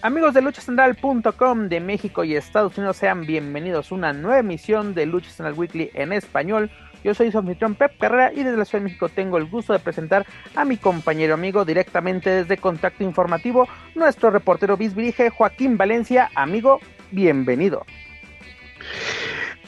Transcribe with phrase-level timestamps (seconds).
[0.00, 5.06] Amigos de luchacentral.com de México y Estados Unidos, sean bienvenidos a una nueva emisión de
[5.06, 6.70] Lucha Central Weekly en español.
[7.02, 9.72] Yo soy su anfitrión Pep Carrera y desde la Ciudad de México tengo el gusto
[9.72, 10.24] de presentar
[10.54, 16.30] a mi compañero amigo directamente desde Contacto Informativo, nuestro reportero bisbirige Joaquín Valencia.
[16.36, 16.78] Amigo,
[17.10, 17.84] bienvenido.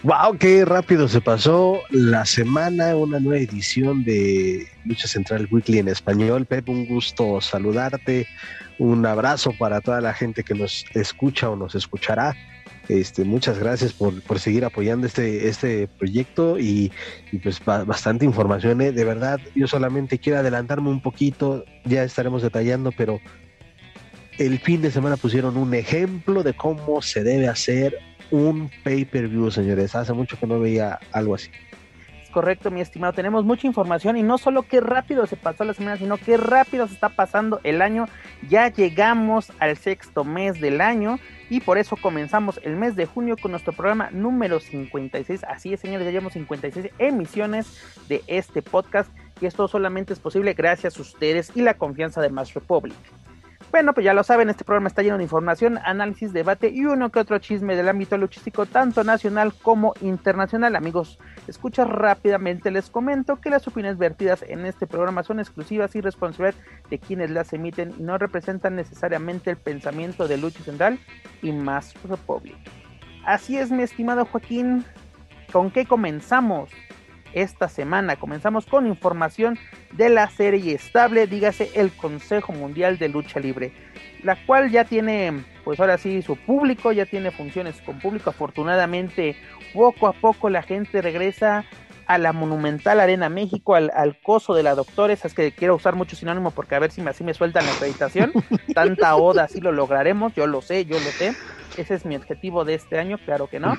[0.05, 5.89] Wow, qué rápido se pasó la semana, una nueva edición de Lucha Central Weekly en
[5.89, 6.47] español.
[6.47, 8.29] Pep, un gusto saludarte,
[8.81, 12.35] un abrazo para toda la gente que nos escucha o nos escuchará.
[12.89, 16.91] Este, muchas gracias por, por seguir apoyando este, este proyecto y,
[17.43, 18.81] pues ba- bastante información.
[18.81, 18.91] ¿eh?
[18.91, 23.21] De verdad, yo solamente quiero adelantarme un poquito, ya estaremos detallando, pero
[24.39, 27.95] el fin de semana pusieron un ejemplo de cómo se debe hacer
[28.31, 29.95] un pay-per-view, señores.
[29.95, 31.51] Hace mucho que no veía algo así.
[32.31, 33.13] Correcto, mi estimado.
[33.13, 36.87] Tenemos mucha información y no solo qué rápido se pasó la semana, sino qué rápido
[36.87, 38.07] se está pasando el año.
[38.49, 43.37] Ya llegamos al sexto mes del año y por eso comenzamos el mes de junio
[43.37, 45.43] con nuestro programa número 56.
[45.45, 47.67] Así es, señores, ya llevamos 56 emisiones
[48.09, 52.31] de este podcast y esto solamente es posible gracias a ustedes y la confianza de
[52.31, 52.95] Mass Republic.
[53.71, 57.11] Bueno, pues ya lo saben, este programa está lleno de información, análisis, debate y uno
[57.11, 60.75] que otro chisme del ámbito luchístico, tanto nacional como internacional.
[60.75, 66.01] Amigos, escucha rápidamente, les comento que las opiniones vertidas en este programa son exclusivas y
[66.01, 66.61] responsabilidad
[66.91, 70.99] de quienes las emiten y no representan necesariamente el pensamiento de Lucha Central
[71.41, 72.57] y más Republic.
[73.25, 74.85] Así es, mi estimado Joaquín,
[75.53, 76.71] ¿con qué comenzamos?
[77.33, 78.17] Esta semana.
[78.17, 79.59] Comenzamos con información
[79.93, 83.73] de la serie estable, dígase el Consejo Mundial de Lucha Libre,
[84.23, 88.31] la cual ya tiene, pues ahora sí, su público, ya tiene funciones con público.
[88.31, 89.37] Afortunadamente,
[89.73, 91.65] poco a poco la gente regresa
[92.11, 95.95] a la Monumental Arena México, al, al coso de la Doctores, es que quiero usar
[95.95, 98.33] mucho sinónimo porque a ver si me, así me sueltan la acreditación.
[98.75, 101.37] Tanta oda, así lo lograremos, yo lo sé, yo lo sé.
[101.77, 103.79] Ese es mi objetivo de este año, claro que no.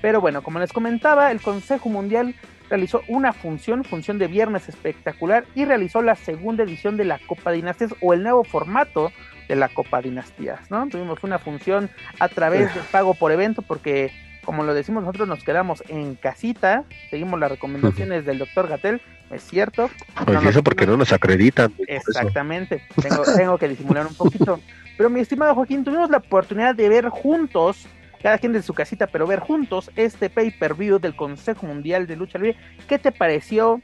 [0.00, 2.36] Pero bueno, como les comentaba, el Consejo Mundial
[2.68, 7.52] realizó una función, función de viernes espectacular, y realizó la segunda edición de la Copa
[7.52, 9.12] Dinastías o el nuevo formato
[9.48, 10.88] de la Copa Dinastías, ¿no?
[10.88, 11.88] Tuvimos una función
[12.18, 14.10] a través del pago por evento porque,
[14.44, 19.00] como lo decimos nosotros, nos quedamos en casita, seguimos las recomendaciones del doctor Gatel,
[19.30, 19.88] es cierto.
[20.26, 21.72] No nos- eso porque no nos acreditan.
[21.88, 24.60] Exactamente, tengo, tengo que disimular un poquito.
[24.96, 27.86] Pero mi estimado Joaquín, tuvimos la oportunidad de ver juntos,
[28.22, 32.38] cada quien de su casita, pero ver juntos este pay-per-view del Consejo Mundial de Lucha
[32.38, 32.56] Libre.
[32.86, 33.82] ¿Qué te pareció?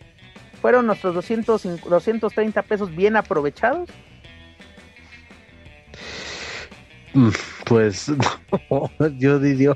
[0.61, 3.91] ¿Fueron nuestros 200, 230 pesos bien aprovechados?
[7.15, 7.31] Mm,
[7.67, 8.09] Pues
[8.71, 9.73] no, yo diría,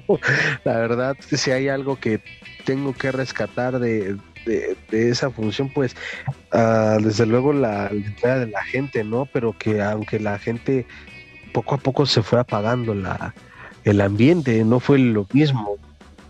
[0.64, 2.22] la verdad, si hay algo que
[2.64, 5.94] tengo que rescatar de, de, de esa función, pues
[6.52, 9.26] ah, desde luego la, la entrada de la gente, ¿no?
[9.26, 10.86] Pero que aunque la gente
[11.52, 13.34] poco a poco se fue apagando la,
[13.86, 15.76] el ambiente, no fue lo mismo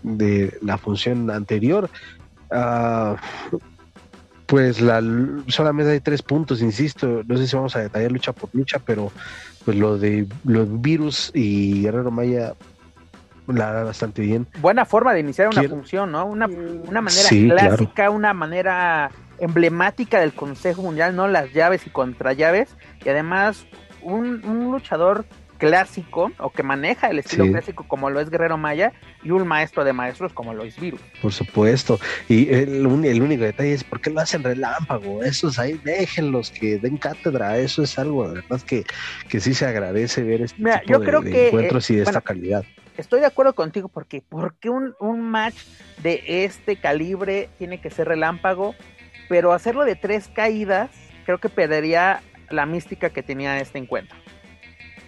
[0.03, 1.89] de la función anterior.
[2.51, 3.17] Ah,
[4.45, 5.01] pues la,
[5.47, 9.11] solamente hay tres puntos, insisto, no sé si vamos a detallar lucha por lucha, pero
[9.65, 12.53] pues lo de los virus y Guerrero Maya
[13.47, 14.47] la da bastante bien.
[14.61, 16.25] Buena forma de iniciar una Quiero- función, ¿no?
[16.25, 17.75] Una, una manera Sí, claro.
[17.75, 21.27] clásica, una manera emblemática del Consejo Mundial, ¿no?
[21.27, 22.69] Las llaves y contrallaves.
[23.05, 23.65] Y además,
[24.01, 25.25] un, un luchador
[25.57, 27.51] clásico, o que maneja el estilo Sí.
[27.51, 28.93] clásico como lo es Guerrero Maya,
[29.23, 31.01] y un maestro de maestros como lo es Virus.
[31.21, 31.99] Por supuesto.
[32.29, 35.23] Y el, único detalle es por qué lo hacen relámpago.
[35.23, 37.57] Esos ahí déjenlos que den cátedra.
[37.57, 38.83] Eso es algo, de verdad, que,
[39.29, 41.93] que sí se agradece ver este Mira, tipo yo de, creo de que, encuentros y
[41.95, 42.63] de eh, esta bueno, calidad.
[42.97, 45.55] Estoy de acuerdo contigo porque ¿por qué un, un match
[46.01, 48.75] de este calibre tiene que ser relámpago?
[49.29, 50.89] Pero hacerlo de tres caídas
[51.25, 54.17] creo que perdería la mística que tenía este encuentro.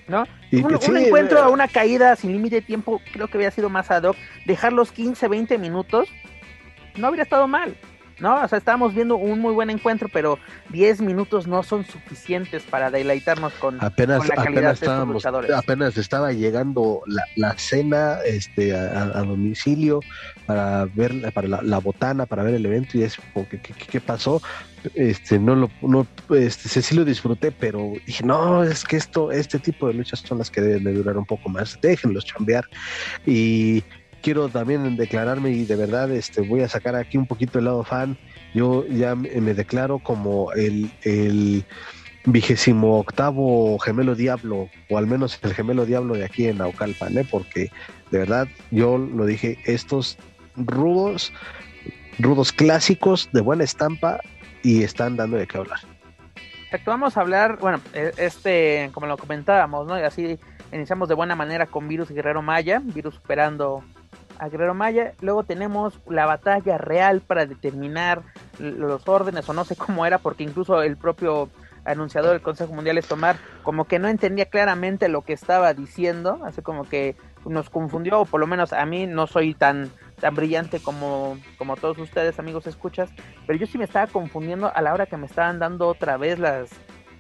[0.09, 0.25] ¿No?
[0.51, 3.37] Y un, sí, un encuentro eh, a una caída sin límite de tiempo, creo que
[3.37, 4.17] había sido más ad hoc.
[4.45, 6.09] Dejar los 15, 20 minutos
[6.97, 7.77] no habría estado mal.
[8.19, 8.43] ¿no?
[8.43, 10.39] O sea, estábamos viendo un muy buen encuentro, pero
[10.69, 15.51] 10 minutos no son suficientes para deleitarnos con, apenas, la calidad apenas de luchadores.
[15.51, 20.01] Apenas estaba llegando la, la cena este, a, a, domicilio
[20.45, 23.17] para ver para la, la, botana, para ver el evento y es
[23.49, 24.41] ¿qué, qué, qué pasó?
[24.93, 29.59] Este, no lo, no, este, sí lo disfruté, pero dije, no, es que esto, este
[29.59, 32.65] tipo de luchas son las que deben de durar un poco más, déjenlos chambear
[33.25, 33.83] y
[34.21, 37.83] quiero también declararme y de verdad este, voy a sacar aquí un poquito el lado
[37.83, 38.17] fan.
[38.53, 41.63] Yo ya me declaro como el, el
[42.25, 47.27] vigésimo octavo gemelo diablo, o al menos el gemelo diablo de aquí en Naucalpan, ¿eh?
[47.29, 47.69] porque
[48.11, 50.17] de verdad yo lo dije, estos
[50.55, 51.31] rudos,
[52.17, 54.19] rudos clásicos de buena estampa
[54.63, 55.79] y están dando de qué hablar.
[56.65, 59.99] Exacto, vamos a hablar, bueno, este, como lo comentábamos, ¿no?
[59.99, 60.37] Y así
[60.71, 63.83] iniciamos de buena manera con Virus Guerrero Maya, Virus superando
[64.37, 65.13] a Guerrero Maya.
[65.21, 68.21] Luego tenemos la batalla real para determinar
[68.59, 71.49] los órdenes, o no sé cómo era, porque incluso el propio
[71.85, 76.39] anunciador del Consejo Mundial es tomar como que no entendía claramente lo que estaba diciendo,
[76.45, 77.15] así como que
[77.45, 79.89] nos confundió, o por lo menos a mí no soy tan
[80.19, 83.09] tan brillante como, como todos ustedes, amigos escuchas,
[83.47, 86.39] pero yo sí me estaba confundiendo a la hora que me estaban dando otra vez
[86.39, 86.69] las,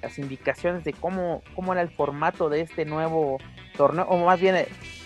[0.01, 3.37] las indicaciones de cómo, cómo era el formato de este nuevo
[3.75, 4.55] torneo, o más bien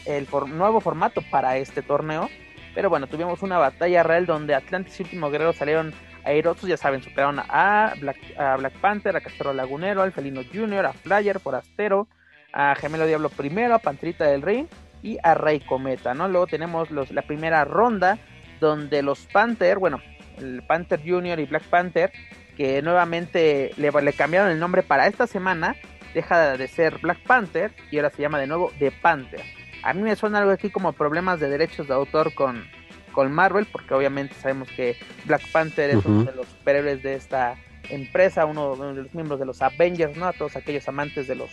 [0.06, 2.30] el for nuevo formato para este torneo.
[2.76, 5.94] Pero bueno, tuvimos una batalla real donde Atlantis y Último Guerrero salieron
[6.24, 10.86] airosos, ya saben, superaron a Black, a Black Panther, a Castro Lagunero, al Felino Junior,
[10.86, 12.08] a Flyer, Forastero,
[12.52, 14.68] a Gemelo Diablo primero, a Pantrita del Rey
[15.04, 16.28] y a Rey Cometa, ¿no?
[16.28, 18.18] Luego tenemos los, la primera ronda
[18.60, 20.02] donde los Panther, bueno,
[20.38, 22.12] el Panther Junior y Black Panther,
[22.58, 25.76] que nuevamente le, le cambiaron el nombre para esta semana,
[26.14, 29.42] deja de ser Black Panther y ahora se llama de nuevo The Panther.
[29.84, 32.64] A mí me suena algo aquí como problemas de derechos de autor con,
[33.12, 34.96] con Marvel, porque obviamente sabemos que
[35.26, 36.22] Black Panther es uh -huh.
[36.22, 37.56] uno de los superhéroes de esta
[37.90, 40.28] empresa, uno de los miembros de los Avengers, ¿no?
[40.28, 41.52] A todos aquellos amantes de los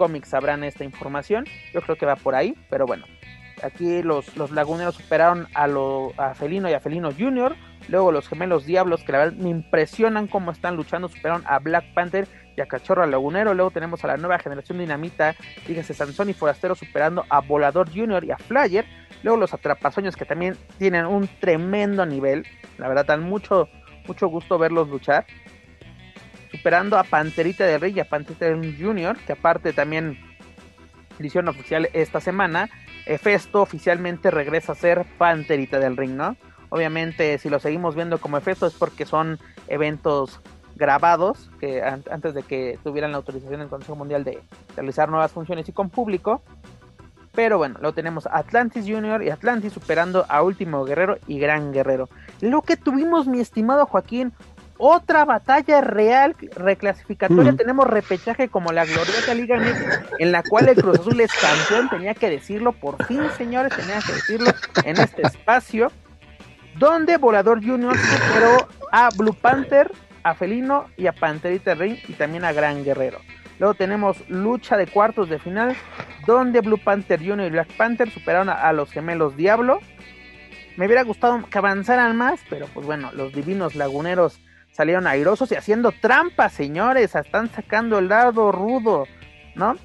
[0.00, 1.44] cómics sabrán esta información.
[1.74, 3.04] Yo creo que va por ahí, pero bueno.
[3.62, 7.54] Aquí los, los laguneros superaron a, lo, a Felino y a Felino Jr.
[7.88, 11.92] Luego los gemelos Diablos, que la verdad me impresionan cómo están luchando, superaron a Black
[11.92, 12.26] Panther
[12.56, 13.52] y a Cachorro Lagunero.
[13.52, 15.34] Luego tenemos a la nueva generación Dinamita,
[15.68, 18.24] dígase Sansón y Forastero superando a Volador Jr.
[18.24, 18.86] y a Flyer.
[19.22, 22.46] Luego los Atrapasoños que también tienen un tremendo nivel.
[22.78, 23.68] La verdad, dan mucho,
[24.06, 25.26] mucho gusto verlos luchar.
[26.50, 30.18] Superando a Panterita del Rey y a Panterita del Jr., que aparte también
[31.20, 32.68] edición oficial esta semana.
[33.06, 36.36] Efesto oficialmente regresa a ser Panterita del Ring, ¿no?
[36.70, 39.38] Obviamente, si lo seguimos viendo como Efesto es porque son
[39.68, 40.40] eventos
[40.76, 44.40] grabados, que an antes de que tuvieran la autorización del Consejo Mundial de
[44.76, 46.42] realizar nuevas funciones y con público.
[47.34, 52.08] Pero bueno, lo tenemos Atlantis Junior y Atlantis superando a Último Guerrero y Gran Guerrero.
[52.40, 54.32] Lo que tuvimos, mi estimado Joaquín,
[54.80, 57.52] otra batalla real reclasificatoria.
[57.52, 57.56] Mm.
[57.56, 61.90] Tenemos repechaje como la gloriosa Liga MX, en la cual el Cruz Azul es campeón.
[61.90, 64.50] Tenía que decirlo, por fin, señores, tenía que decirlo
[64.84, 65.92] en este espacio.
[66.78, 69.92] Donde Volador Junior superó a Blue Panther,
[70.22, 73.18] a Felino y a Panterita Ring y también a Gran Guerrero.
[73.58, 75.76] Luego tenemos lucha de cuartos de final,
[76.26, 79.80] donde Blue Panther Junior y Black Panther superaron a, a los gemelos Diablo.
[80.78, 84.40] Me hubiera gustado que avanzaran más, pero pues bueno, los divinos laguneros
[84.72, 87.14] salieron airosos y haciendo trampas, señores.
[87.14, 89.06] Están sacando el lado rudo,
[89.54, 89.76] ¿no?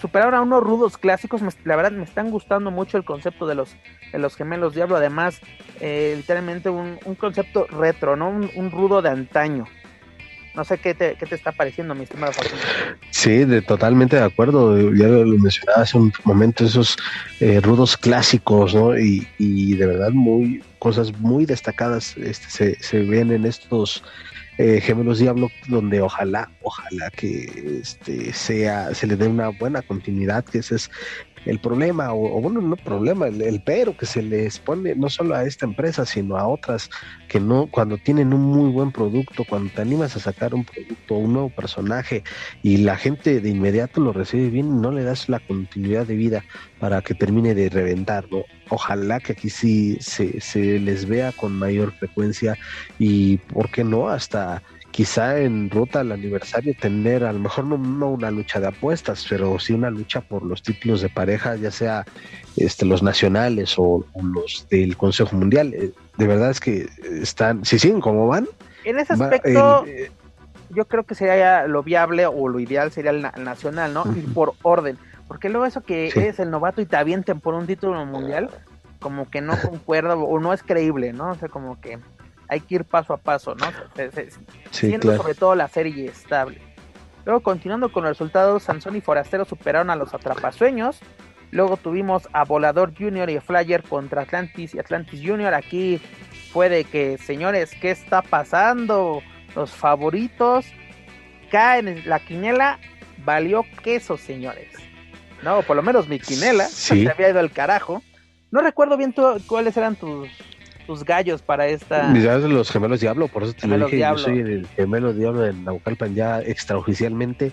[0.00, 1.40] Superaron a unos rudos clásicos.
[1.64, 3.74] La verdad, me están gustando mucho el concepto de los,
[4.12, 4.96] de los gemelos Diablo.
[4.96, 5.40] Además,
[5.80, 8.28] eh, literalmente un, un, concepto retro, ¿no?
[8.28, 9.64] Un, rudo de antaño.
[10.54, 12.32] No sé qué te, qué te está pareciendo, mi estimado.
[13.10, 14.92] Sí, de, totalmente de acuerdo.
[14.92, 16.96] Ya lo mencionaba hace un momento, esos
[17.40, 18.98] eh, rudos clásicos, ¿no?
[18.98, 24.02] Y, y, de verdad, muy cosas muy destacadas este, se, se ven en estos
[24.58, 30.44] eh, Gemelos Diablo, donde ojalá, ojalá que este sea, se le dé una buena continuidad,
[30.44, 30.90] que ese es
[31.48, 35.34] el problema, o, bueno, no problema, el, el, pero que se les pone no solo
[35.34, 36.90] a esta empresa, sino a otras
[37.26, 41.14] que no, cuando tienen un muy buen producto, cuando te animas a sacar un producto,
[41.14, 42.22] un nuevo personaje,
[42.62, 46.44] y la gente de inmediato lo recibe bien no le das la continuidad de vida
[46.78, 48.44] para que termine de reventar, ¿no?
[48.68, 52.58] Ojalá que aquí sí se, se les vea con mayor frecuencia
[52.98, 54.10] y, ¿por qué no?
[54.10, 58.68] Hasta quizá en ruta al aniversario tener a lo mejor no, no, una lucha de
[58.68, 62.04] apuestas, pero sí una lucha por los títulos de pareja, ya sea
[62.56, 65.92] este, los nacionales o, o los del Consejo Mundial.
[66.16, 66.88] De verdad es que
[67.22, 68.48] están, si siguen como van.
[68.84, 70.10] En ese aspecto, va, eh,
[70.70, 74.02] yo creo que sería lo viable o lo ideal sería el, el nacional, ¿no?
[74.02, 74.18] Uh -huh.
[74.18, 74.98] Y por orden.
[75.26, 76.20] Porque luego eso que sí.
[76.20, 78.50] es el novato y te avienten por un título mundial,
[78.98, 81.30] como que no concuerda o no es creíble, ¿no?
[81.30, 81.98] O sea, como que
[82.48, 83.66] hay que ir paso a paso, ¿no?
[84.70, 86.60] siendo sobre todo la serie estable.
[87.24, 91.00] Luego, continuando con los resultados, Sansón y Forastero superaron a los Atrapasueños.
[91.50, 95.52] Luego tuvimos a Volador Junior y Flyer contra Atlantis y Atlantis Junior.
[95.52, 96.00] Aquí
[96.52, 99.22] fue de que, señores, ¿qué está pasando?
[99.54, 100.66] Los favoritos
[101.50, 102.78] caen en la quinela.
[103.18, 104.70] Valió queso, señores.
[105.42, 108.02] No, por lo menos mi quinela se había ido al carajo.
[108.50, 109.14] No recuerdo bien
[109.46, 110.30] cuáles eran tus,
[110.88, 112.08] tus gallos para esta.
[112.08, 113.98] Mis gallos de los gemelos Diablo, por eso te lo dije.
[113.98, 117.52] Yo soy el gemelo Diablo del Naucalpan ya extraoficialmente.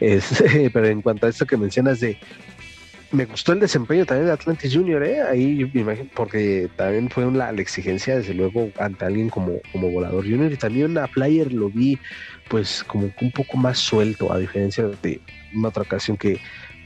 [0.00, 2.18] Es, pero en cuanto a esto que mencionas de.
[3.12, 5.20] Me gustó el desempeño también de Atlantis Junior, ¿eh?
[5.22, 9.90] Ahí me imagino, porque también fue una, la exigencia, desde luego, ante alguien como, como
[9.92, 10.50] Volador Junior.
[10.50, 11.98] Y también a Flyer lo vi,
[12.48, 15.20] pues, como un poco más suelto, a diferencia de
[15.54, 16.40] una otra ocasión que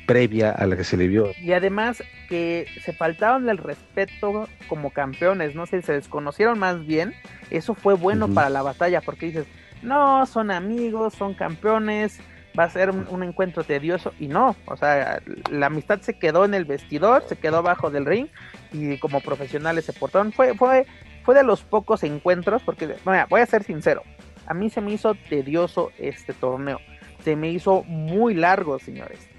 [0.07, 1.33] previa a la que se le vio.
[1.43, 7.15] Y además que se faltaron el respeto como campeones, no sé, se desconocieron más bien,
[7.51, 9.47] eso fue bueno para la batalla, porque dices,
[9.83, 12.21] no, son amigos, son campeones,
[12.59, 15.21] va a ser un, encuentro tedioso, y no, o sea,
[15.51, 18.29] la amistad se quedó en el vestidor, se quedó abajo del ring,
[18.73, 20.87] y como profesionales se portaron, fue, fue,
[21.25, 24.03] fue de los pocos encuentros, porque, bueno, voy a ser sincero,
[24.47, 26.81] a mí se me hizo tedioso este torneo,
[27.23, 29.36] se me hizo muy largo, señores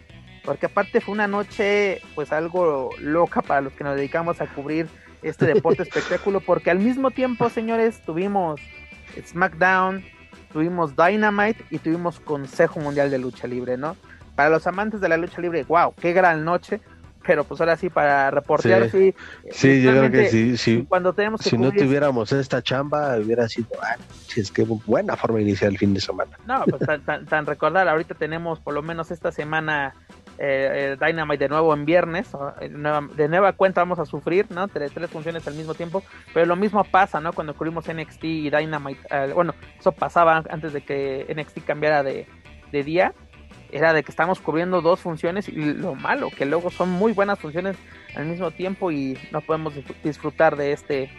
[0.48, 4.88] porque aparte fue una noche pues algo loca para los que nos dedicamos a cubrir
[5.22, 8.62] este deporte espectáculo, porque al mismo tiempo, señores, tuvimos
[9.22, 10.06] SmackDown,
[10.54, 13.98] tuvimos Dynamite y tuvimos Consejo Mundial de Lucha Libre, ¿no?
[14.36, 16.80] Para los amantes de la lucha libre, wow, qué gran noche,
[17.26, 19.14] pero pues ahora sí para reportear sí,
[19.52, 20.86] sí, yo creo que sí, sí.
[20.88, 23.98] Cuando tenemos si no tuviéramos esta chamba hubiera sido ah,
[24.34, 26.38] es que buena forma de iniciar el fin de semana.
[26.46, 29.94] No, pues tan, tan recordar, ahorita tenemos por lo menos esta semana
[30.40, 32.30] eh, eh, Dynamite de nuevo en viernes,
[32.60, 34.68] de nueva cuenta vamos a sufrir, ¿no?
[34.68, 36.04] Tres, tres, funciones al mismo tiempo,
[36.34, 37.34] pero lo mismo pasa, ¿no?
[37.34, 42.28] Cuando cubrimos NXT y Dynamite, eh, bueno, eso pasaba antes de que NXT cambiara de,
[42.72, 43.14] día,
[43.72, 47.40] era de que estamos cubriendo dos funciones y lo malo, que luego son muy buenas
[47.40, 47.76] funciones
[48.16, 51.10] al mismo tiempo y no podemos disfrutar de este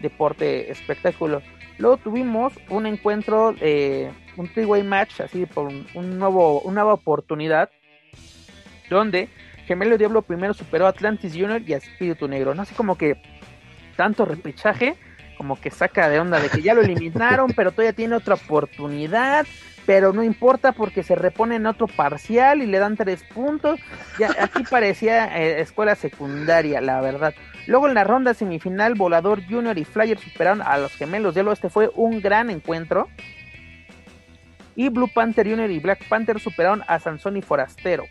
[0.00, 1.42] deporte espectáculo.
[1.78, 7.70] Luego tuvimos un encuentro, un three-way match, así por un, nuevo, una nueva oportunidad
[8.88, 9.28] donde
[9.66, 12.62] Gemelo Diablo primero superó a Atlantis Junior y a Espíritu Negro, ¿no?
[12.62, 13.20] Así como que
[13.96, 14.96] tanto repechaje,
[15.36, 19.46] como que saca de onda de que ya lo eliminaron, pero todavía tiene otra oportunidad,
[19.84, 23.80] pero no importa porque se repone en otro parcial y le dan tres puntos.
[24.18, 27.34] Ya aquí parecía eh, escuela secundaria, la verdad.
[27.66, 31.52] Luego en la ronda semifinal, Volador Junior y Flyer superaron a los gemelos Diablo.
[31.52, 33.08] Este fue un gran encuentro.
[34.74, 38.04] Y Blue Panther Junior y Black Panther superaron a Sansón y Forastero.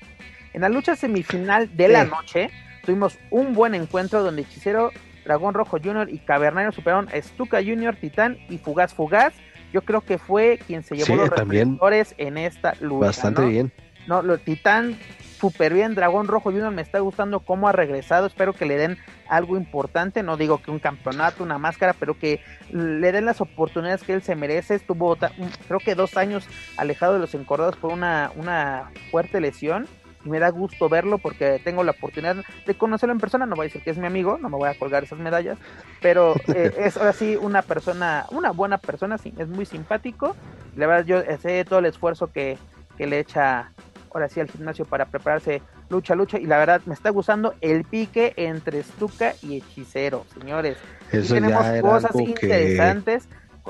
[0.58, 2.50] En la lucha semifinal de la noche
[2.84, 4.90] tuvimos un buen encuentro donde Hechicero,
[5.24, 6.10] Dragón Rojo Jr.
[6.10, 9.36] y Cavernario superaron a Stuka Jr., Titán y Fugaz Fugaz.
[9.72, 13.06] Yo creo que fue quien se llevó los reflectores en esta lucha.
[13.06, 13.72] Bastante bien.
[14.08, 14.98] No, lo Titán
[15.38, 15.94] súper bien.
[15.94, 16.72] Dragón Rojo Jr.
[16.72, 18.26] me está gustando cómo ha regresado.
[18.26, 18.98] Espero que le den
[19.30, 20.24] algo importante.
[20.24, 24.24] No digo que un campeonato, una máscara, pero que le den las oportunidades que él
[24.24, 24.74] se merece.
[24.74, 26.48] Estuvo, creo que dos años
[26.78, 29.86] alejado de los encordados por una, una fuerte lesión
[30.28, 33.68] me da gusto verlo porque tengo la oportunidad de conocerlo en persona, no voy a
[33.68, 35.58] decir que es mi amigo, no me voy a colgar esas medallas,
[36.02, 40.36] pero eh, es ahora sí una persona, una buena persona, sí, es muy simpático,
[40.76, 42.58] la verdad yo sé todo el esfuerzo que,
[42.98, 43.72] le echa
[44.12, 47.84] ahora sí al gimnasio para prepararse lucha, lucha, y la verdad me está gustando el
[47.84, 50.78] pique entre Stuka y Hechicero, señores.
[51.12, 53.28] tenemos cosas interesantes,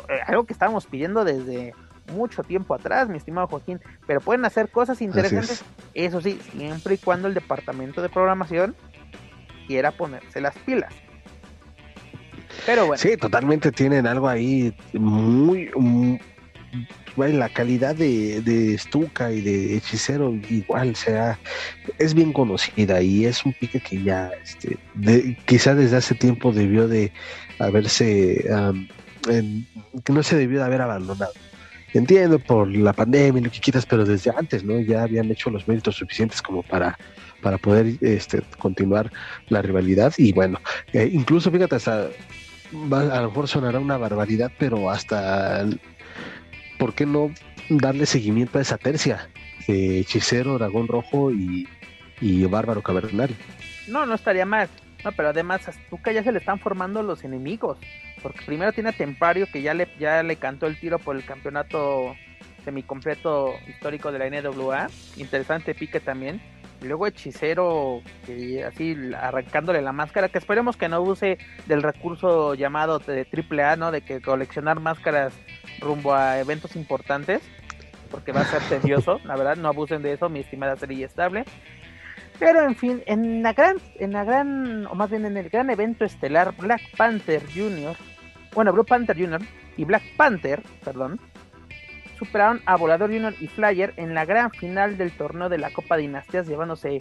[0.08, 1.74] eh, algo que estábamos pidiendo desde
[2.12, 6.98] mucho tiempo atrás, mi estimado Joaquín, pero pueden hacer cosas interesantes, eso sí, siempre y
[6.98, 8.76] cuando el departamento de programación
[9.68, 10.94] quiera ponerse las pilas.
[12.66, 12.98] Pero bueno.
[12.98, 15.70] Sí, totalmente tienen algo ahí muy...
[17.16, 21.40] la calidad de, de Stuka y de Hechicero igual sea
[21.98, 24.78] es bien conocida y es un pique que ya este,
[25.46, 27.12] quizá desde hace tiempo debió de
[27.60, 28.46] haberse
[30.04, 31.34] que no se debió de haber abandonado
[31.94, 34.80] Entiendo por la pandemia y lo que quieras, pero desde antes, ¿no?
[34.80, 36.98] Ya habían hecho los méritos suficientes como para,
[37.42, 39.12] para poder este, continuar
[39.50, 40.14] la rivalidad.
[40.18, 40.60] Y bueno,
[40.94, 45.66] eh, incluso fíjate, hasta a lo mejor sonará una barbaridad, pero hasta,
[46.78, 47.32] ¿por qué no
[47.70, 49.30] darle seguimiento a esa tercia?
[49.68, 51.68] de Hechicero, Dragón Rojo y,
[52.22, 53.36] y Bárbaro Cavernario.
[53.88, 54.70] No, no estaría mal.
[55.08, 57.78] No, pero además a Stuka ya se le están formando los enemigos.
[58.22, 61.24] Porque primero tiene a Tempario que ya le, ya le cantó el tiro por el
[61.24, 62.14] campeonato
[62.66, 64.90] semicompleto histórico de la NWA.
[65.16, 66.42] Interesante pique también.
[66.82, 71.38] Y luego Hechicero, que así arrancándole la máscara, que esperemos que no use
[71.68, 73.92] del recurso llamado de triple A, ¿no?
[73.92, 75.32] De que coleccionar máscaras
[75.80, 77.42] rumbo a eventos importantes,
[78.12, 81.46] porque va a ser tedioso, la verdad, no abusen de eso, mi estimada serie estable.
[82.40, 85.70] Pero en fin, en la gran, en la gran, o más bien en el gran
[85.70, 87.96] evento estelar, Black Panther Jr.,
[88.54, 89.42] bueno, Blue Panther Jr.
[89.76, 91.20] y Black Panther, perdón,
[92.18, 95.98] superaron a Volador Junior y Flyer en la gran final del torneo de la Copa
[95.98, 97.00] Dinastías, llevándose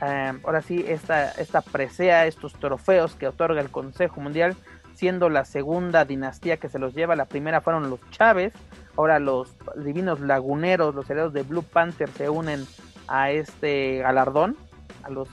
[0.00, 4.56] eh, ahora sí esta, esta presea, estos trofeos que otorga el Consejo Mundial,
[4.94, 7.16] siendo la segunda dinastía que se los lleva.
[7.16, 8.52] La primera fueron los Chávez,
[8.96, 12.64] ahora los divinos laguneros, los herederos de Blue Panther se unen
[13.08, 14.56] a este galardón,
[15.02, 15.28] a los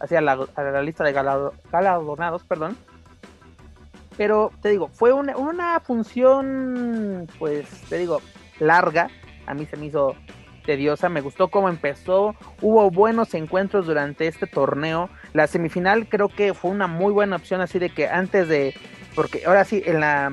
[0.00, 2.76] hacia la, a la lista de galardonados, perdón.
[4.16, 8.20] Pero te digo, fue una, una función, pues te digo,
[8.60, 9.10] larga.
[9.46, 10.14] A mí se me hizo
[10.64, 11.08] tediosa.
[11.08, 12.34] Me gustó cómo empezó.
[12.60, 15.10] Hubo buenos encuentros durante este torneo.
[15.32, 17.60] La semifinal creo que fue una muy buena opción.
[17.60, 18.74] Así de que antes de.
[19.14, 20.32] Porque ahora sí, en la.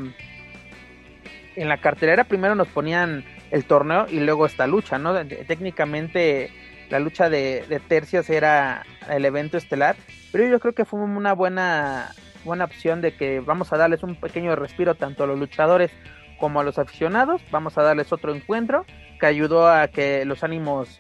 [1.56, 5.14] En la cartelera primero nos ponían el torneo y luego esta lucha, ¿no?
[5.26, 6.50] Técnicamente
[6.92, 9.96] la lucha de, de tercios era el evento estelar.
[10.32, 12.12] Pero yo creo que fue una buena,
[12.44, 15.92] buena opción de que vamos a darles un pequeño respiro tanto a los luchadores
[16.40, 17.42] como a los aficionados.
[17.50, 18.86] Vamos a darles otro encuentro
[19.20, 21.00] que ayudó a que los ánimos,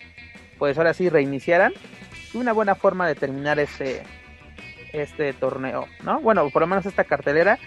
[0.57, 1.73] pues ahora sí, reiniciaran.
[2.33, 4.03] Y una buena forma de terminar este,
[4.93, 6.21] este torneo, ¿no?
[6.21, 7.59] Bueno, por lo menos esta cartelera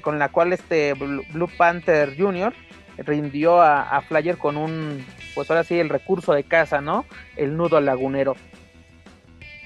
[0.00, 2.52] con la cual este Blue Panther Jr.
[2.98, 7.04] rindió a, a, Flyer con un, pues ahora sí, el recurso de casa, ¿no?
[7.36, 8.36] El nudo lagunero.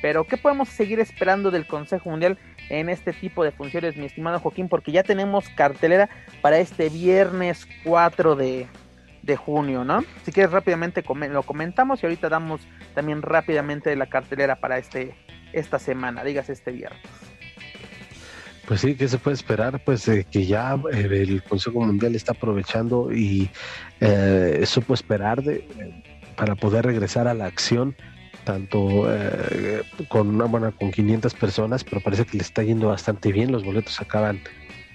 [0.00, 2.38] Pero, ¿qué podemos seguir esperando del Consejo Mundial?
[2.68, 6.08] en este tipo de funciones, mi estimado Joaquín, porque ya tenemos cartelera
[6.40, 8.66] para este viernes 4 de,
[9.22, 10.02] de junio, ¿no?
[10.24, 12.62] Si quieres rápidamente lo comentamos y ahorita damos
[12.94, 15.14] también rápidamente la cartelera para este
[15.52, 17.00] esta semana, digas este viernes.
[18.66, 19.82] Pues sí, ¿qué se puede esperar?
[19.84, 23.50] Pues eh, que ya eh, el Consejo Mundial está aprovechando y
[24.00, 25.66] eh, supo esperar de,
[26.36, 27.96] para poder regresar a la acción
[28.44, 33.32] tanto eh, con una buena con 500 personas, pero parece que le está yendo bastante
[33.32, 33.52] bien.
[33.52, 34.40] Los boletos acaban,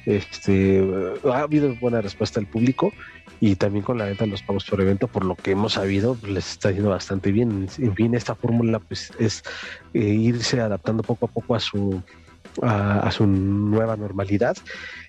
[0.06, 0.84] este,
[1.32, 2.92] ha habido buena respuesta del público
[3.40, 6.16] y también con la venta de los pagos por evento, por lo que hemos sabido,
[6.16, 7.68] pues, les está yendo bastante bien.
[7.78, 9.44] En fin, esta fórmula pues es
[9.94, 12.02] eh, irse adaptando poco a poco a su
[12.62, 14.58] a, a su nueva normalidad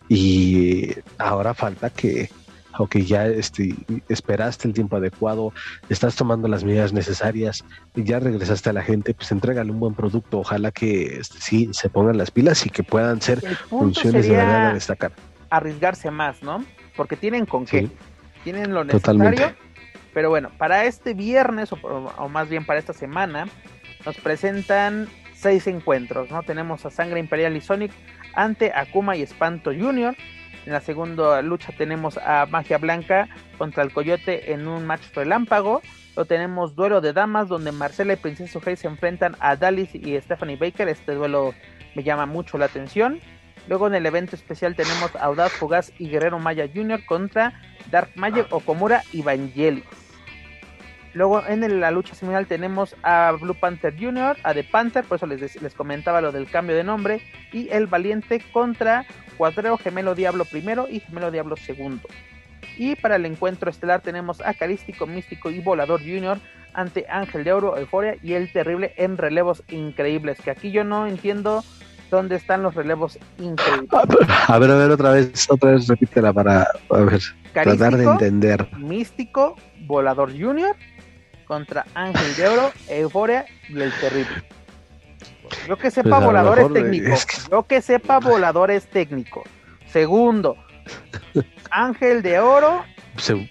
[0.08, 2.30] y ahora falta que
[2.78, 3.74] o que ya este,
[4.08, 5.52] esperaste el tiempo adecuado,
[5.88, 9.94] estás tomando las medidas necesarias, y ya regresaste a la gente, pues entrégale un buen
[9.94, 10.38] producto.
[10.38, 14.68] Ojalá que este, sí se pongan las pilas y que puedan ser funciones de verdad
[14.68, 15.12] a destacar.
[15.50, 16.64] Arriesgarse más, ¿no?
[16.96, 17.88] Porque tienen con qué,
[18.44, 19.24] tienen lo necesario.
[19.24, 19.56] Totalmente.
[20.14, 23.46] Pero bueno, para este viernes, o, o más bien para esta semana,
[24.06, 26.42] nos presentan seis encuentros, ¿no?
[26.42, 27.92] Tenemos a Sangre Imperial y Sonic
[28.34, 30.14] ante Akuma y Espanto Jr.,
[30.68, 35.80] en la segunda lucha tenemos a Magia Blanca contra el Coyote en un match relámpago.
[36.14, 40.20] Lo tenemos duelo de damas donde Marcela y Princesa Hey se enfrentan a Dallas y
[40.20, 40.86] Stephanie Baker.
[40.88, 41.54] Este duelo
[41.94, 43.18] me llama mucho la atención.
[43.66, 47.06] Luego en el evento especial tenemos a Audaz Fugaz y Guerrero Maya Jr.
[47.06, 47.58] contra
[47.90, 49.84] Dark Magic Okomura y Vangelis.
[51.14, 55.26] Luego en la lucha similar tenemos a Blue Panther Jr., a The Panther, por eso
[55.26, 57.20] les, les comentaba lo del cambio de nombre,
[57.52, 62.08] y El Valiente contra Cuadrero Gemelo Diablo primero y Gemelo Diablo segundo.
[62.76, 66.38] Y para el encuentro estelar tenemos a Carístico, Místico y Volador Jr.
[66.74, 70.38] ante Ángel de Oro, Euforia y el Terrible en relevos increíbles.
[70.40, 71.64] Que aquí yo no entiendo
[72.10, 73.90] dónde están los relevos increíbles.
[74.48, 77.20] A ver, a ver, otra vez, otra vez repítela para a ver,
[77.52, 78.68] tratar de entender.
[78.78, 80.76] Místico, Volador Jr.
[81.48, 84.44] contra Ángel de Oro, Euforia y el Terrible.
[85.66, 87.08] Yo que sepa pues volador es técnico.
[87.08, 87.36] Es que...
[87.50, 89.42] Yo que sepa volador es técnico.
[89.86, 90.56] Segundo,
[91.70, 92.84] Ángel de Oro
[93.16, 93.34] Se...
[93.34, 93.48] y,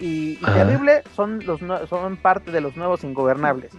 [0.00, 3.72] y Terrible son los son parte de los nuevos ingobernables.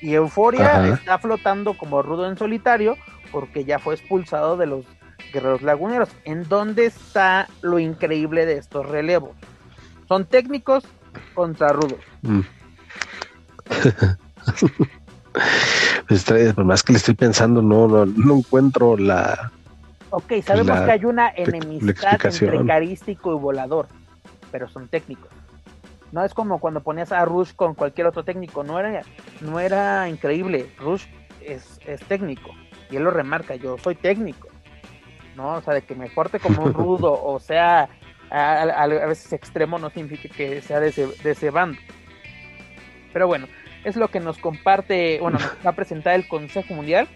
[0.00, 0.94] Y Euforia Ajá.
[0.94, 2.96] está flotando como rudo en solitario
[3.32, 4.84] porque ya fue expulsado de los
[5.32, 6.10] guerreros laguneros.
[6.24, 9.32] ¿En dónde está lo increíble de estos relevos?
[10.06, 10.84] Son técnicos
[11.34, 12.00] contra rudos.
[12.22, 12.40] Mm.
[16.08, 19.52] Pues, por más que le estoy pensando, no, no, no encuentro la.
[20.10, 23.86] Ok, sabemos la, que hay una enemistad entre carístico y volador,
[24.50, 25.30] pero son técnicos.
[26.10, 29.02] No es como cuando ponías a Rush con cualquier otro técnico, no era,
[29.40, 30.72] no era increíble.
[30.80, 31.04] Rush
[31.40, 32.50] es, es técnico
[32.90, 34.48] y él lo remarca, yo soy técnico.
[35.36, 35.54] ¿no?
[35.54, 37.88] O sea, de que me porte como un rudo o sea
[38.30, 41.78] a, a, a, veces extremo no significa que sea de ese, de ese bando.
[43.12, 43.46] Pero bueno,
[43.84, 47.08] Es lo que nos comparte, bueno, nos va a presentar el Consejo Mundial.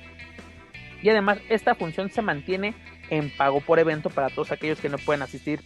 [1.03, 2.74] Y además, esta función se mantiene
[3.11, 5.61] en pago por evento para todos aquellos que no pueden asistir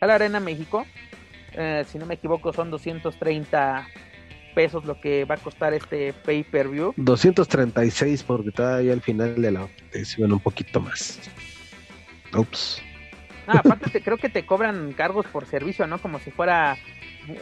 [0.00, 0.84] a la Arena México.
[1.52, 3.86] Eh, si no me equivoco, son 230
[4.54, 6.94] pesos lo que va a costar este pay-per-view.
[6.96, 9.68] 236 porque todavía al final de la
[10.04, 11.20] suben un poquito más.
[12.36, 12.82] Ups.
[13.46, 15.98] Ah, aparte te, creo que te cobran cargos por servicio, ¿no?
[15.98, 16.76] Como si fuera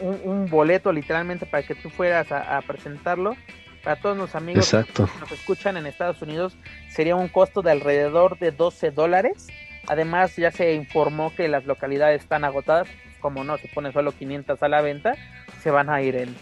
[0.01, 3.35] un, boleto literalmente para que tú fueras a, presentarlo.
[3.83, 6.57] Para todos los amigos que nos escuchan en Estados Unidos
[6.89, 9.47] sería un costo de alrededor de 12 dólares.
[9.87, 12.87] Además ya se informó que las localidades están agotadas,
[13.21, 15.15] como no, se pone solo 500 a la venta,
[15.61, 16.35] se van a ir en...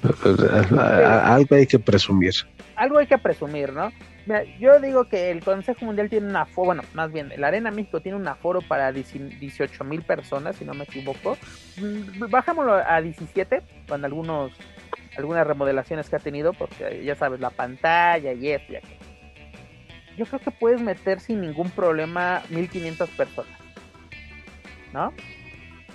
[0.79, 2.33] Algo hay que presumir.
[2.75, 3.91] Algo hay que presumir, ¿no?
[4.59, 8.01] Yo digo que el Consejo Mundial tiene un aforo, bueno, más bien, la Arena México
[8.01, 11.37] tiene un aforo para 18 mil personas, si no me equivoco.
[11.77, 14.51] Mm, bajámoslo a 17, con algunos
[15.17, 18.95] algunas remodelaciones que ha tenido, porque ya sabes, la pantalla y esto y aquello.
[20.15, 23.59] Yo creo que puedes meter sin ningún problema 1500 personas,
[24.93, 25.13] ¿no?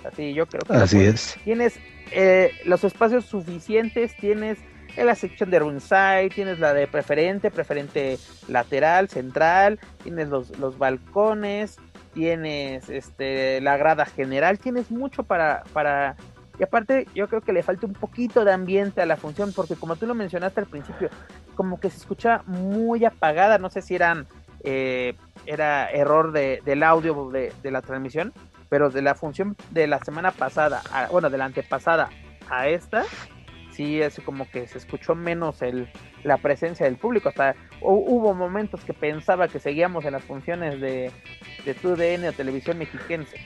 [0.03, 0.73] Así, yo creo que.
[0.73, 1.37] Así es.
[1.43, 1.79] Tienes
[2.11, 4.59] eh, los espacios suficientes, tienes
[4.95, 10.77] en la sección de ringside, tienes la de preferente, preferente lateral, central, tienes los, los
[10.77, 11.77] balcones,
[12.13, 16.15] tienes este la grada general, tienes mucho para, para
[16.59, 19.75] y aparte yo creo que le falta un poquito de ambiente a la función, porque
[19.75, 21.09] como tú lo mencionaste al principio,
[21.55, 24.27] como que se escucha muy apagada, no sé si eran
[24.63, 28.33] eh, era error de, del audio de, de la transmisión,
[28.69, 32.09] pero de la función de la semana pasada, bueno, de la antepasada
[32.49, 33.03] a esta,
[33.73, 35.87] sí es como que se escuchó menos el,
[36.23, 37.29] la presencia del público.
[37.29, 41.11] Hasta hubo momentos que pensaba que seguíamos en las funciones de,
[41.65, 43.37] de TUDN o Televisión Mexiquense.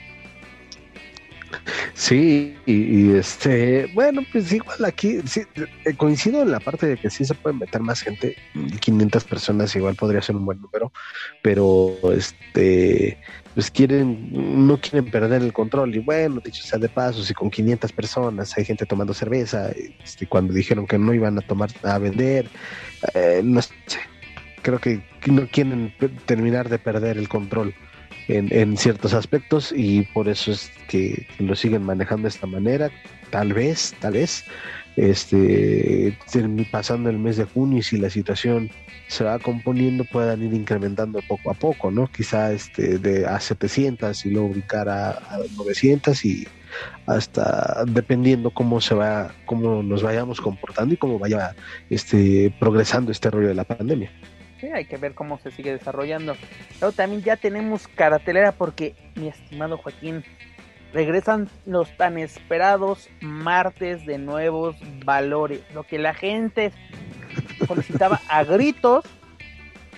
[1.94, 7.10] Sí, y, este, bueno, pues igual aquí sí, eh, coincido en la parte de que
[7.10, 8.36] sí se pueden meter más gente,
[8.80, 10.92] 500 personas igual podría ser un buen número,
[11.42, 13.18] pero este,
[13.56, 15.96] pues quieren, no quieren perder el control.
[15.96, 19.72] Y bueno, dicho sea de paso, si con 500 personas hay gente tomando cerveza,
[20.04, 22.48] este, cuando dijeron que no iban a tomar, a vender,
[23.16, 23.74] eh, no sé,
[24.62, 25.94] creo que no quieren
[26.26, 27.74] terminar de perder el control
[28.28, 32.90] en, ciertos aspectos y por eso es que lo siguen manejando de esta manera.
[33.30, 34.46] Tal vez, tal vez,
[34.96, 36.18] este,
[36.72, 38.70] pasando el mes de junio y si la situación
[39.08, 42.08] se va componiendo puedan ir incrementando poco a poco, ¿no?
[42.08, 45.20] Quizá este de a 700 y luego ubicar a,
[45.56, 46.48] 900 y
[47.06, 51.56] hasta dependiendo cómo se va, cómo nos vayamos comportando y cómo vaya
[51.90, 54.12] este progresando este rollo de la pandemia.
[54.60, 56.36] Sí, hay que ver cómo se sigue desarrollando.
[56.80, 60.24] Pero también ya tenemos cartelera porque, mi estimado Joaquín,
[60.93, 65.62] regresan los tan esperados martes de nuevos valores.
[65.74, 66.72] Lo que la gente
[67.67, 69.06] solicitaba a gritos,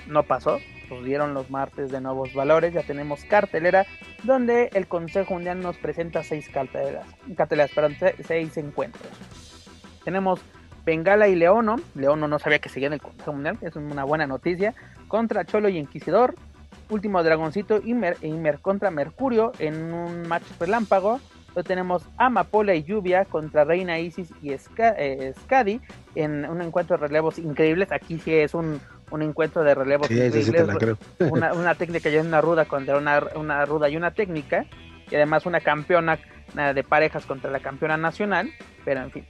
[0.07, 0.59] no pasó.
[0.89, 2.73] Nos dieron los martes de nuevos valores.
[2.73, 3.85] Ya tenemos cartelera
[4.23, 7.05] donde el Consejo Mundial nos presenta seis carteleras,
[7.37, 7.95] carteleras perdón,
[8.25, 9.07] seis encuentros.
[10.03, 10.41] Tenemos
[10.89, 11.75] Bengala y Leono.
[11.93, 14.73] Leono no sabía que seguía en el Consejo Mundial, es una buena noticia.
[15.07, 16.33] Contra Cholo y Inquisidor.
[16.89, 21.19] Último Dragoncito Imer, Imer contra Mercurio en un match relámpago.
[21.49, 25.79] Luego tenemos Amapola y Lluvia contra Reina Isis y eh, Skadi
[26.15, 27.91] en un encuentro de relevos increíbles.
[27.91, 30.71] Aquí sí es un, encuentro de relevos increíbles.
[31.19, 34.65] una, técnica y una ruda contra una, una ruda y una técnica.
[35.11, 36.17] Y además una campeona
[36.55, 38.49] de parejas contra la campeona nacional.
[38.83, 39.25] Pero en fin.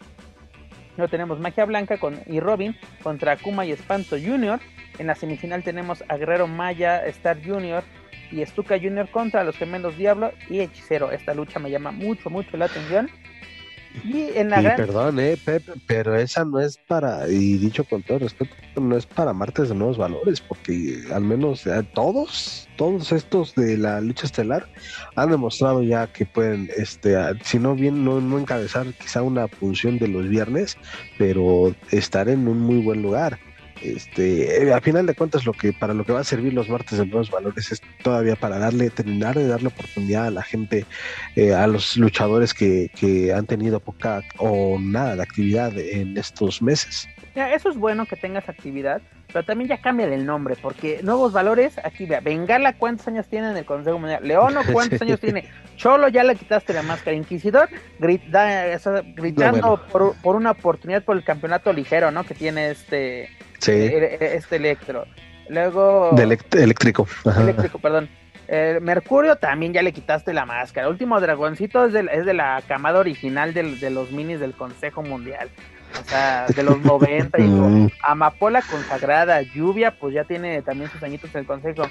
[0.99, 4.59] Luego tenemos Magia Blanca con, y Robin contra Akuma y Espanto Junior.
[4.97, 7.85] En la semifinal tenemos a Guerrero Maya, Star Junior
[8.33, 11.09] y Stuka Junior contra los gemelos Diablo y Hechicero.
[11.12, 13.09] Esta lucha me llama mucho, mucho la atención.
[14.03, 18.19] Y en la perdón, eh, Pepe, pero esa no es para, y dicho con todo
[18.19, 23.55] respeto, no es para martes de nuevos valores, porque al menos eh, todos, todos estos
[23.55, 24.67] de la lucha estelar
[25.15, 29.97] han demostrado ya que pueden, este, si no bien no, no encabezar quizá una función
[29.97, 30.77] de los viernes,
[31.17, 33.39] pero estar en un muy buen lugar
[33.81, 36.69] este, eh, a final de cuentas lo que para lo que va a servir los
[36.69, 40.85] martes de nuevos valores es todavía para darle, terminar de darle oportunidad a la gente,
[41.35, 46.61] eh, a los luchadores que, que, han tenido poca o nada de actividad en estos
[46.61, 47.07] meses.
[47.35, 51.77] Eso es bueno que tengas actividad, pero también ya cambia el nombre, porque nuevos valores,
[51.83, 56.07] aquí vea, Bengala cuántos años tiene en el Consejo Mundial, Leono cuántos años tiene, Cholo
[56.07, 62.11] ya le quitaste la máscara, Inquisidor gritando por, por una oportunidad por el campeonato ligero,
[62.11, 62.23] ¿no?
[62.23, 63.71] Que tiene este Sí.
[63.71, 65.05] E, e, este Electro.
[65.49, 66.11] Luego.
[66.13, 67.07] De eléctrico.
[67.37, 68.09] Eléctrico, perdón.
[68.81, 70.87] Mercurio también ya le quitaste la máscara.
[70.87, 75.03] El último dragoncito es de, es de la camada original de los minis del Consejo
[75.03, 75.49] Mundial.
[75.99, 77.91] O sea, de los 90 y mm.
[78.04, 81.84] Amapola consagrada, Lluvia, pues ya tiene también sus añitos en el consejo.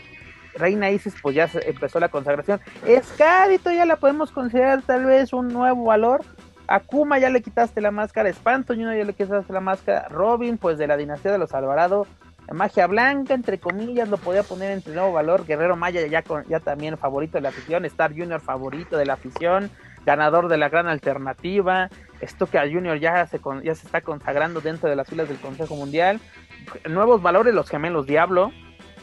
[0.54, 2.60] Reina Isis, pues ya empezó la consagración.
[2.86, 6.24] Escadito ya la podemos considerar tal vez un nuevo valor.
[6.66, 10.86] Akuma ya le quitaste la máscara, Espanto ya le quitaste la máscara, Robin, pues de
[10.86, 12.06] la dinastía de los Alvarado,
[12.52, 16.98] magia blanca, entre comillas, lo podía poner entre nuevo valor, Guerrero Maya ya, ya también
[16.98, 19.70] favorito de la afición, Star Junior favorito de la afición,
[20.08, 21.90] ganador de la gran alternativa,
[22.22, 26.18] Stoker Junior ya se, ya se está consagrando dentro de las filas del Consejo Mundial,
[26.88, 28.50] nuevos valores, los gemelos Diablo,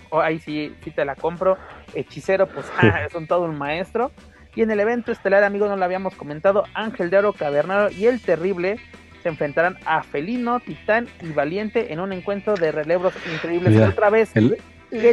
[0.10, 1.60] oh, ahí sí, sí te la compro,
[1.94, 4.12] Hechicero, pues ah, son todo un maestro,
[4.56, 8.08] y en el evento estelar, amigo, no lo habíamos comentado, Ángel de Oro Cavernaro y
[8.08, 8.80] el Terrible
[9.22, 13.90] se enfrentarán a Felino, Titán y Valiente en un encuentro de relevos increíbles.
[13.90, 14.58] Otra vez, el,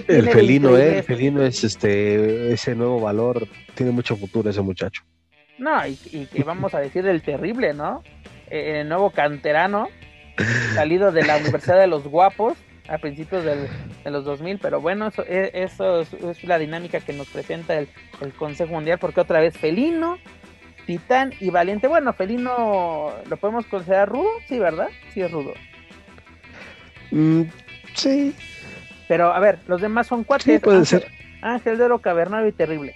[0.04, 5.02] felino, eh, el felino es este ese nuevo valor, tiene mucho futuro ese muchacho.
[5.62, 8.02] No, y, que vamos a decir el terrible, ¿no?
[8.50, 9.88] Eh, el nuevo canterano,
[10.74, 13.68] salido de la Universidad de los Guapos, a principios del,
[14.02, 17.88] de los 2000, pero bueno, eso, e, eso es, la dinámica que nos presenta el,
[18.36, 20.18] Consejo Mundial, porque otra vez Felino,
[20.84, 24.88] Titán y Valiente, bueno, Felino lo podemos considerar rudo, sí, ¿verdad?
[25.14, 25.54] Sí es rudo.
[27.12, 27.42] Mm,
[27.94, 28.34] sí.
[29.06, 30.44] Pero a ver, los demás son cuates.
[30.44, 31.06] Sí, puede ser.
[31.40, 32.94] Ángel de Oro, Cavernado y Terrible.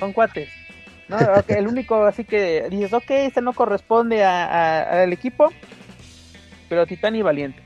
[0.00, 0.48] Son cuates.
[1.08, 1.18] ¿no?
[1.48, 5.50] el único así que dices, ok, este no corresponde al equipo,
[6.68, 7.64] pero Titán y Valiente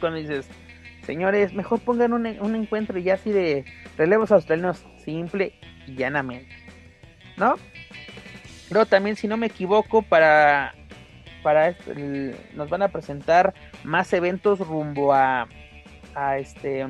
[0.00, 0.48] cuando dices,
[1.06, 3.64] señores, mejor pongan un, un encuentro ya así de
[3.96, 5.54] relevos australianos simple
[5.86, 6.52] y llanamente,
[7.36, 7.54] ¿no?
[8.68, 10.74] Pero también, si no me equivoco, para,
[11.42, 11.92] para esto,
[12.54, 13.52] nos van a presentar
[13.84, 15.48] más eventos rumbo a,
[16.14, 16.86] a este,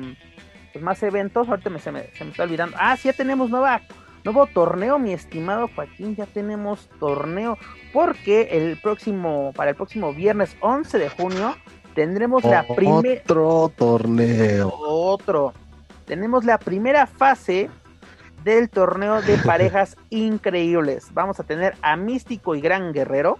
[0.71, 1.49] pues más eventos.
[1.49, 2.77] Ahorita se, me, se me está olvidando.
[2.79, 3.81] Ah, sí, ya tenemos nueva,
[4.23, 6.15] nuevo torneo, mi estimado Joaquín.
[6.15, 7.57] Ya tenemos torneo.
[7.93, 11.55] Porque el próximo, para el próximo viernes 11 de junio,
[11.95, 13.21] tendremos la primera...
[13.23, 14.73] Otro torneo.
[14.77, 15.53] Otro.
[16.05, 17.69] Tenemos la primera fase
[18.43, 21.13] del torneo de parejas increíbles.
[21.13, 23.37] Vamos a tener a Místico y Gran Guerrero,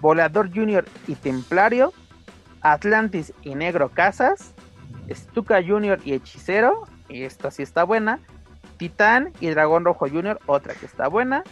[0.00, 1.92] Volador Junior y Templario,
[2.62, 4.54] Atlantis y Negro Casas,
[5.10, 8.20] Stuka Junior y Hechicero, y esta sí está buena,
[8.80, 11.44] Titán y Dragón Rojo Junior, otra que está buena,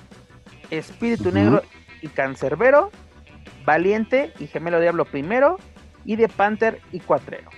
[0.70, 1.62] Espíritu Negro
[2.00, 2.90] y Cancerbero,
[3.66, 5.58] Valiente y Gemelo Diablo primero,
[6.06, 7.50] y de Panther y Cuatrero.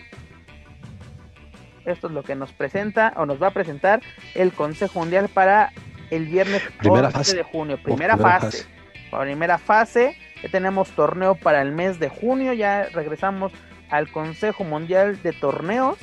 [1.85, 4.03] Esto es lo que nos presenta o nos va a presentar
[4.35, 5.71] el Consejo Mundial para
[6.11, 7.37] el viernes primera fase.
[7.37, 7.79] de junio.
[7.81, 8.67] Primera, fase.
[9.09, 10.17] Primera fase.
[10.43, 12.55] Ya tenemos torneo para el mes de junio.
[12.55, 13.53] Ya regresamos
[13.89, 15.97] al Consejo Mundial de Torneos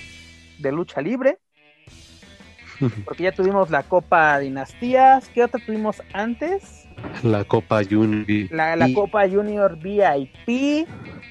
[0.58, 1.40] de Lucha Libre.
[3.06, 5.30] Porque ya tuvimos la Copa Dinastías.
[5.30, 6.88] ¿Qué otra tuvimos antes?
[7.24, 8.26] La Copa Junior.
[8.52, 10.88] La, la Copa Junior VIP.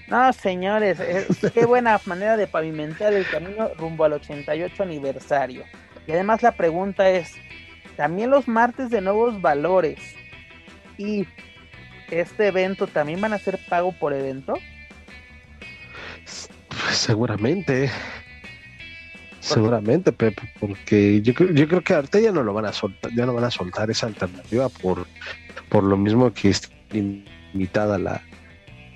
[0.09, 0.99] No, señores,
[1.55, 5.65] qué buena manera de pavimentar el camino rumbo al 88 aniversario.
[6.07, 7.35] Y además la pregunta es,
[7.97, 9.99] ¿también los martes de nuevos valores
[10.97, 11.27] y
[12.11, 14.55] este evento también van a ser pago por evento?
[16.69, 17.91] Pues seguramente.
[19.55, 23.27] Seguramente, Pepe, porque yo, yo creo que ahorita ya no lo van a soltar, ya
[23.27, 25.07] no van a soltar esa alternativa por,
[25.69, 28.23] por lo mismo que está limitada la,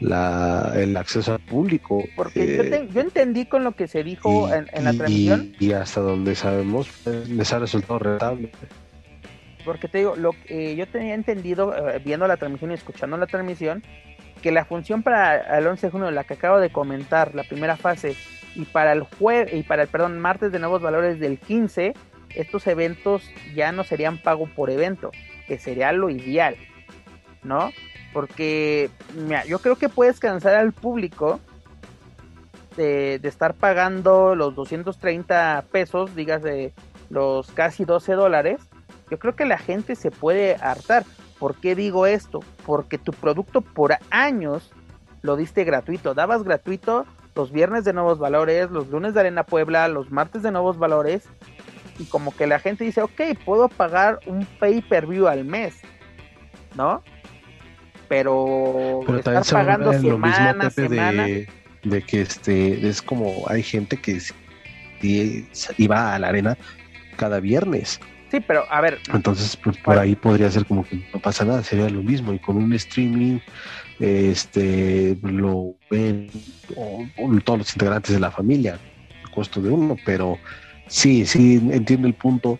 [0.00, 2.02] la, el acceso al público.
[2.16, 5.54] Porque yo, entendí con lo que se dijo en, la transmisión.
[5.60, 8.50] Y, hasta donde sabemos, pues, les ha resultado rentable.
[9.64, 13.26] Porque te digo, lo que yo tenía entendido, eh, viendo la transmisión y escuchando la
[13.26, 13.84] transmisión,
[14.42, 17.76] que la función para el 11 de junio, la que acabo de comentar, la primera
[17.76, 18.16] fase,
[18.60, 21.94] y para el jueves, y para el, perdón, martes de nuevos valores del 15,
[22.34, 23.22] estos eventos
[23.54, 25.10] ya no serían pago por evento,
[25.48, 26.56] que sería lo ideal,
[27.42, 27.70] ¿no?
[28.12, 31.40] Porque, mira, yo creo que puedes cansar al público
[32.76, 36.74] de, estar pagando los 230 pesos, digas de
[37.08, 38.60] los casi 12 dólares.
[39.10, 41.04] Yo creo que la gente se puede hartar.
[41.38, 42.40] ¿Por qué digo esto?
[42.66, 44.70] Porque tu producto por años
[45.22, 46.14] lo diste gratuito.
[46.14, 47.06] Dabas gratuito
[47.40, 51.24] los viernes de nuevos valores, los lunes de Arena Puebla, los martes de nuevos valores.
[51.98, 55.80] Y como que la gente dice, ok, puedo pagar un pay per view al mes.
[56.74, 57.02] ¿No?
[58.10, 61.26] pero, pero estar pagando semana, semana.
[61.26, 64.18] De, que este es como hay gente que
[65.78, 66.58] iba a la arena
[67.16, 68.00] cada viernes.
[68.32, 68.98] Sí, pero a ver.
[69.14, 72.32] Entonces, pues, por ahí podría ser como que no pasa nada, sería lo mismo.
[72.32, 73.38] Y con un streaming,
[74.00, 76.28] este, lo ven
[77.44, 78.78] todos los integrantes de la familia,
[79.22, 80.38] el costo de uno, pero
[80.88, 82.58] sí, sí, entiendo el punto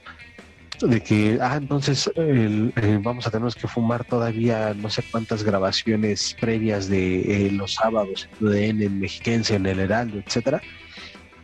[0.80, 6.36] de que, ah, entonces eh, vamos a tener que fumar todavía no sé cuántas grabaciones
[6.40, 10.60] previas de eh, los sábados en en Mexiquense, en el Heraldo, etcétera.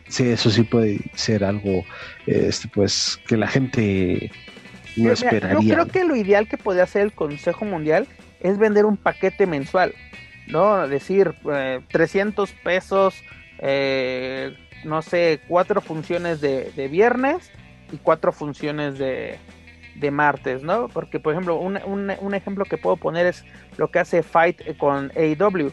[0.07, 1.83] Sí, eso sí puede ser algo,
[2.25, 4.31] este, pues, que la gente
[4.95, 5.59] no esperaría.
[5.59, 8.07] Yo creo que lo ideal que puede hacer el Consejo Mundial
[8.41, 9.93] es vender un paquete mensual,
[10.47, 10.87] ¿no?
[10.87, 11.35] Decir,
[11.89, 13.23] 300 eh, pesos,
[14.83, 17.51] no sé, cuatro funciones de, viernes
[17.91, 19.37] y cuatro funciones de,
[19.95, 20.87] de martes, ¿no?
[20.89, 23.43] Porque, por ejemplo, un, un, ejemplo que puedo poner es
[23.77, 25.71] lo que hace Fight con AEW,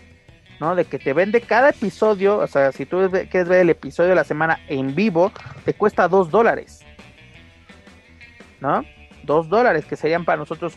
[0.60, 0.74] ¿no?
[0.74, 4.16] De que te vende cada episodio, o sea, si tú quieres ver el episodio de
[4.16, 5.32] la semana en vivo,
[5.64, 6.80] te cuesta dos dólares,
[8.60, 8.84] ¿no?
[9.24, 10.76] Dos dólares, que serían para nosotros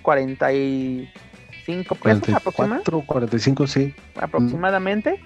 [1.68, 2.92] 45 pesos aproximadamente.
[3.06, 3.96] 45, sí.
[4.16, 5.22] Aproximadamente.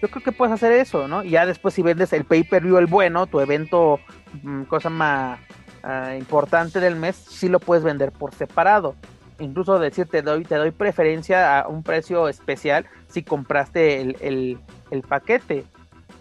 [0.00, 1.22] Yo creo que puedes hacer eso, ¿no?
[1.22, 4.00] Y ya después si vendes el pay-per-view, el bueno, tu evento
[4.42, 5.38] Mm, cosa más
[5.82, 8.94] ah, importante del mes, si lo puedes vender por separado.
[9.38, 14.58] Incluso decir, te doy, te doy preferencia a un precio especial si compraste el,
[14.90, 15.64] el, paquete.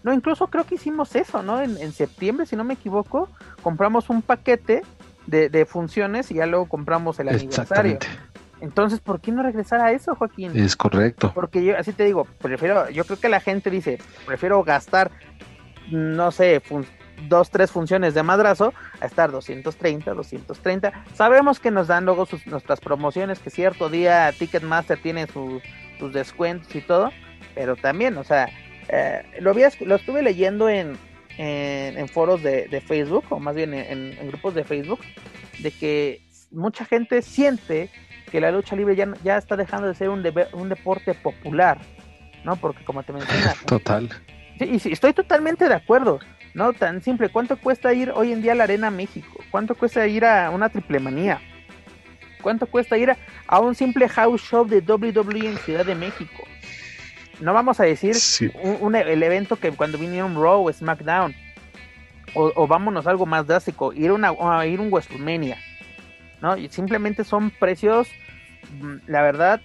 [0.03, 1.61] No, incluso creo que hicimos eso, ¿no?
[1.61, 3.29] En, septiembre, si no me equivoco,
[3.61, 4.81] compramos un paquete
[5.27, 7.99] de, de funciones y ya luego compramos el aniversario.
[8.62, 10.58] Entonces, ¿por qué no regresar a eso, Joaquín?
[10.58, 11.32] Es correcto.
[11.34, 15.12] Porque yo, así te digo, prefiero, yo creo que la gente dice, prefiero gastar,
[15.89, 16.62] no sé,
[17.28, 21.06] dos, tres funciones de madrazo a estar 230, 230.
[21.13, 26.74] Sabemos que nos dan luego sus, nuestras promociones, que cierto día Ticketmaster tiene sus descuentos
[26.76, 27.12] y todo,
[27.56, 28.47] pero también, o sea,
[28.89, 30.97] eh, lo, vi, lo estuve leyendo en,
[31.38, 35.00] en, foros de, Facebook, o más bien en, grupos de Facebook,
[35.60, 36.21] de que
[36.52, 37.89] mucha gente siente
[38.31, 41.79] que la lucha libre ya, ya está dejando de ser un, un deporte popular,
[42.43, 42.55] ¿no?
[42.55, 43.57] Porque como te mencionas...
[43.65, 44.09] Total.
[44.57, 46.19] Sí, y sí, estoy totalmente de acuerdo.
[46.53, 47.29] No, tan simple.
[47.29, 49.43] ¿Cuánto cuesta ir hoy en día a la Arena México?
[49.51, 51.39] ¿Cuánto cuesta ir a una triple manía?
[52.41, 53.15] ¿Cuánto cuesta ir
[53.47, 56.43] a, un simple house show de WWE en Ciudad de México?
[57.39, 58.15] No vamos a decir
[58.61, 61.33] un, el evento que cuando vinieron Raw o SmackDown.
[62.33, 65.57] O, vámonos algo más drástico, ir, a ir un WrestleMania.
[66.41, 66.55] ¿no?
[66.55, 68.07] Y simplemente son precios,
[69.07, 69.62] la verdad,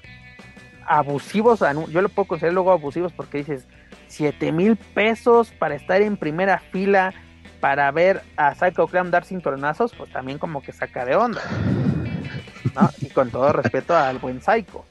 [0.86, 1.60] abusivos.
[1.90, 3.66] Yo lo puedo considerar luego abusivos porque dices,
[4.08, 7.12] 7 mil pesos para estar en primera fila
[7.60, 11.42] para ver a Psycho Clown dar cinturonazos, pues también como que saca de onda.
[12.74, 12.90] ¿no?
[13.00, 14.84] Y con todo respeto al buen Psycho.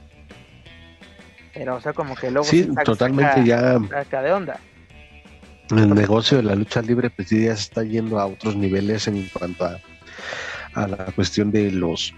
[1.54, 4.60] Pero, o sea, como que luego sí, totalmente ya saca de onda.
[5.69, 9.28] El negocio de la lucha libre, pues ya se está yendo a otros niveles en
[9.30, 9.80] cuanto a,
[10.73, 12.13] a la cuestión de los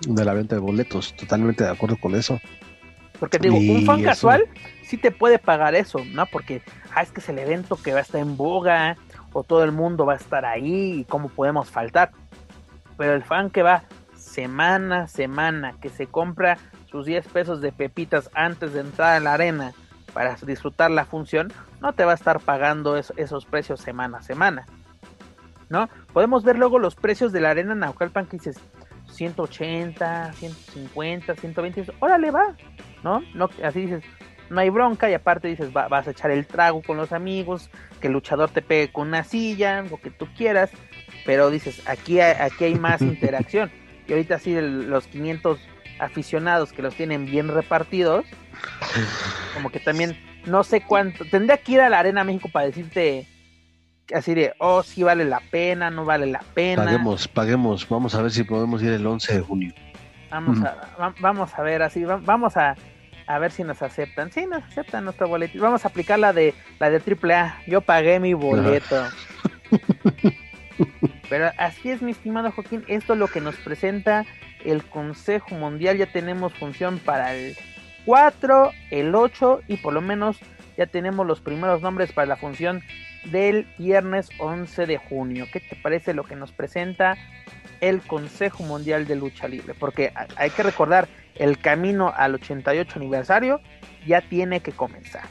[0.00, 1.14] de la venta de boletos.
[1.14, 2.40] Totalmente de acuerdo con eso.
[3.18, 4.46] Porque digo, un fan casual
[4.82, 6.26] sí te puede pagar eso, ¿no?
[6.26, 6.62] Porque,
[6.94, 8.96] ah, es que es el evento que va a estar en boga,
[9.32, 12.12] o todo el mundo va a estar ahí, y cómo podemos faltar.
[12.96, 16.58] Pero el fan que va semana a semana, que se compra
[16.90, 19.72] sus 10 pesos de pepitas antes de entrar a la arena
[20.12, 24.66] para disfrutar la función, no te va a estar pagando esos precios semana a semana.
[25.68, 25.88] ¿No?
[26.12, 28.60] Podemos ver luego los precios de la arena Naucalpan que dices
[29.10, 32.56] 180, 150, 120, órale va,
[33.02, 33.22] ¿no?
[33.34, 34.02] no así dices,
[34.50, 38.06] no hay bronca y aparte dices, vas a echar el trago con los amigos, que
[38.08, 40.70] el luchador te pegue con una silla, lo que tú quieras,
[41.24, 43.70] pero dices, aquí hay, aquí hay más interacción.
[44.06, 45.58] Y ahorita sí, los 500
[45.98, 48.24] aficionados que los tienen bien repartidos,
[49.54, 50.16] como que también,
[50.46, 53.26] no sé cuánto, tendría que ir a la Arena México para decirte
[54.14, 56.84] así de, oh, sí vale la pena, no vale la pena.
[56.84, 59.74] Paguemos, paguemos, vamos a ver si podemos ir el 11 de junio.
[60.30, 62.76] Vamos, a, vamos a ver, así, vamos a
[63.26, 64.30] a ver si nos aceptan.
[64.30, 65.58] Sí, nos aceptan nuestro boleto.
[65.60, 67.62] Vamos a aplicar la de la de AAA.
[67.66, 69.04] Yo pagué mi boleto.
[71.28, 72.84] Pero así es, mi estimado Joaquín.
[72.86, 74.24] Esto es lo que nos presenta
[74.64, 75.96] el Consejo Mundial.
[75.96, 77.56] Ya tenemos función para el
[78.04, 80.38] 4, el 8 y por lo menos
[80.76, 82.82] ya tenemos los primeros nombres para la función
[83.30, 85.46] del viernes 11 de junio.
[85.52, 87.16] ¿Qué te parece lo que nos presenta
[87.80, 89.74] el Consejo Mundial de Lucha Libre?
[89.74, 93.60] Porque hay que recordar, el camino al 88 aniversario
[94.06, 95.24] ya tiene que comenzar.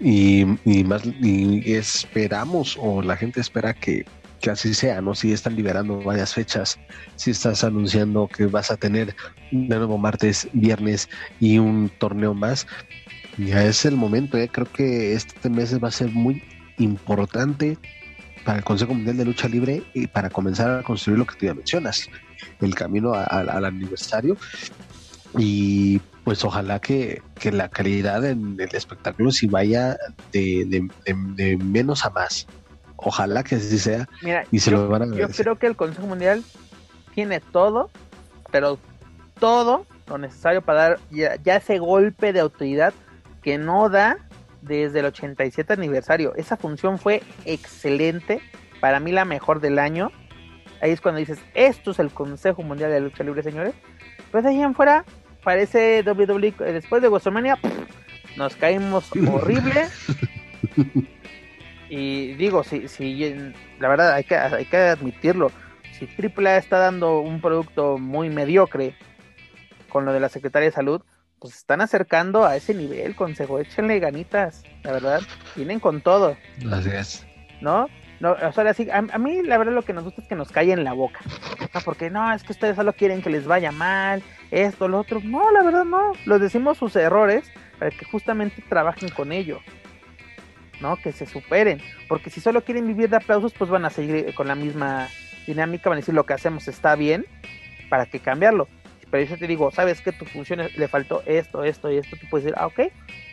[0.00, 0.44] Y,
[0.84, 4.04] más y esperamos o la gente espera que,
[4.40, 5.14] que, así sea, ¿no?
[5.14, 6.78] Si están liberando varias fechas,
[7.16, 9.14] si estás anunciando que vas a tener
[9.50, 11.08] de nuevo martes, viernes
[11.40, 12.66] y un torneo más,
[13.38, 16.42] ya es el momento, creo que este mes va a ser muy
[16.78, 17.78] importante
[18.44, 21.46] para el Consejo Mundial de Lucha Libre y para comenzar a construir lo que tú
[21.46, 22.08] ya mencionas,
[22.60, 24.36] el camino al aniversario
[25.36, 27.22] y pues ojalá que,
[27.52, 29.96] la calidad en el espectáculo si vaya
[30.32, 30.88] de,
[31.58, 32.46] menos a más
[32.96, 34.08] ojalá que así sea.
[34.22, 36.42] Mira, y se yo, lo van a yo creo que el Consejo Mundial
[37.14, 37.90] tiene todo,
[38.50, 38.78] pero
[39.38, 42.94] todo lo necesario para dar ya, ya ese golpe de autoridad
[43.44, 44.16] que no da
[44.62, 46.34] desde el 87 aniversario.
[46.36, 48.40] Esa función fue excelente,
[48.80, 50.10] para mí la mejor del año.
[50.80, 53.74] Ahí es cuando dices, esto es el Consejo Mundial de Lucha Libre, señores.
[54.30, 55.04] Pues ahí en fuera,
[55.44, 57.58] parece WWE, eh, después de WrestleMania,
[58.36, 59.88] nos caímos horrible.
[61.90, 65.52] y digo, si, si, la verdad hay que, hay que admitirlo,
[65.92, 68.96] si AAA está dando un producto muy mediocre
[69.90, 71.02] con lo de la Secretaría de Salud,
[71.44, 75.20] pues están acercando a ese nivel, consejo, échenle ganitas, la verdad,
[75.54, 76.38] vienen con todo,
[76.72, 77.26] Así es.
[77.60, 77.86] ¿no?
[78.18, 80.36] No, o sea, así, a, a mí la verdad lo que nos gusta es que
[80.36, 81.20] nos callen la boca,
[81.60, 81.80] ¿no?
[81.84, 85.52] porque no, es que ustedes solo quieren que les vaya mal, esto, lo otro, no,
[85.52, 87.44] la verdad no, les decimos sus errores
[87.78, 89.60] para que justamente trabajen con ello.
[90.80, 90.96] ¿no?
[90.96, 91.78] Que se superen,
[92.08, 95.08] porque si solo quieren vivir de aplausos, pues van a seguir con la misma
[95.46, 97.26] dinámica, van a decir lo que hacemos está bien,
[97.90, 98.66] para que cambiarlo.
[99.10, 102.26] Pero yo te digo, sabes que tu función le faltó esto, esto y esto, tú
[102.30, 102.80] puedes decir, ah, ok,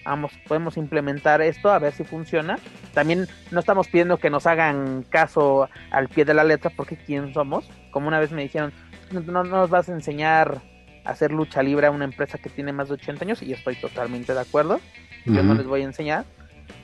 [0.06, 2.60] vamos, podemos implementar esto a ver si funciona.
[2.94, 7.34] También no estamos pidiendo que nos hagan caso al pie de la letra, porque quién
[7.34, 7.70] somos.
[7.92, 8.74] Como una vez me dijeron,
[9.12, 10.62] no, no nos vas a enseñar
[11.04, 13.56] a hacer lucha libre a una empresa que tiene más de 80 años, y yo
[13.56, 14.80] estoy totalmente de acuerdo
[15.26, 16.26] yo no les voy a enseñar.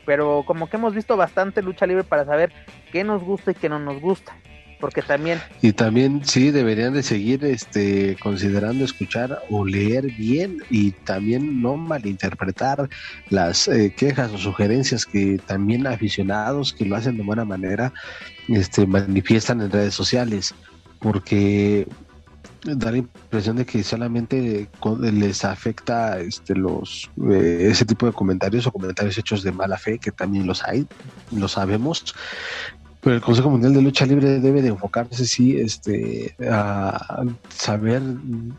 [0.05, 2.51] Pero como que hemos visto bastante lucha libre para saber
[2.91, 4.35] qué nos gusta y qué no nos gusta.
[4.80, 10.91] Porque también, Y también sí deberían de seguir este considerando escuchar o leer bien y
[10.91, 12.88] también no malinterpretar
[13.30, 17.91] las eh, quejas o sugerencias que también aficionados que lo hacen de buena manera
[18.47, 20.53] este manifiestan en redes sociales
[20.99, 21.88] porque
[22.63, 24.69] da la impresión de que solamente
[24.99, 29.99] les afecta este los eh, ese tipo de comentarios o comentarios hechos de mala fe
[29.99, 30.88] que también los hay
[31.32, 32.15] lo sabemos
[33.08, 38.01] pero el Consejo Mundial de Lucha Libre debe de enfocarse, sí, este, a saber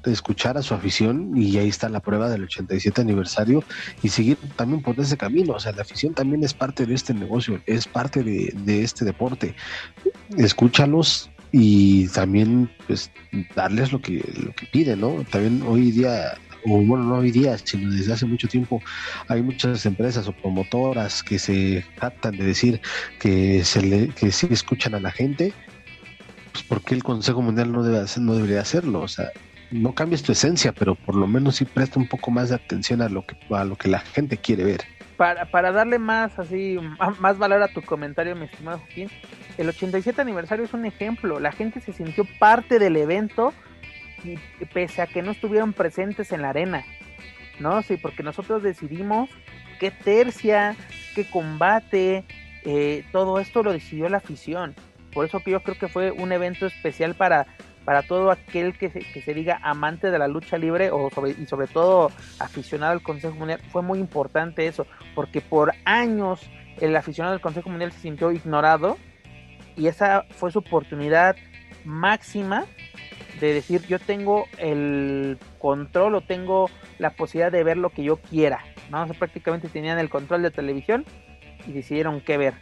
[0.06, 3.62] escuchar a su afición y ahí está la prueba del 87 aniversario
[4.02, 5.52] y seguir también por ese camino.
[5.52, 9.54] O sea, la afición también es parte de este negocio, es parte de, este deporte.
[10.38, 13.10] Escúchalos y también pues
[13.54, 15.26] darles lo que, lo que piden, ¿no?
[15.30, 18.82] También hoy día o bueno, no hoy día, sino desde hace mucho tiempo,
[19.28, 22.80] hay muchas empresas o promotoras que se tratan de decir
[23.18, 25.52] que se que sí escuchan a la gente,
[26.52, 29.00] pues ¿por qué el Consejo Mundial no debe no debería hacerlo?
[29.00, 29.30] O sea,
[29.70, 33.02] no cambies tu esencia, pero por lo menos sí presta un poco más de atención
[33.02, 34.80] a lo que a lo que la gente quiere ver.
[35.16, 36.78] para, para darle más así,
[37.18, 39.10] más valor a tu comentario, mi estimado Joaquín,
[39.58, 41.40] el 87 aniversario es un ejemplo.
[41.40, 43.52] La gente se sintió parte del evento
[44.72, 46.84] pese a que no estuvieron presentes en la arena,
[47.58, 47.82] ¿no?
[47.82, 49.30] Sí, porque nosotros decidimos
[49.78, 50.76] qué tercia,
[51.14, 52.24] qué combate,
[52.64, 54.74] eh, todo esto lo decidió la afición.
[55.12, 57.46] Por eso que yo creo que fue un evento especial para,
[57.84, 61.08] para todo aquel que se, que se diga amante de la lucha libre o
[61.38, 63.60] y sobre todo aficionado al Consejo Mundial.
[63.70, 66.40] Fue muy importante eso, porque por años
[66.80, 68.98] el aficionado del Consejo Mundial se sintió ignorado
[69.76, 71.36] y esa fue su oportunidad
[71.84, 72.66] máxima
[73.40, 78.16] de decir yo tengo el control o tengo la posibilidad de ver lo que yo
[78.16, 78.64] quiera.
[78.90, 79.06] ¿no?
[79.18, 81.04] Prácticamente tenían el control de televisión
[81.66, 82.54] y decidieron qué ver.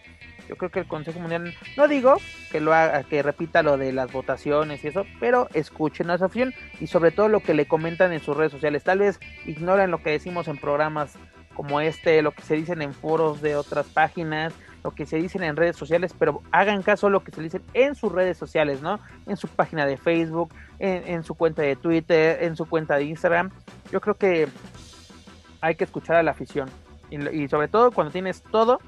[0.48, 2.16] Yo creo que el Consejo Mundial, no digo
[2.52, 6.26] que lo haga, que repita lo de las votaciones y eso, pero escuchen a esa
[6.26, 8.84] afición y sobre todo lo que le comentan en sus redes sociales.
[8.84, 11.18] Tal vez ignoren lo que decimos en programas
[11.54, 14.52] como este, lo que se dicen en foros de otras páginas,
[14.86, 17.60] lo que se dicen en redes sociales, pero hagan caso a lo que se dicen
[17.74, 19.00] en sus redes sociales, ¿no?
[19.26, 23.50] En su página de Facebook, en, su cuenta de Twitter, en su cuenta de Instagram.
[23.90, 24.46] Yo creo que
[25.60, 26.68] hay que escuchar a la afición
[27.10, 28.78] y sobre todo cuando tienes todo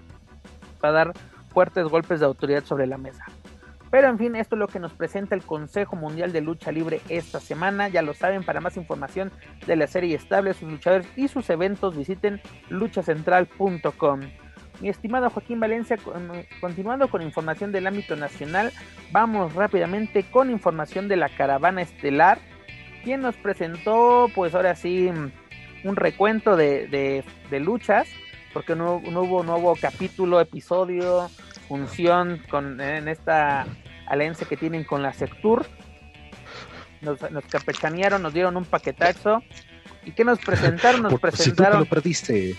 [0.81, 1.13] para dar
[1.53, 3.25] fuertes golpes de autoridad sobre la mesa.
[3.91, 7.01] Pero en fin, esto es lo que nos presenta el Consejo Mundial de Lucha Libre
[7.09, 7.89] esta semana.
[7.89, 9.33] Ya lo saben, para más información
[9.67, 14.21] de la serie estable, sus luchadores y sus eventos, visiten luchacentral.com.
[14.81, 18.73] Mi estimado Joaquín Valencia, con- continuando con información del ámbito nacional,
[19.11, 22.39] vamos rápidamente con información de la caravana estelar,
[23.03, 25.09] quien nos presentó, pues ahora sí,
[25.85, 28.09] un recuento de, de- de luchas,
[28.53, 31.29] porque no, no hubo nuevo capítulo, episodio,
[31.69, 33.67] función con, en esta
[34.07, 35.67] alianza que tienen con la Sectur.
[37.01, 39.43] Nos, nos campechanearon, nos dieron un paquetazo.
[40.05, 41.03] ¿Y qué nos presentaron?
[41.03, 42.55] Nos te presentaron lo perdiste.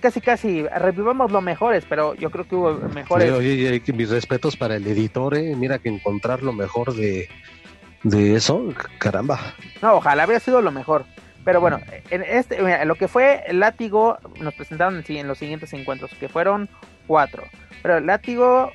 [0.00, 3.30] Casi casi revivamos lo mejores, pero yo creo que hubo mejores.
[3.32, 5.54] Oye, oye, mis respetos para el editor, eh.
[5.56, 7.28] Mira que encontrar lo mejor de,
[8.02, 9.54] de eso, caramba.
[9.82, 11.04] No, ojalá habría sido lo mejor.
[11.44, 15.38] Pero bueno, en este, mira, lo que fue el látigo nos presentaron en, en los
[15.38, 16.68] siguientes encuentros, que fueron
[17.06, 17.44] cuatro.
[17.82, 18.72] Pero el látigo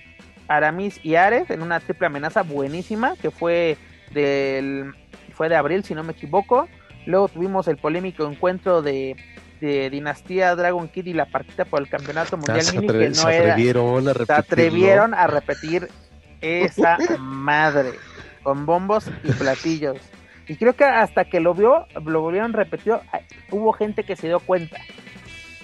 [0.47, 3.77] Aramis y Ares en una triple amenaza buenísima que fue
[4.13, 4.93] del
[5.33, 6.67] fue de abril si no me equivoco.
[7.05, 9.17] Luego tuvimos el polémico encuentro de,
[9.63, 13.09] de Dinastía Dragon Kid y la partida por el campeonato mundial Ah, se mini que
[13.09, 15.87] no se era atrevieron a se atrevieron a repetir
[16.41, 17.93] esa madre
[18.43, 19.97] con bombos y platillos.
[20.49, 23.01] Y creo que hasta que lo vio, lo volvieron repetido,
[23.51, 24.77] hubo gente que se dio cuenta.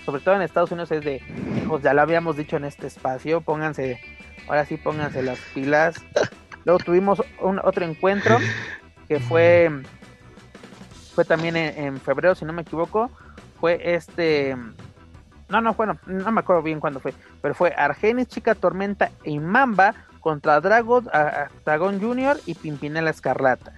[0.06, 1.22] Sobre todo en Estados Unidos es de,
[1.62, 4.00] hijos, ya lo habíamos dicho en este espacio, pónganse,
[4.48, 5.98] ahora sí pónganse las pilas.
[6.64, 8.38] Luego tuvimos un, otro encuentro
[9.10, 9.70] que fue,
[11.14, 13.12] fue también en, en febrero, si no me equivoco,
[13.60, 14.56] fue este,
[15.50, 19.40] no, no, bueno, no me acuerdo bien cuándo fue, pero fue Argenis, Chica Tormenta y
[19.40, 21.08] Mamba contra Dragon,
[21.66, 23.74] Dragon Junior y Pimpinela Escarlata.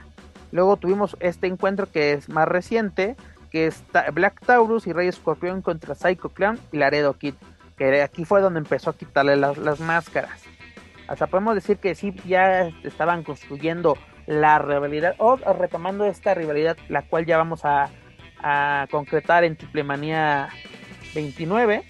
[0.51, 3.15] Luego tuvimos este encuentro que es más reciente,
[3.51, 7.35] que es Black Taurus y Rey Escorpión contra Psycho Clown y Laredo Kid,
[7.77, 10.41] que aquí fue donde empezó a quitarle las, las máscaras.
[11.07, 17.01] Hasta podemos decir que sí, ya estaban construyendo la rivalidad, o retomando esta rivalidad, la
[17.01, 17.89] cual ya vamos a,
[18.41, 20.49] a concretar en Triple Manía
[21.13, 21.83] 29.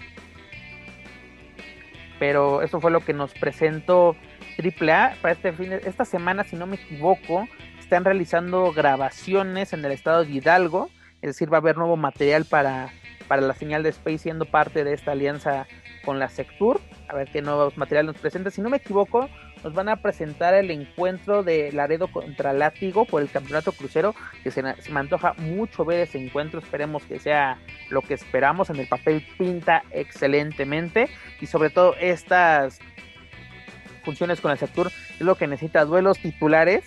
[2.18, 4.16] Pero eso fue lo que nos presentó
[4.58, 7.48] AAA para este fin de, esta semana, si no me equivoco,
[7.78, 10.88] están realizando grabaciones en el estado de Hidalgo,
[11.20, 12.90] es decir, va a haber nuevo material para,
[13.28, 15.66] para la señal de Space siendo parte de esta alianza
[16.04, 18.50] con la Sectur, a ver qué nuevos materiales nos presenta.
[18.50, 19.28] Si no me equivoco,
[19.62, 24.50] nos van a presentar el encuentro de Laredo contra Látigo por el campeonato crucero, que
[24.50, 27.58] se, me antoja mucho ver ese encuentro, esperemos que sea
[27.90, 31.08] lo que esperamos, en el papel pinta excelentemente
[31.40, 32.78] y sobre todo estas
[34.04, 36.84] funciones con el Sectur es lo que necesita duelos titulares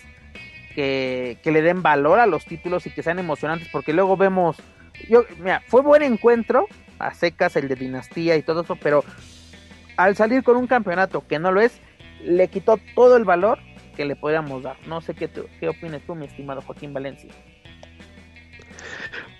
[0.74, 4.58] que, que, le den valor a los títulos y que sean emocionantes, porque luego vemos,
[5.08, 6.66] yo, mira, fue buen encuentro,
[6.98, 9.02] a secas el de Dinastía y todo eso, pero
[9.96, 11.80] al salir con un campeonato que no lo es,
[12.22, 13.58] le quitó todo el valor
[13.96, 14.76] que le podríamos dar.
[14.86, 17.30] No sé qué, qué opinas tú, mi estimado Joaquín Valencia.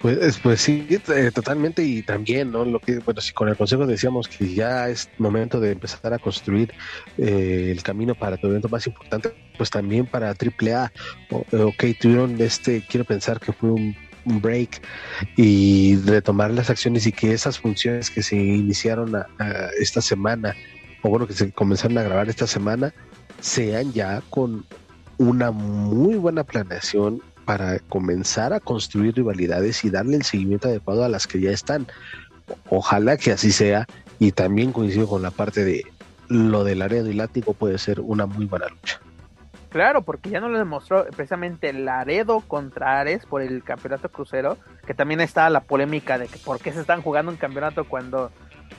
[0.01, 2.65] Pues, pues sí, eh, totalmente y también, ¿no?
[2.65, 6.19] Lo que, bueno, si con el consejo decíamos que ya es momento de empezar a
[6.19, 6.73] construir
[7.19, 10.93] eh, el camino para tu evento más importante, pues también para AAA,
[11.31, 13.97] o, ok, tuvieron este, quiero pensar que fue un,
[14.29, 14.83] break
[15.37, 19.13] y retomar las acciones y que esas funciones que se iniciaron
[19.79, 20.57] esta semana,
[21.07, 22.93] o bueno, que se comenzaron a grabar esta semana,
[23.41, 24.65] sean ya con
[25.19, 31.09] una muy buena planeación para comenzar a construir rivalidades y darle el seguimiento adecuado a
[31.09, 31.87] las que ya están.
[32.69, 33.87] Ojalá que así sea
[34.19, 35.85] y también coincido con la parte de
[36.29, 39.01] lo del Laredo y Látigo puede ser una muy buena lucha.
[39.71, 44.95] Claro, porque ya no lo demostró precisamente Laredo contra Ares por el campeonato crucero, que
[44.95, 48.33] también está la polémica de que por qué se están jugando un campeonato cuando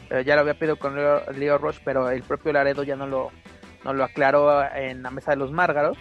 [0.09, 3.07] eh, ya lo había pedido con Leo, Leo Roche, pero el propio Laredo ya no
[3.07, 3.31] lo,
[3.83, 5.97] no lo aclaró en la mesa de los Márgaros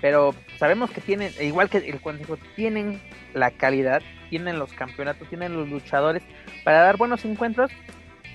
[0.00, 3.00] pero sabemos que tienen, igual que el consejo, tienen
[3.34, 6.22] la calidad, tienen los campeonatos, tienen los luchadores
[6.64, 7.70] para dar buenos encuentros,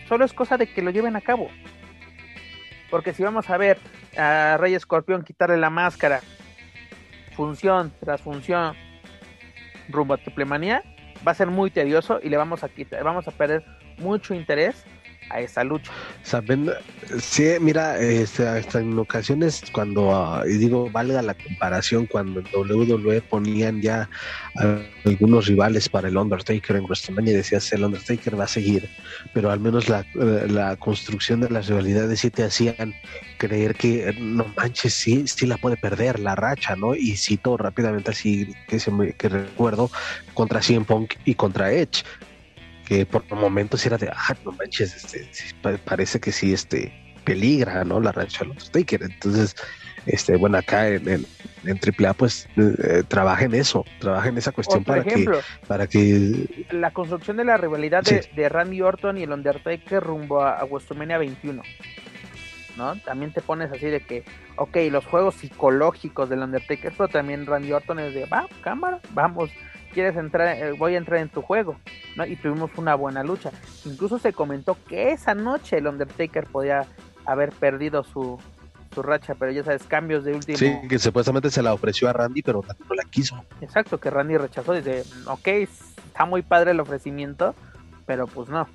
[0.08, 1.50] solo es cosa de que lo lleven a cabo.
[2.92, 3.80] Porque si vamos a ver
[4.18, 6.22] a Rey Escorpión quitarle la máscara,
[7.36, 8.76] función tras función,
[9.90, 10.84] rumbo a Triplemanía,
[11.28, 13.66] va a ser muy tedioso y le vamos a quitar, vamos a perder
[13.98, 14.86] mucho interés
[15.30, 15.92] a esa lucha.
[16.24, 16.72] Saben,
[17.20, 22.48] sí, mira, este, hasta en ocasiones cuando, uh, y digo, valga la comparación, cuando en
[22.54, 24.10] WWE ponían ya
[25.04, 28.90] algunos rivales para el Undertaker en WrestleMania decías, el Undertaker va a seguir,
[29.34, 32.94] pero al menos la, la construcción de las rivalidades sí te hacían
[33.38, 36.96] creer que, no manches, sí, sí la puede perder la racha, ¿no?
[36.96, 39.90] Y cito rápidamente así, que, se me, que recuerdo,
[40.34, 42.04] contra CM Punk y contra Edge
[42.86, 46.94] que por momentos era de, ah, no manches, este, parece que sí, este,
[47.26, 48.00] peligra, ¿no?
[48.00, 49.04] La racha de Undertaker.
[49.04, 49.56] Entonces,
[50.06, 51.26] este, bueno, acá en, en,
[51.66, 55.88] en AAA, pues, eh, trabaja en eso, trabaja en esa cuestión para ejemplo, que, para
[55.88, 56.68] que...
[56.72, 58.16] La construcción de la rivalidad sí.
[58.16, 61.62] de, de, Randy Orton y el Undertaker rumbo a, a WrestleMania 21.
[62.78, 62.96] ¿No?
[62.98, 64.26] También te pones así de que,
[64.58, 69.50] ok, los juegos psicológicos del Undertaker, pero también Randy Orton es de, va, cámara, vamos,
[69.96, 71.78] quieres entrar, eh, voy a entrar en tu juego,
[72.18, 72.26] ¿no?
[72.26, 73.52] Y tuvimos una buena lucha.
[73.86, 76.86] Incluso se comentó que esa noche el Undertaker podía
[77.26, 78.38] haber perdido su,
[78.94, 80.58] su racha, pero ya sabes, cambios de último.
[80.58, 83.42] Sí, que supuestamente se la ofreció a Randy, pero no la quiso.
[83.62, 87.56] Exacto, que Randy rechazó, dice, ok, está muy padre el ofrecimiento,
[88.06, 88.68] pero pues no.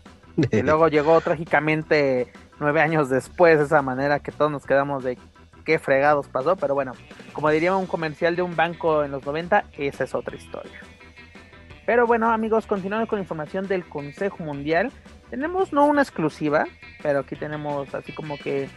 [0.51, 5.19] y luego llegó trágicamente nueve años después, de esa manera que todos nos quedamos de
[5.67, 6.95] qué fregados pasó, pero bueno,
[7.35, 10.81] como diría un comercial de un banco en los 90, esa es otra historia.
[11.87, 14.93] Pero bueno, amigos, continuando con información del Consejo Mundial,
[15.31, 16.67] tenemos no una exclusiva,
[17.03, 18.69] pero aquí tenemos así como que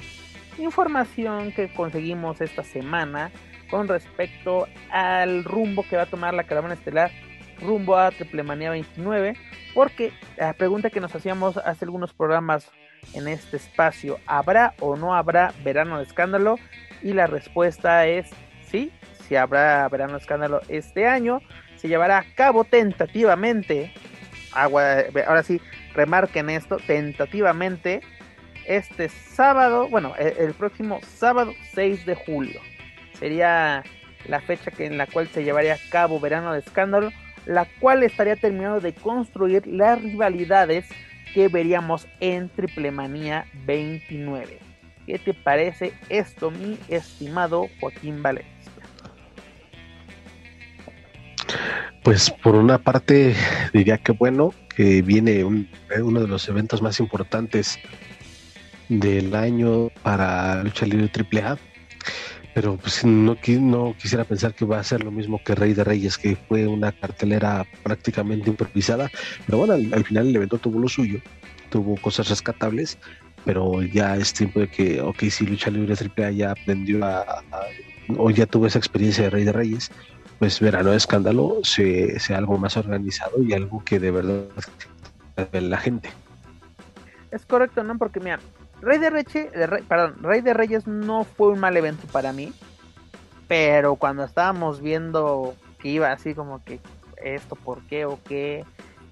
[0.57, 3.31] información que conseguimos esta semana
[3.69, 7.11] con respecto al rumbo que va a tomar la caravana estelar
[7.59, 9.35] rumbo a Triple Manía 29,
[9.73, 12.69] porque la pregunta que nos hacíamos hace algunos programas
[13.13, 16.57] en este espacio, ¿habrá o no habrá verano de escándalo?
[17.01, 18.29] Y la respuesta es
[18.67, 18.91] sí,
[19.27, 21.41] si habrá verano de escándalo este año,
[21.83, 23.91] se llevará a cabo tentativamente,
[24.53, 25.59] ahora sí,
[25.93, 27.99] remarquen esto, tentativamente
[28.65, 32.61] este sábado, bueno, el, el próximo sábado 6 de julio.
[33.19, 33.83] Sería
[34.29, 37.11] la fecha que, en la cual se llevaría a cabo verano de escándalo
[37.45, 40.85] la cual estaría terminando de construir las rivalidades
[41.33, 44.59] que veríamos en Triple Manía 29.
[45.05, 48.71] ¿Qué te parece esto, mi estimado Joaquín Valencia?
[52.03, 53.35] Pues por una parte
[53.73, 57.79] diría que bueno, que viene uno de los eventos más importantes
[58.89, 61.57] del año para lucha libre AAA
[62.53, 65.83] pero pues no, no quisiera pensar que va a ser lo mismo que Rey de
[65.83, 69.09] Reyes, que fue una cartelera prácticamente improvisada,
[69.45, 71.19] pero bueno, al, final el evento tuvo lo suyo,
[71.69, 72.97] tuvo cosas rescatables,
[73.43, 77.43] pero ya es tiempo de que, ok, si Lucha Libre AAA ya aprendió a,
[78.17, 79.91] o ya tuvo esa experiencia de Rey de Reyes,
[80.39, 84.43] pues verano escándalo sea, algo más organizado y algo que de verdad
[85.51, 86.09] la gente.
[87.31, 87.97] Es correcto, ¿no?
[87.97, 88.39] Porque mira,
[88.81, 89.49] Rey de, Reche,
[89.87, 92.53] perdón, Rey de Reyes no fue un mal evento para mí.
[93.47, 96.79] Pero cuando estábamos viendo que iba así como que
[97.23, 98.65] esto, por qué o qué,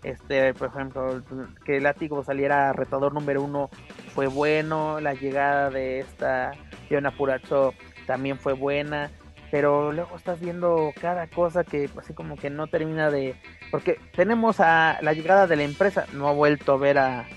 [0.03, 1.21] este, por ejemplo,
[1.65, 3.69] que el látigo saliera retador número uno
[4.13, 6.51] fue bueno, la llegada de esta
[6.87, 7.73] Fiona Puracho
[8.07, 9.11] también fue buena,
[9.51, 13.35] pero luego estás viendo cada cosa que así como que no termina de,
[13.69, 17.27] porque tenemos a la llegada de la empresa, no ha vuelto a ver a,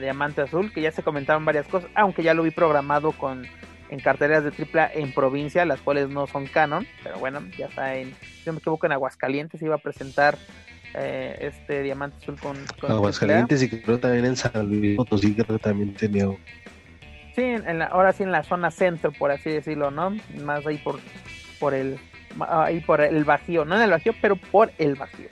[0.00, 3.46] Diamante Azul, que ya se comentaban varias cosas, aunque ya lo vi programado con
[3.88, 7.94] en carteras de tripla en provincia, las cuales no son canon, pero bueno, ya está
[7.94, 10.36] en, si no me equivoco, en Aguascalientes iba a presentar
[10.94, 12.56] eh, este Diamante Azul con,
[12.90, 16.26] Aguascalientes y creo también en San Luis Potosí, creo que también tenía.
[17.38, 20.10] Sí, en la, ahora sí en la zona centro, por así decirlo, ¿no?
[20.42, 20.98] Más ahí por,
[21.60, 21.96] por el
[22.40, 25.28] ahí por el Bajío, no en el Bajío, pero por el Bajío.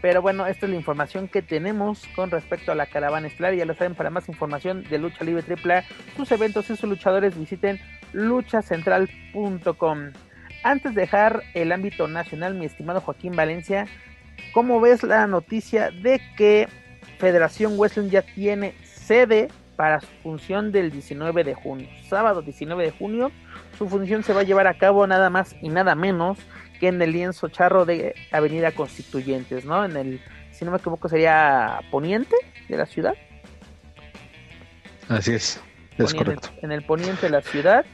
[0.00, 3.54] Pero bueno, esta es la información que tenemos con respecto a la caravana estelar.
[3.54, 5.82] Ya lo saben, para más información de Lucha Libre AAA,
[6.16, 7.80] sus eventos y sus luchadores, visiten
[8.12, 10.12] luchacentral.com.
[10.62, 13.88] Antes de dejar el ámbito nacional, mi estimado Joaquín Valencia,
[14.52, 16.68] ¿cómo ves la noticia de que
[17.18, 19.48] Federación Wrestling ya tiene sede
[19.80, 21.88] para su función del 19 de junio?
[22.06, 23.32] Sábado 19 de junio,
[23.78, 26.36] su función se va a llevar a cabo nada más y nada menos
[26.78, 29.82] que en el lienzo charro de Avenida Constituyentes, ¿no?
[29.82, 30.20] En el,
[30.52, 32.36] si no me equivoco, sería poniente
[32.68, 33.14] de la ciudad.
[35.08, 35.58] Así es,
[35.96, 36.50] es correcto.
[36.60, 37.86] En el, poniente de la ciudad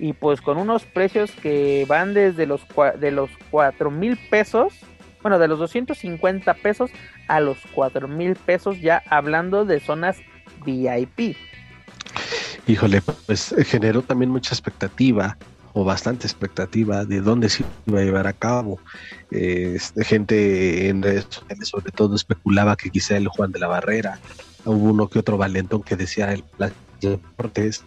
[0.00, 2.66] y pues con unos precios que van desde los
[2.98, 4.80] de los cuatro mil pesos,
[5.22, 6.90] bueno, de los 250 pesos
[7.28, 10.20] a los cuatro mil pesos, ya hablando de zonas
[10.64, 11.36] VIP.
[12.66, 15.36] Híjole, pues generó también mucha expectativa
[15.72, 18.78] o bastante expectativa de dónde se iba a llevar a cabo.
[19.30, 24.18] Eh, gente en redes sociales sobre todo especulaba que quizá el Juan de la Barrera,
[24.64, 26.44] hubo uno que otro valentón que decía el
[27.00, 27.84] de Deportes,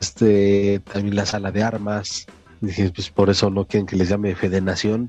[0.00, 2.26] este, también la sala de armas,
[2.94, 5.08] pues por eso no quieren que les llame Fedenación.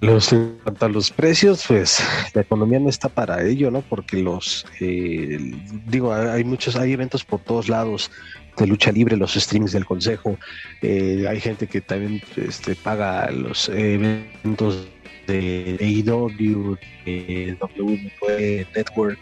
[0.00, 2.02] Los, en cuanto a los precios, pues
[2.34, 3.80] la economía no está para ello, ¿no?
[3.80, 5.38] Porque los, eh,
[5.86, 8.10] digo, hay muchos, hay eventos por todos lados
[8.56, 10.38] de lucha libre, los streams del consejo.
[10.82, 14.86] Eh, hay gente que también este, paga los eventos
[15.26, 19.18] de AEW, de WWE Network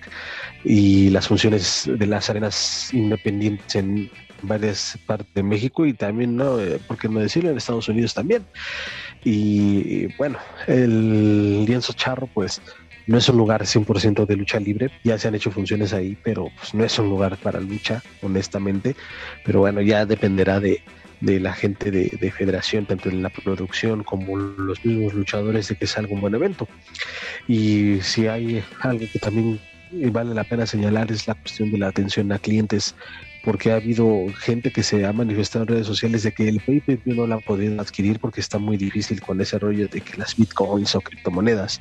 [0.64, 4.11] y las funciones de las arenas independientes en
[4.43, 6.61] varias partes de México y también, ¿no?
[6.61, 7.51] Eh, ¿Por qué no decirlo?
[7.51, 8.45] En Estados Unidos también.
[9.25, 12.61] Y bueno, el lienzo charro, pues
[13.07, 16.49] no es un lugar 100% de lucha libre, ya se han hecho funciones ahí, pero
[16.59, 18.97] pues, no es un lugar para lucha, honestamente.
[19.45, 20.83] Pero bueno, ya dependerá de,
[21.20, 26.14] la gente de, federación, tanto en la producción como los mismos luchadores, de que salga
[26.14, 26.68] un buen evento.
[27.49, 29.61] Y si hay algo que también
[30.11, 32.95] vale la pena señalar es la cuestión de la atención a clientes
[33.45, 36.83] porque ha habido gente que se ha manifestado en redes sociales de que el pay
[37.05, 40.37] no lo han podido adquirir porque está muy difícil con ese rollo de que las
[40.37, 41.81] bitcoins o criptomonedas.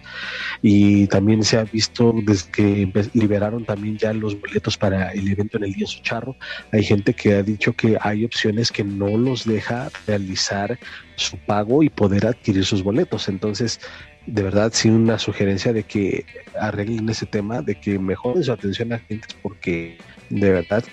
[0.61, 5.57] Y también se ha visto desde que liberaron también ya los boletos para el evento
[5.57, 6.36] en el día Charro,
[6.72, 10.78] hay gente que ha dicho que hay opciones que no los deja realizar
[11.16, 13.30] su pago y poder adquirir sus boletos.
[13.30, 13.80] Entonces,
[14.26, 16.26] de verdad sí una sugerencia de que
[16.59, 19.97] arreglen ese tema, de que mejoren su atención a gente porque
[20.30, 20.84] de verdad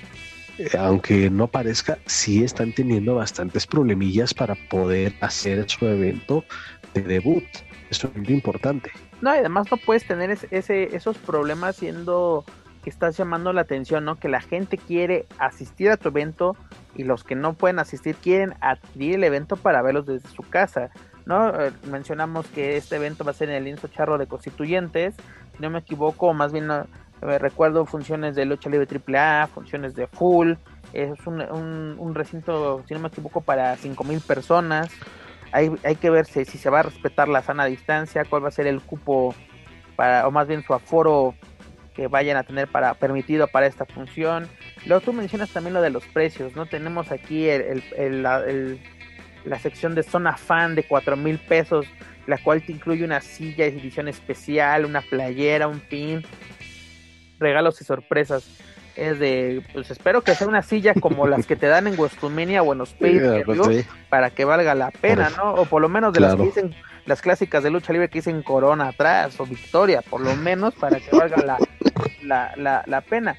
[0.78, 6.44] aunque no parezca, sí están teniendo bastantes problemillas para poder hacer su evento
[6.94, 7.44] de debut.
[7.90, 8.90] Eso es muy importante.
[9.20, 12.44] No, y además no puedes tener ese, esos problemas siendo
[12.82, 14.16] que estás llamando la atención, ¿no?
[14.16, 16.56] Que la gente quiere asistir a tu evento
[16.94, 20.90] y los que no pueden asistir quieren adquirir el evento para verlos desde su casa,
[21.26, 21.48] ¿no?
[21.61, 25.14] Eh, mencionamos que este evento va a ser en el lienzo charro de constituyentes,
[25.54, 26.68] si no me equivoco, más bien
[27.23, 30.55] me recuerdo funciones de lucha libre AAA, funciones de full,
[30.93, 34.91] es un, un, recinto, si no me equivoco, para 5.000 personas.
[35.53, 38.53] Hay, hay que ver si, se va a respetar la sana distancia, cuál va a
[38.53, 39.35] ser el cupo,
[39.97, 41.35] para, o más bien su aforo
[41.95, 44.49] que vayan a tener para permitido para esta función.
[44.87, 46.66] Luego tú mencionas también lo de los precios, ¿no?
[46.66, 51.87] Tenemos aquí el, el, la, sección de zona fan de cuatro mil pesos,
[52.27, 56.23] la cual te incluye una silla de edición especial, una playera, un pin,
[57.41, 58.47] regalos y sorpresas.
[58.97, 62.62] Es de, pues espero que sea una silla como las que te dan en Westmania
[62.62, 65.55] o en los pay pues para que valga la pena, ¿no?
[65.55, 66.74] O por lo menos de las que dicen
[67.07, 71.01] las clásicas de lucha libre que dicen corona atrás o victoria, por lo menos para
[71.01, 71.59] que valga la,
[72.22, 73.36] la, la, la pena.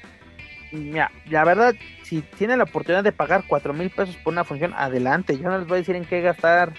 [0.72, 4.72] Mira, la verdad, si tienen la oportunidad de pagar cuatro mil pesos por una función,
[4.74, 5.36] adelante.
[5.36, 6.72] Yo no les voy a decir en qué gastar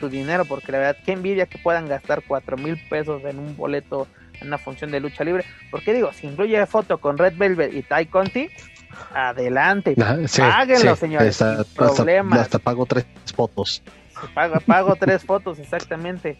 [0.00, 3.56] su dinero, porque la verdad, qué envidia que puedan gastar cuatro mil pesos en un
[3.56, 4.06] boleto
[4.40, 5.44] en una función de lucha libre.
[5.70, 8.48] Porque digo, si incluye foto con Red Velvet y Ty Conti,
[9.14, 9.94] adelante.
[10.00, 11.40] Ah, páguenlo, señores.
[11.42, 13.82] Hasta, pago tres fotos.
[14.34, 16.38] Pago, pago tres fotos, exactamente.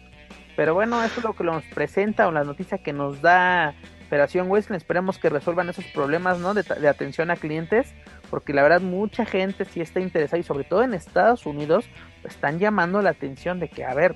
[0.55, 3.75] Pero bueno, eso es lo que nos presenta o la noticia que nos da
[4.09, 4.75] Operación Western.
[4.75, 6.55] Esperemos que resuelvan esos problemas ¿no?
[6.55, 7.93] de, atención a clientes,
[8.31, 11.85] porque la verdad mucha gente sí está interesada y sobre todo en Estados Unidos
[12.23, 14.15] están llamando la atención de que, a ver,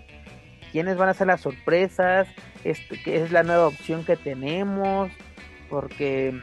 [0.71, 2.27] quiénes van a ser las sorpresas,
[2.63, 5.11] este, qué es la nueva opción que tenemos,
[5.69, 6.39] porque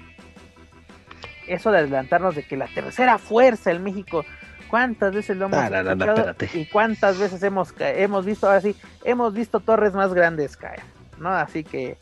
[1.46, 4.24] eso de adelantarnos de que la tercera fuerza en México
[4.70, 9.58] cuántas veces lo hemos ah, y cuántas veces hemos hemos visto ahora sí hemos visto
[9.60, 10.80] torres más grandes caer
[11.18, 11.98] no así que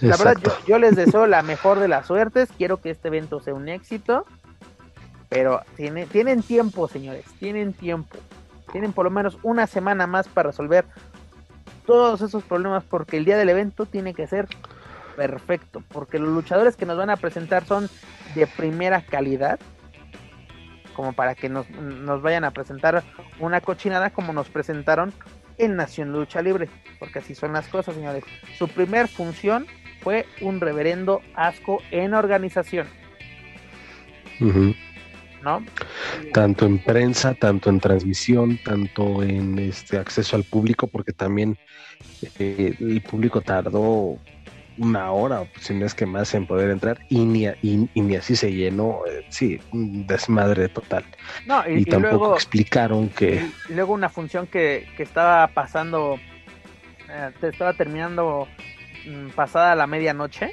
[0.00, 3.40] la verdad yo, yo, les deseo la mejor de las suertes quiero que este evento
[3.40, 4.26] sea un éxito
[5.30, 8.18] pero tiene, tienen tiempo señores tienen tiempo
[8.70, 10.84] tienen por lo menos una semana más para resolver
[11.88, 14.46] todos esos problemas porque el día del evento tiene que ser
[15.16, 17.88] perfecto porque los luchadores que nos van a presentar son
[18.34, 19.58] de primera calidad
[20.94, 21.66] como para que nos,
[22.20, 23.02] vayan a presentar
[23.40, 25.14] una cochinada como nos presentaron
[25.56, 26.68] en Nación Lucha Libre,
[26.98, 28.22] porque así son las cosas, señores.
[28.58, 29.66] Su primer función
[30.02, 32.86] fue un reverendo asco en organización.
[35.42, 35.64] ¿No?
[36.32, 41.56] Tanto en prensa, tanto en transmisión, tanto en este acceso al público, porque también
[42.38, 44.18] eh, el público tardó
[44.78, 48.36] una hora, si no es que más, en poder entrar y ni, y, ni así
[48.36, 51.04] se llenó, eh, sí, un desmadre total.
[51.46, 53.44] No, y, tampoco explicaron que...
[53.68, 56.18] Y luego una función que, que estaba pasando,
[57.08, 58.46] eh, estaba terminando
[59.06, 60.52] mm, pasada la medianoche.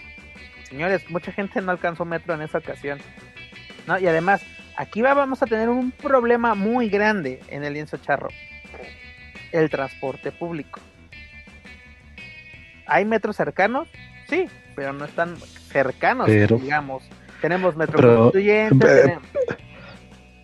[0.63, 2.99] Señores, mucha gente no alcanzó metro en esa ocasión.
[3.85, 3.99] ¿no?
[3.99, 4.43] Y además,
[4.77, 8.29] aquí vamos a tener un problema muy grande en el lienzo charro.
[9.51, 10.79] El transporte público.
[12.87, 13.87] ¿Hay metros cercanos?
[14.29, 15.37] Sí, pero no están
[15.71, 17.03] cercanos, digamos.
[17.41, 18.31] Tenemos metro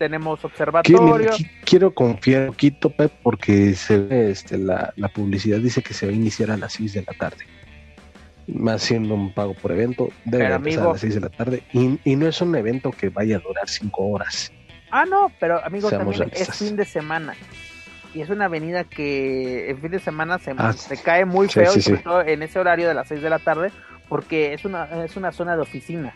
[0.02, 1.30] tenemos, observatorio.
[1.64, 6.12] Quiero, confiar un poquito, Pep, porque se ve, este, la, publicidad dice que se va
[6.12, 7.44] a iniciar a las 6 de la tarde.
[8.46, 11.62] Más siendo un pago por evento, debe empezar a las 6 de la tarde.
[11.72, 14.52] Y, no es un evento que vaya a durar 5 horas.
[14.90, 17.34] Ah, no, pero amigo, también es fin de semana
[18.14, 21.72] y es una avenida que en fin de semana se, ah, se cae muy feo,
[21.80, 23.72] sobre todo en ese horario de las 6 de la tarde,
[24.08, 26.14] porque es una, es una zona de oficinas,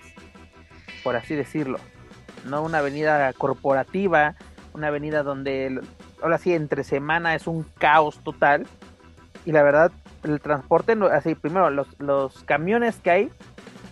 [1.03, 1.79] por así decirlo,
[2.45, 4.35] no una avenida corporativa,
[4.75, 5.81] una avenida donde,
[6.23, 8.67] ahora sí, entre semana es un caos total,
[9.47, 9.93] y la verdad,
[10.27, 13.31] el transporte, así, primero, los, los camiones que hay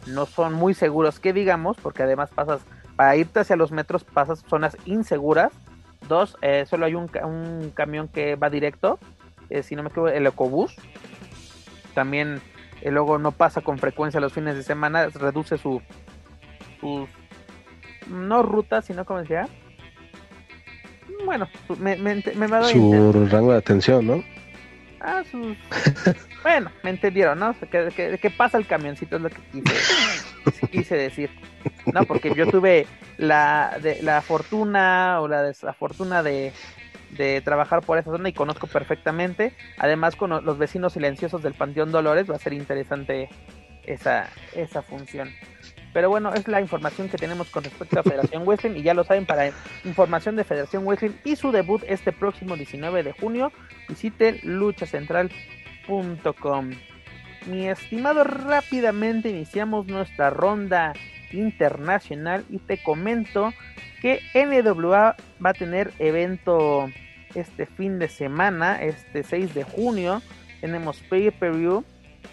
[0.07, 2.61] no son muy seguros, que digamos, porque además pasas,
[2.97, 5.53] para irte hacia los metros, pasas zonas inseguras,
[6.09, 8.99] Dos, eh, solo hay un, un, camión que va directo,
[9.49, 10.77] eh, si no me equivoco, el Ecobús.
[11.95, 12.43] También
[12.83, 15.81] eh, logo no pasa con frecuencia los fines de semana, reduce su,
[16.81, 17.09] sus,
[18.09, 19.49] no ruta, sino como decía.
[21.25, 24.23] Bueno, me, me, me, Su rango de atención, ¿no?
[25.07, 25.57] Ah, sus...
[26.43, 27.55] bueno, me entendieron, ¿no?
[27.71, 29.63] Que, que, pasa el camioncito es lo que
[30.71, 31.31] quise, decir.
[31.93, 32.87] No, porque yo tuve
[33.19, 36.53] la, la fortuna o la desafortuna de,
[37.11, 39.53] de trabajar por esa zona y conozco perfectamente.
[39.77, 43.29] Además, con los vecinos silenciosos del Panteón Dolores va a ser interesante
[43.85, 45.31] esa, esa función.
[45.95, 49.05] Pero bueno, es la información que tenemos con respecto a Federación Wrestling y ya lo
[49.05, 49.51] saben, para
[49.85, 53.53] información de Federación Wrestling y su debut este próximo 19 de junio,
[53.89, 56.71] visite luchacentral.com.
[57.47, 60.95] Mi estimado, rápidamente iniciamos nuestra ronda
[61.31, 63.55] internacional y te comento
[64.03, 65.15] que NWA
[65.45, 66.91] va a tener evento
[67.37, 70.23] este fin de semana, este 6 de junio,
[70.61, 71.85] tenemos pay per view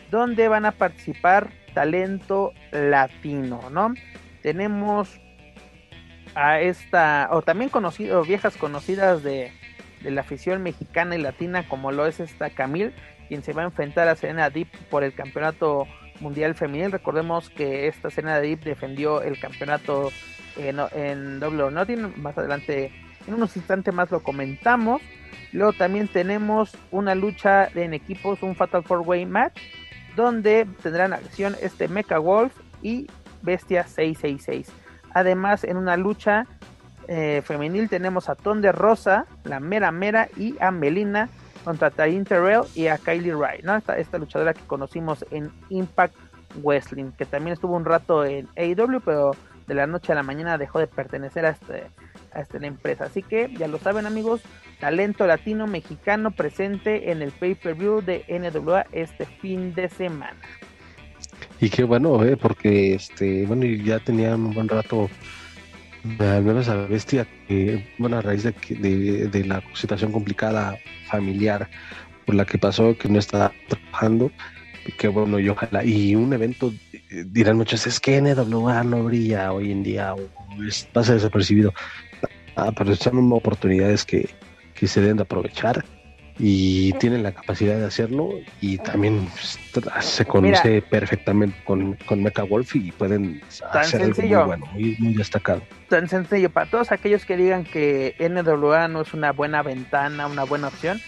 [0.09, 3.93] donde van a participar talento latino, ¿no?
[4.41, 5.19] Tenemos
[6.35, 9.51] a esta, o también conocido, viejas conocidas de,
[10.03, 12.91] la afición mexicana y latina, como lo es esta Camil,
[13.27, 15.85] quien se va a enfrentar a Serena Deep por el campeonato
[16.19, 16.91] mundial femenil.
[16.91, 20.11] Recordemos que esta Serena Deep defendió el campeonato
[20.57, 22.19] en, en Double or Nothing.
[22.19, 22.91] Más adelante,
[23.27, 25.03] en unos instantes más lo comentamos.
[25.51, 29.59] Luego también tenemos una lucha en equipos, un Fatal Four Way Match
[30.15, 33.07] donde tendrán acción este Mecha Wolf y
[33.41, 34.71] Bestia 666.
[35.13, 36.45] Además, en una lucha
[37.07, 41.29] eh, femenil tenemos a Tonde Rosa, la Mera Mera y a Melina
[41.63, 46.15] contra Taryn Terrell y a Kylie Wright, esta, esta, luchadora que conocimos en Impact
[46.63, 49.31] Wrestling, que también estuvo un rato en AEW, pero
[49.67, 51.91] de la noche a la mañana dejó de pertenecer a, este,
[52.33, 53.05] a esta empresa.
[53.05, 54.41] Así que ya lo saben amigos,
[54.79, 60.39] talento latino mexicano presente en el pay-per-view de NWA este fin de semana.
[61.59, 65.09] Y qué bueno, eh, porque este, bueno, ya tenía un buen rato
[66.19, 70.77] al menos a la bestia que, bueno, a raíz de, de, de, la situación complicada
[71.07, 71.69] familiar
[72.25, 74.31] por la que pasó, que no está trabajando,
[74.97, 76.73] que bueno, y ojalá, y un evento,
[77.27, 80.21] dirán muchos, es que NWA no brilla hoy en día, o
[80.67, 81.73] es, pasa desapercibido.
[82.55, 84.29] Ah, pero son oportunidades que,
[84.73, 85.85] que se deben de aprovechar
[86.43, 88.31] y tienen la capacidad de hacerlo
[88.61, 89.27] y también
[89.99, 93.41] se conoce Mira, perfectamente con, con Mecha Wolf y pueden
[93.71, 95.61] hacer sencillo, algo muy bueno, muy, muy, destacado.
[95.87, 100.43] Tan sencillo, para todos aquellos que digan que NWA no es una buena ventana, una
[100.43, 100.99] buena opción,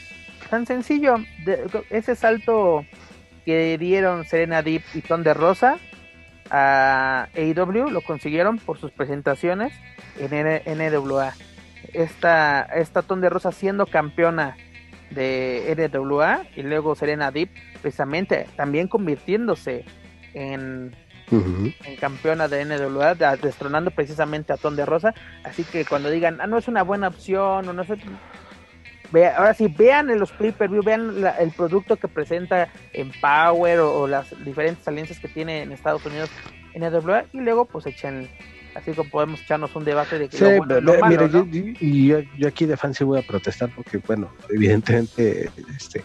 [0.52, 1.16] tan sencillo,
[1.46, 2.86] de, ese salto
[3.44, 5.80] que dieron Serena Deep y Ton de Rosa
[6.56, 9.74] a AEW lo consiguieron por sus presentaciones
[10.20, 10.32] en
[10.78, 11.34] NWA.
[11.94, 14.56] Esta, esta Ton de Rosa siendo campeona
[15.10, 17.50] de NWA y luego Serena Deep
[17.82, 19.84] precisamente también convirtiéndose
[20.34, 20.96] en,
[21.32, 21.76] uh -huh.
[21.86, 26.48] en campeona de NWA destronando precisamente a Ton de Rosa así que cuando digan ah
[26.48, 27.98] no es una buena opción o no sé
[29.14, 32.68] Vea, ahora sí vean en los pay per view vean la, el producto que presenta
[32.92, 36.30] en Power o, o, las diferentes alianzas que tiene en Estados Unidos
[36.74, 38.28] en NWA y luego pues echen
[38.74, 41.46] así como podemos echarnos un debate de que sí, lo, bueno, lo malo, mire, ¿no?
[41.46, 46.04] yo, y yo, yo, aquí de fan sí voy a protestar porque, bueno, evidentemente este,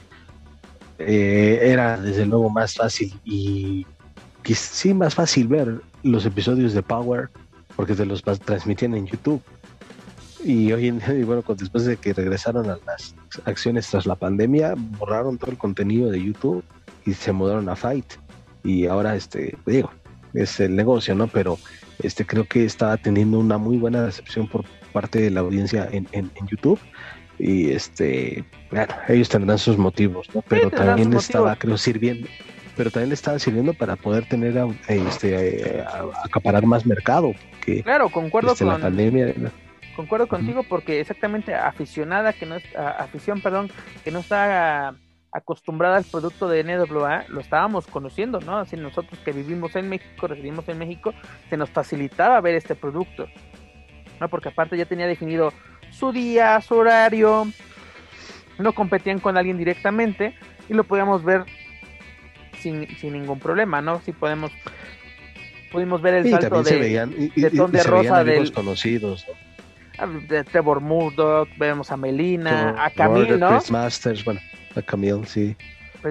[0.98, 3.86] eh, era desde luego más fácil y
[4.54, 7.28] sí más fácil ver los episodios de Power
[7.76, 9.42] porque se los transmitían en YouTube.
[10.44, 13.14] Y hoy en día, y bueno, después de que regresaron a las
[13.44, 16.64] acciones tras la pandemia, borraron todo el contenido de YouTube
[17.04, 18.14] y se mudaron a Fight.
[18.62, 19.90] Y ahora, este, digo,
[20.34, 21.26] es el negocio, ¿no?
[21.28, 21.58] Pero
[22.02, 26.06] este creo que está teniendo una muy buena recepción por parte de la audiencia en,
[26.12, 26.78] en, en YouTube
[27.38, 30.42] y este bueno ellos tendrán sus motivos ¿no?
[30.48, 31.58] pero sí, también estaba motivos.
[31.60, 32.28] creo sirviendo
[32.76, 34.56] pero también le estaba sirviendo para poder tener
[34.88, 35.84] este
[36.24, 37.32] acaparar más mercado
[37.64, 39.34] que claro concuerdo este, con la pandemia
[39.98, 43.68] concuerdo contigo porque exactamente aficionada que no es afición perdón
[44.04, 44.94] que no está
[45.32, 48.58] acostumbrada al producto de NWA, lo estábamos conociendo, ¿no?
[48.58, 51.12] Así nosotros que vivimos en México, residimos en México,
[51.50, 53.26] se nos facilitaba ver este producto,
[54.20, 54.28] ¿no?
[54.28, 55.52] Porque aparte ya tenía definido
[55.90, 57.48] su día, su horario,
[58.56, 60.32] no competían con alguien directamente
[60.68, 61.44] y lo podíamos ver
[62.60, 64.00] sin, sin ningún problema, ¿no?
[64.02, 64.52] Si podemos
[65.72, 69.47] pudimos ver el y salto de, veían, y, de ton de rosa del conocidos, ¿no?
[70.06, 73.58] De Trevor Murdoch, vemos a Melina, a Camille, ¿no?
[73.58, 74.40] Chris Masters, bueno
[74.76, 75.56] a Camille, sí.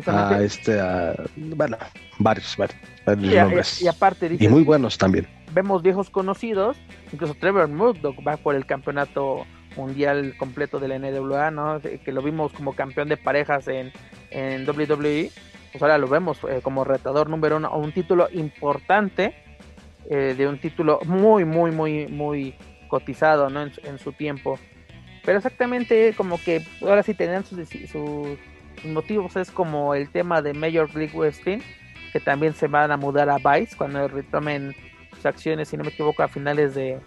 [0.06, 1.78] A este, a, bueno,
[2.20, 3.82] varios, varios, varios y, nombres.
[3.82, 5.28] Y, y aparte, dices, y muy buenos también.
[5.54, 6.78] Vemos viejos conocidos,
[7.14, 9.46] incluso Trevor Murdoch va por el campeonato
[9.78, 11.80] mundial completo de la NWA, ¿no?
[11.80, 13.94] Que lo vimos como campeón de parejas en,
[14.30, 15.32] en WWE,
[15.72, 19.36] pues ahora lo vemos eh, como retador número uno un título importante,
[20.10, 22.56] eh, de un título muy, muy, muy, muy
[22.88, 23.64] cotizado, ¿no?
[23.64, 24.60] En, en su tiempo.
[25.26, 28.38] Pero exactamente como que ahora sí tenían sus, sus,
[28.86, 31.60] motivos, es como el tema de Major League Wrestling,
[32.14, 34.76] que también se van a mudar a Vice cuando retomen
[35.16, 37.00] sus acciones, si no me equivoco, a finales de,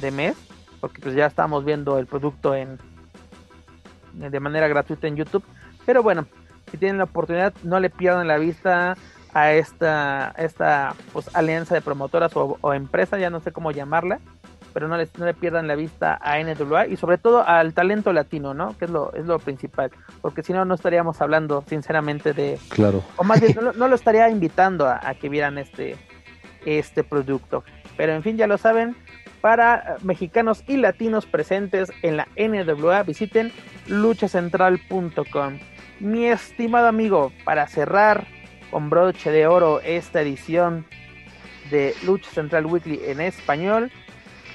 [0.00, 0.36] de mes,
[0.80, 2.78] porque pues ya estamos viendo el producto en
[4.12, 5.44] de manera gratuita en YouTube.
[5.86, 6.26] Pero bueno,
[6.70, 8.96] si tienen la oportunidad, no le pierdan la vista
[9.32, 14.20] a esta, esta pues, alianza de promotoras o, empresa, ya no sé cómo llamarla,
[14.74, 18.12] pero no, les, no le pierdan la vista a NWA y sobre todo al talento
[18.12, 18.76] latino, ¿no?
[18.76, 22.58] Que es lo, es lo principal, porque si no, no estaríamos hablando sinceramente de...
[22.68, 23.02] Claro.
[23.16, 25.96] O más bien, no, lo estaría invitando a, a, que vieran este,
[26.66, 27.64] este producto.
[27.96, 28.96] Pero en fin, ya lo saben,
[29.40, 33.52] para mexicanos y latinos presentes en la NWA, visiten
[33.86, 35.58] luchacentral.com.
[36.00, 38.26] Mi estimado amigo, para cerrar
[38.72, 40.84] con broche de oro esta edición
[41.70, 43.90] de Lucha Central Weekly en español.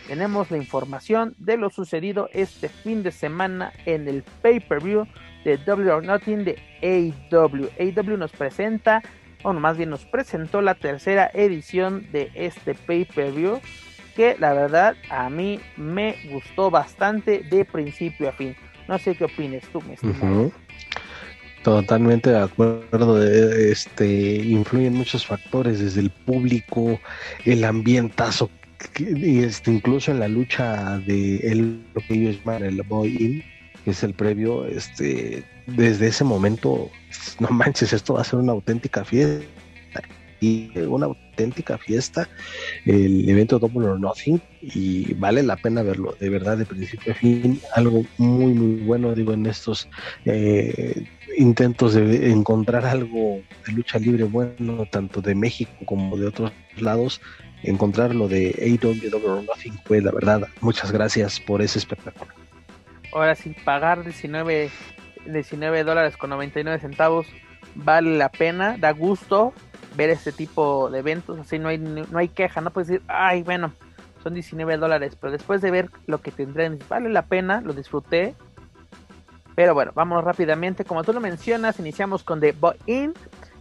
[0.10, 5.06] Tenemos la información de lo sucedido este fin de semana en el pay-per-view
[5.46, 7.70] de W or Nothing de AEW.
[7.78, 9.04] AEW nos presenta,
[9.44, 13.62] o más bien nos presentó la tercera edición de este pay-per-view
[14.16, 18.56] que la verdad a mí me gustó bastante de principio a fin.
[18.88, 20.52] No sé qué opines tú, mi estimado.
[21.62, 23.24] Totalmente de acuerdo.
[23.24, 24.08] Este
[24.38, 27.00] influyen muchos factores, desde el público,
[27.46, 28.50] el ambientazo,
[28.98, 33.44] y este, incluso en la lucha de el, lo que ellos llaman el boy in,
[33.84, 36.90] que es el previo, este, desde ese momento,
[37.40, 39.48] no manches, esto va a ser una auténtica fiesta.
[40.42, 42.30] Y una auténtica fiesta
[42.86, 47.16] el evento Double or Nothing y vale la pena verlo de verdad de principio a
[47.16, 49.90] fin algo muy muy bueno digo en estos
[50.24, 51.06] eh,
[51.40, 57.22] intentos de encontrar algo de lucha libre bueno, tanto de México como de otros lados,
[57.64, 60.48] encontrar lo de AEW Nothing fue la verdad.
[60.62, 62.32] Muchas gracias por ese espectáculo.
[63.14, 64.70] Ahora sin pagar 19,
[65.26, 67.28] 19 dólares con 99 centavos,
[67.76, 69.54] vale la pena, da gusto
[69.96, 73.42] ver este tipo de eventos, así no hay, no hay queja, no puedes decir, ay,
[73.42, 73.74] bueno,
[74.22, 78.36] son 19 dólares, pero después de ver lo que tendrán, vale la pena, lo disfruté,
[79.60, 80.86] pero bueno, vamos rápidamente.
[80.86, 83.14] Como tú lo mencionas, iniciamos con The Boy In.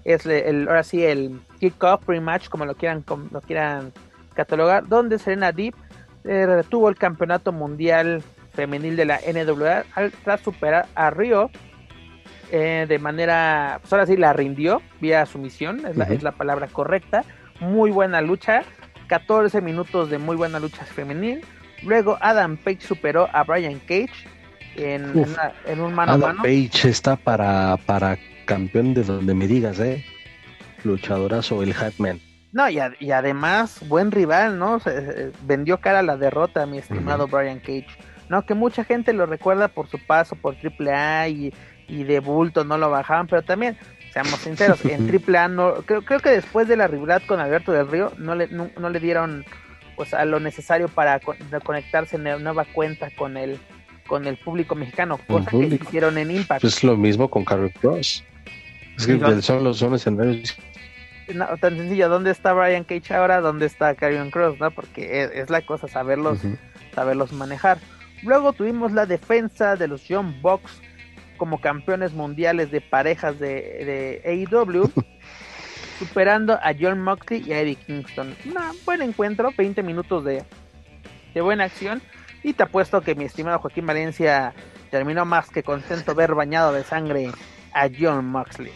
[0.09, 3.92] Es el, ahora sí el kickoff pre-match, como lo quieran, como lo quieran
[4.34, 5.74] catalogar, donde Serena Deep
[6.24, 8.22] eh, retuvo el campeonato mundial
[8.54, 9.84] femenil de la NWA
[10.24, 11.50] tras superar a Río
[12.50, 16.68] eh, de manera, pues ahora sí la rindió vía sumisión, es, la, es la palabra
[16.68, 17.24] correcta.
[17.61, 18.62] Muy buena lucha,
[19.09, 21.44] 14 minutos de muy buena lucha femenil.
[21.82, 24.26] Luego Adam Page superó a Brian Cage
[24.76, 25.04] en,
[25.80, 26.42] un mano a mano.
[26.42, 28.18] Page está para, para
[28.49, 30.03] campeón de donde me digas, ¿eh?
[30.82, 32.18] Luchadorazo, el Hatman.
[32.51, 34.80] No, y, y, además, buen rival, ¿no?
[35.42, 37.86] vendió cara a la derrota, mi estimado Brian Cage.
[38.30, 41.55] No, que mucha gente lo recuerda por su paso por AAA y,
[41.88, 43.76] y de bulto no lo bajaban, pero también,
[44.14, 47.88] seamos sinceros, en AAA no, creo, creo que después de la rivalidad con Alberto del
[47.88, 49.44] Río, no le, no, le dieron
[49.94, 51.20] pues a lo necesario para
[51.64, 53.59] conectarse en nueva cuenta con el
[54.07, 56.64] con el público mexicano, cosa que hicieron en Impact.
[56.64, 58.24] Es lo mismo con Carrie Cross.
[58.99, 60.57] Es que son los son escenarios.
[61.32, 63.40] No, tan sencillo, ¿dónde está Brian Cage ahora?
[63.40, 64.59] ¿Dónde está Carrion Cross?
[64.59, 64.70] ¿no?
[64.70, 66.38] Porque es, la cosa saberlos,
[66.94, 67.78] saberlos manejar.
[68.22, 70.80] Luego tuvimos la defensa de los Young Bucks
[71.36, 74.90] como campeones mundiales de parejas de, de AEW,
[75.99, 78.34] superando a John Moxley y a Eddie Kingston.
[78.46, 80.42] Un buen encuentro, 20 minutos de,
[81.34, 82.03] de buena acción.
[82.42, 84.55] Y te apuesto que mi estimado Joaquín Valencia
[84.90, 87.30] terminó más que contento ver bañado de sangre
[87.72, 88.72] a John Moxley.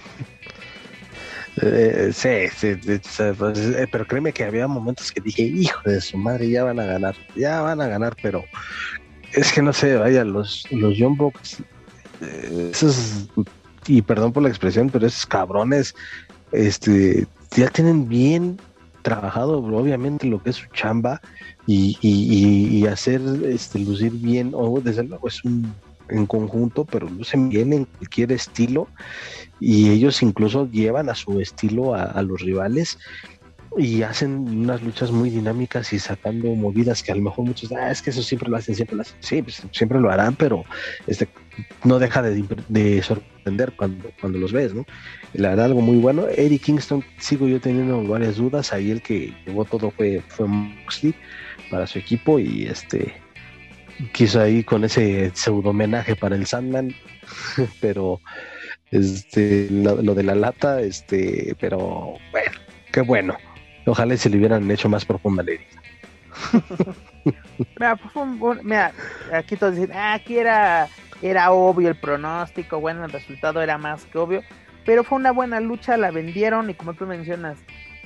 [1.60, 2.76] Eh, sí, sí,
[3.36, 6.80] pues, eh, pero créeme que había momentos que dije, hijo de su madre, ya van
[6.80, 8.42] a ganar, ya van a ganar, pero
[9.32, 11.62] es que no sé, vaya, los, los John Box,
[12.22, 13.28] eh, esos,
[13.86, 15.94] y perdón por la expresión, pero esos cabrones,
[16.52, 18.58] este, ya tienen bien
[19.02, 21.20] trabajado, obviamente, lo que es su chamba,
[21.66, 25.72] y, y, hacer este, lucir bien, o desde luego es un
[26.08, 28.88] en conjunto, pero lucen bien en cualquier estilo
[29.60, 32.98] y ellos incluso llevan a su estilo a, los rivales
[33.78, 37.90] y hacen unas luchas muy dinámicas y sacando movidas que a lo mejor muchos, ah,
[37.90, 40.64] es que eso siempre lo hacen, siempre lo hacen, sí, pues, siempre lo harán, pero
[41.06, 41.28] este,
[41.84, 44.84] no deja de, de, sorprender cuando, cuando los ves, ¿no?
[45.32, 46.26] La verdad, algo muy bueno.
[46.28, 51.14] Eric Kingston, sigo yo teniendo varias dudas, ahí el que llevó todo fue, fue Moxley,
[51.70, 53.21] para su equipo y este
[54.12, 56.94] quiso ahí con ese pseudo homenaje para el Sandman,
[57.80, 58.20] pero
[58.90, 62.52] este lo, de la lata, este, pero bueno,
[62.92, 63.36] qué bueno.
[63.86, 65.82] Ojalá se le hubieran hecho más profunda la herida.
[68.62, 68.92] mira,
[69.32, 70.88] aquí todos dicen, ah, aquí era,
[71.20, 74.42] era obvio el pronóstico, bueno, el resultado era más que obvio,
[74.84, 77.58] pero fue una buena lucha, la vendieron y como tú mencionas,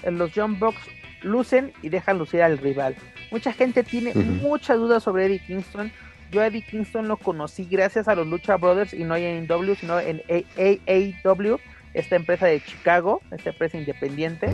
[0.04, 0.76] los John Box
[1.22, 2.96] lucen y dejan lucir al rival.
[3.30, 5.92] Mucha gente tiene muchas dudas sobre Eddie Kingston.
[6.30, 9.74] Yo a Eddie Kingston lo conocí gracias a los Lucha Brothers y no en AEW,
[9.76, 11.58] sino en AAW.
[11.94, 14.50] esta empresa de Chicago, esta empresa independiente,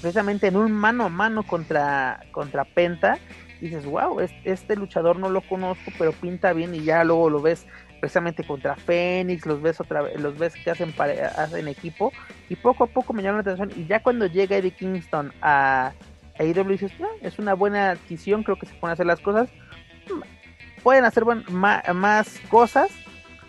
[0.00, 3.18] precisamente en un mano a mano contra, contra Penta,
[3.60, 7.66] dices, wow, este luchador no lo conozco, pero pinta bien y ya luego lo ves
[8.00, 12.12] precisamente contra Fénix, los ves otra vez, los ves que hacen, hacen equipo
[12.48, 15.92] y poco a poco me llama la atención y ya cuando llega Eddie Kingston a,
[16.38, 19.48] a e dices, ah, es una buena adquisición, creo que se pueden hacer las cosas,
[20.82, 22.90] pueden hacer más, cosas,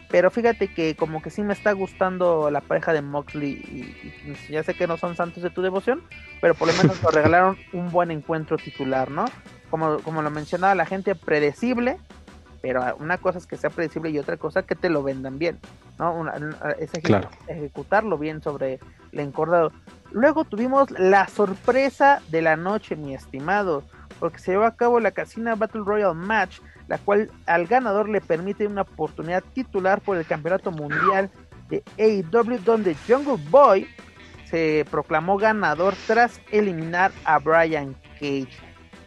[0.09, 4.63] pero fíjate que como que sí me está gustando la pareja de Moxley y, ya
[4.63, 6.01] sé que no son santos de tu devoción,
[6.41, 9.25] pero por lo menos nos regalaron un buen encuentro titular, ¿no?
[9.69, 11.97] Como, como lo mencionaba la gente, predecible,
[12.61, 15.59] pero una cosa es que sea predecible y otra cosa que te lo vendan bien,
[15.99, 16.25] ¿no?
[16.79, 16.91] es
[17.47, 18.79] ejecutarlo bien sobre
[19.11, 19.71] el encordado.
[20.11, 23.83] Luego tuvimos la sorpresa de la noche, mi estimado,
[24.19, 28.21] porque se llevó a cabo la Casina Battle Royale Match, la cual al ganador le
[28.21, 31.29] permite una oportunidad titular por el campeonato mundial
[31.69, 33.87] de AEW, donde Jungle Boy
[34.45, 38.47] se proclamó ganador tras eliminar a Brian Cage.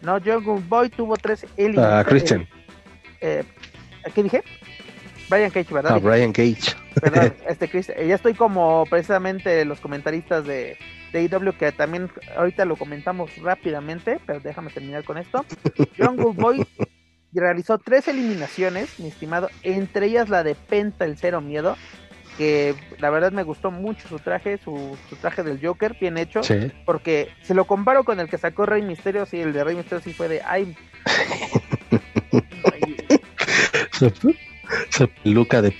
[0.03, 2.07] No, Jungle Boy tuvo tres eliminaciones.
[2.07, 2.49] Christian.
[3.21, 3.45] Eh,
[4.15, 4.43] ¿Qué dije?
[5.29, 5.93] Brian Cage, ¿verdad?
[5.95, 6.75] Ah, Brian Cage.
[7.49, 7.69] este
[8.07, 10.77] ya estoy como precisamente los comentaristas de,
[11.13, 15.45] de IW que también ahorita lo comentamos rápidamente, pero déjame terminar con esto.
[15.99, 16.67] Jungle Boy
[17.33, 21.77] realizó tres eliminaciones, mi estimado, entre ellas la de Penta, el Cero Miedo,
[22.37, 26.41] que la verdad me gustó mucho su traje, su, traje del Joker, bien hecho,
[26.85, 30.03] porque si lo comparo con el que sacó Rey Misterio, sí, el de Rey Misterio
[30.03, 30.77] sí fue de, ay,
[34.91, 35.71] esa peluca de,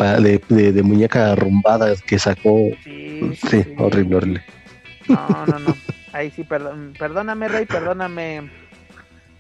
[0.49, 2.71] de, muñeca arrumbada que sacó.
[2.85, 4.45] Sí, horrible, horrible.
[5.09, 5.77] No, no, no.
[6.13, 8.51] Ahí sí, perdón, perdóname, Rey, perdóname,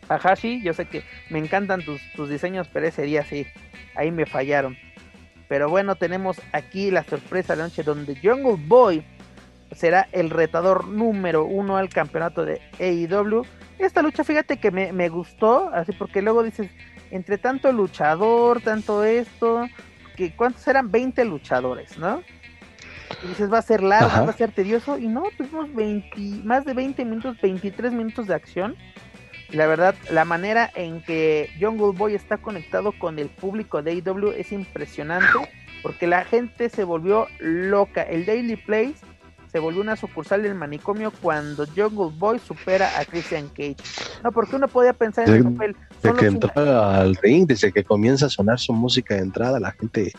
[0.09, 0.63] Ahashi.
[0.63, 3.47] Yo sé que me encantan tus, tus diseños, pero ese día sí,
[3.97, 4.77] ahí me fallaron.
[5.49, 9.05] Pero bueno, tenemos aquí la sorpresa de la noche donde Jungle Boy
[9.73, 13.45] será el retador número uno al campeonato de AEW.
[13.79, 16.71] Esta lucha, fíjate que me, me gustó, así porque luego dices,
[17.11, 19.69] entre tanto luchador, tanto esto,
[20.17, 20.91] que ¿cuántos eran?
[20.91, 22.23] 20 luchadores, ¿no?
[23.25, 26.65] Y dices, va a ser largo, va a ser tedioso, y no, tuvimos 20, más
[26.65, 28.77] de 20 minutos, 23 minutos de acción.
[29.51, 33.93] Y la verdad, la manera en que Jungle Boy está conectado con el público de
[33.93, 35.27] AEW es impresionante,
[35.83, 38.03] porque la gente se volvió loca.
[38.03, 38.95] El Daily Place
[39.51, 43.77] se volvió una sucursal del manicomio cuando Jungle Boy supera a Christian Cage.
[44.23, 45.77] No, porque uno podía pensar en el papel.
[46.03, 49.73] Desde que entra al ring, desde que comienza a sonar su música de entrada, la
[49.73, 50.13] gente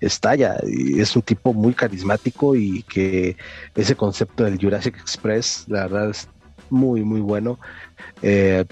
[0.00, 0.56] estalla.
[0.66, 3.36] Y es un tipo muy carismático y que
[3.74, 6.28] ese concepto del Jurassic Express, la verdad, es
[6.70, 7.58] muy, muy bueno.
[8.22, 8.64] Eh,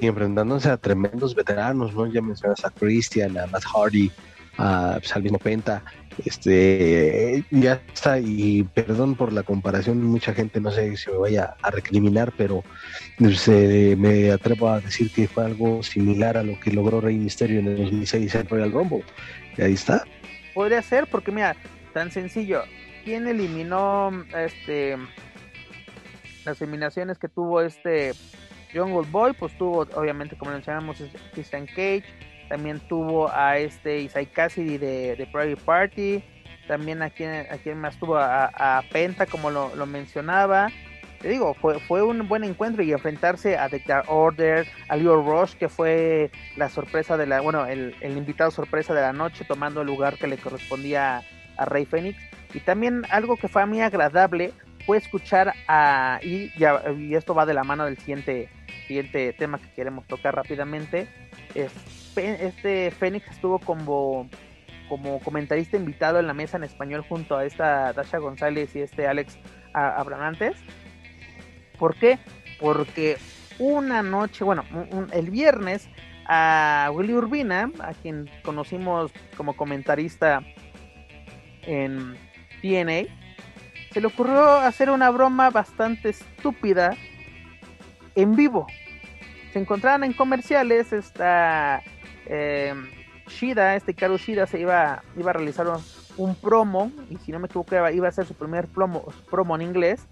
[0.00, 2.06] y enfrentándose a tremendos veteranos, ¿no?
[2.06, 4.10] Ya mencionas a Christian, a Matt Hardy,
[4.58, 5.82] a, pues, al mismo Penta.
[6.24, 11.56] Este, ya está, y perdón por la comparación, mucha gente no sé si me vaya
[11.60, 12.62] a recriminar, pero
[13.18, 17.66] me atrevo a decir que fue algo similar a lo que logró Rey Misterio en
[17.66, 19.02] el 2006 en Royal Rumble.
[19.56, 20.04] Y ahí está.
[20.54, 21.56] Podría ser, porque mira,
[21.92, 22.62] tan sencillo.
[23.04, 24.96] ¿Quién eliminó este
[26.44, 28.12] las eliminaciones que tuvo este
[28.72, 29.32] Jungle Boy?
[29.32, 31.02] Pues tuvo, obviamente, como mencionamos,
[31.32, 32.04] Christian Cage
[32.54, 36.22] también tuvo a este Isai Cassidy de, de Private Party.
[36.68, 40.68] También a quien, a quien más tuvo a, Penta, como lo, mencionaba.
[41.20, 45.54] Te digo, fue, fue un buen encuentro y enfrentarse a The Order, a Leo Rush,
[45.54, 49.88] que fue la sorpresa de la, bueno, el, invitado sorpresa de la noche, tomando el
[49.88, 51.22] lugar que le correspondía
[51.56, 52.22] a, Rey Fénix.
[52.54, 54.52] Y también algo que fue a mí agradable
[54.86, 56.52] fue escuchar a, y,
[56.98, 58.48] y esto va de la mano del siguiente,
[58.86, 61.08] siguiente tema que queremos tocar rápidamente,
[61.56, 64.28] es este Fénix estuvo como,
[64.88, 69.06] como comentarista invitado en la mesa en español junto a esta Dasha González y este
[69.06, 69.38] Alex
[69.72, 70.56] Abramantes.
[71.78, 72.18] ¿Por qué?
[72.60, 73.18] Porque
[73.58, 74.64] una noche, bueno,
[75.12, 75.88] el viernes
[76.26, 80.42] a Willy Urbina, a quien conocimos como comentarista
[81.62, 82.16] en
[82.62, 83.08] TNA,
[83.92, 86.96] se le ocurrió hacer una broma bastante estúpida
[88.14, 88.66] en vivo.
[89.52, 91.82] Se encontraban en comerciales esta
[92.26, 92.74] eh,
[93.28, 95.66] Shida, este Karu Shida se iba, iba a realizar
[96.16, 99.04] un, promo, y si no me equivoco iba, a ser su primer promo,
[99.54, 100.06] en inglés,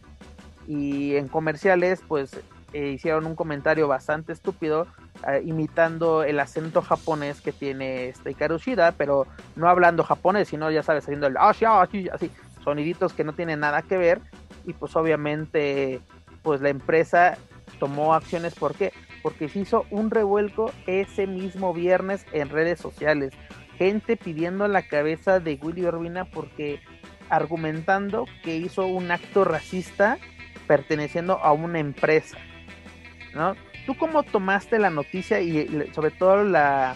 [0.67, 2.41] y en comerciales pues
[2.73, 4.87] eh, hicieron un comentario bastante estúpido
[5.29, 9.27] eh, imitando el acento japonés que tiene este Karu Shida, pero
[9.57, 12.31] no hablando japonés, sino ya sabes, haciendo el así, así,
[12.65, 14.21] soniditos que no tienen nada que ver,
[14.65, 16.01] y pues obviamente
[16.43, 17.37] pues la empresa
[17.79, 18.93] tomó acciones, ¿por qué?
[19.23, 23.33] Porque se hizo un revuelco ese mismo viernes en redes sociales.
[23.79, 26.81] Gente pidiendo la cabeza de Willy Urbina porque
[27.29, 30.19] argumentando que hizo un acto racista
[30.67, 32.39] perteneciendo a una empresa,
[33.35, 33.55] ¿no?
[33.87, 36.95] ¿Tú cómo tomaste la noticia y sobre todo la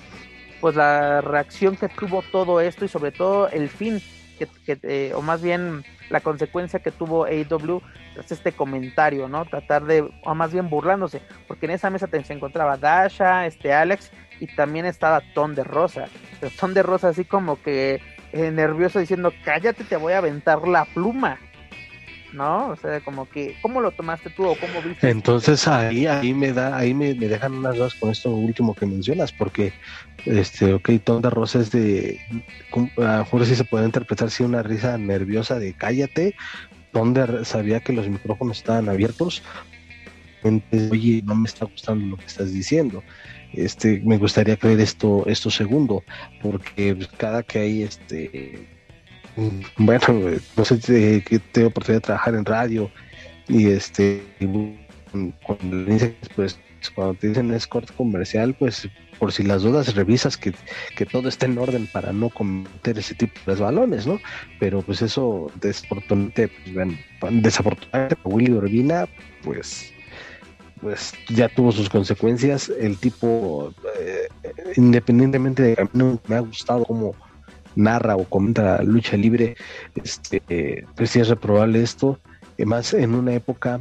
[0.60, 4.00] pues la reacción que tuvo todo esto y sobre todo el fin
[4.36, 7.82] que, eh, o más bien la consecuencia que tuvo AEW
[8.14, 9.44] tras este comentario, ¿no?
[9.44, 14.10] Tratar de, o más bien burlándose, porque en esa mesa se encontraba Dasha, este Alex
[14.40, 16.06] y también estaba Ton de Rosa,
[16.40, 18.00] pero Ton de Rosa así como que
[18.32, 21.38] eh, nervioso diciendo, cállate, te voy a aventar la pluma.
[22.36, 22.68] ¿No?
[22.68, 25.10] O sea, como que, ¿cómo lo tomaste tú o cómo viste?
[25.10, 29.32] Entonces ahí, ahí me da, ahí me, dejan unas dudas con esto último que mencionas,
[29.32, 29.72] porque,
[30.24, 32.20] este, ok, Tonda Rosa es de,
[32.98, 36.36] a mejor sí se puede interpretar si una risa nerviosa de cállate,
[36.92, 39.42] donde sabía que los micrófonos estaban abiertos,
[40.44, 43.02] oye, no me está gustando lo que estás diciendo.
[43.52, 46.04] Este, me gustaría creer esto, esto segundo,
[46.42, 48.75] porque cada que hay este
[49.76, 50.00] bueno,
[50.56, 52.90] no sé si tengo oportunidad de trabajar en radio
[53.48, 54.22] y este
[55.42, 55.86] cuando
[56.34, 56.58] pues
[56.94, 58.88] cuando te dicen es corte comercial, pues
[59.18, 60.52] por si las dudas revisas que,
[61.10, 64.20] todo esté en orden para no cometer ese tipo de balones, ¿no?
[64.60, 66.50] Pero pues eso desafortunadamente,
[67.20, 69.08] pues, desafortunadamente Willy Urbina,
[69.42, 69.92] pues
[70.80, 72.68] pues ya tuvo sus consecuencias.
[72.68, 74.28] El tipo, eh,
[74.76, 77.14] independientemente de que a mí no me ha gustado como
[77.76, 79.56] narra o comenta lucha libre,
[79.94, 82.18] este, pues sí es reprobable esto,
[82.64, 83.80] más en una época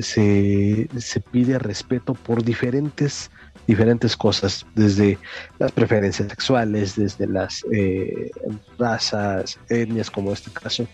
[0.00, 3.30] se, se pide respeto por diferentes
[3.66, 5.18] diferentes cosas, desde
[5.58, 8.30] las preferencias sexuales, desde las eh,
[8.78, 10.86] razas, etnias, como este caso,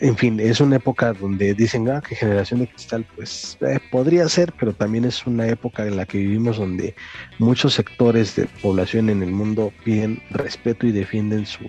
[0.00, 4.28] en fin, es una época donde dicen, ah, que generación de cristal, pues eh, podría
[4.28, 6.94] ser, pero también es una época en la que vivimos donde
[7.38, 11.64] muchos sectores de población en el mundo piden respeto y defienden su,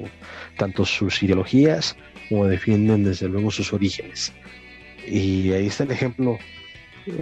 [0.57, 1.95] tanto sus ideologías
[2.29, 4.33] como defienden desde luego sus orígenes.
[5.07, 6.39] Y ahí está el ejemplo,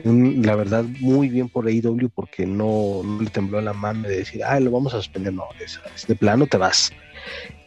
[0.05, 4.59] la verdad, muy bien por AEW porque no, le tembló la mano de decir, ah,
[4.61, 6.93] lo vamos a suspender, no, es de plano te vas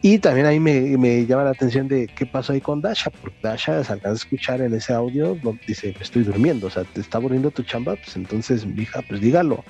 [0.01, 3.83] y también ahí me, llama la atención de qué pasó ahí con Dasha, porque Dasha
[3.83, 7.17] se alcanza a escuchar en ese audio, dice, me estoy durmiendo, o sea, te está
[7.17, 9.63] aburriendo tu chamba, pues entonces, hija, pues dígalo.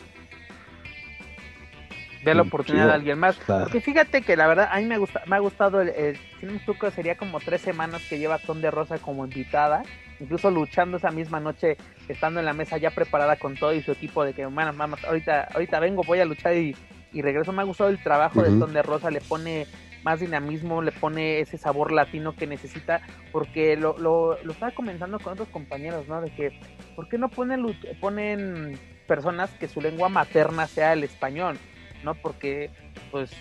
[2.23, 3.38] Ve la mm, oportunidad de alguien más.
[3.47, 6.91] Porque fíjate que la verdad, a mí me, gusta, me ha gustado, el, el, si
[6.93, 9.84] sería como tres semanas que lleva Ton de Rosa como invitada,
[10.19, 11.77] incluso luchando esa misma noche,
[12.09, 14.97] estando en la mesa ya preparada con todo y su equipo de que, bueno, mamá,
[15.07, 16.76] ahorita, ahorita vengo, voy a luchar y
[17.14, 17.52] y regreso.
[17.52, 19.68] Me ha gustado el trabajo de Ton de Rosa, le pone
[20.04, 23.02] más dinamismo, le pone ese sabor latino que necesita,
[23.32, 26.22] porque lo, lo, lo estaba comenzando con otros compañeros, ¿no?
[26.22, 26.60] De que,
[26.96, 31.58] ¿por qué no ponen, ponen personas que su lengua materna sea el español?
[32.04, 32.14] ¿No?
[32.16, 32.70] Porque,
[33.12, 33.32] pues,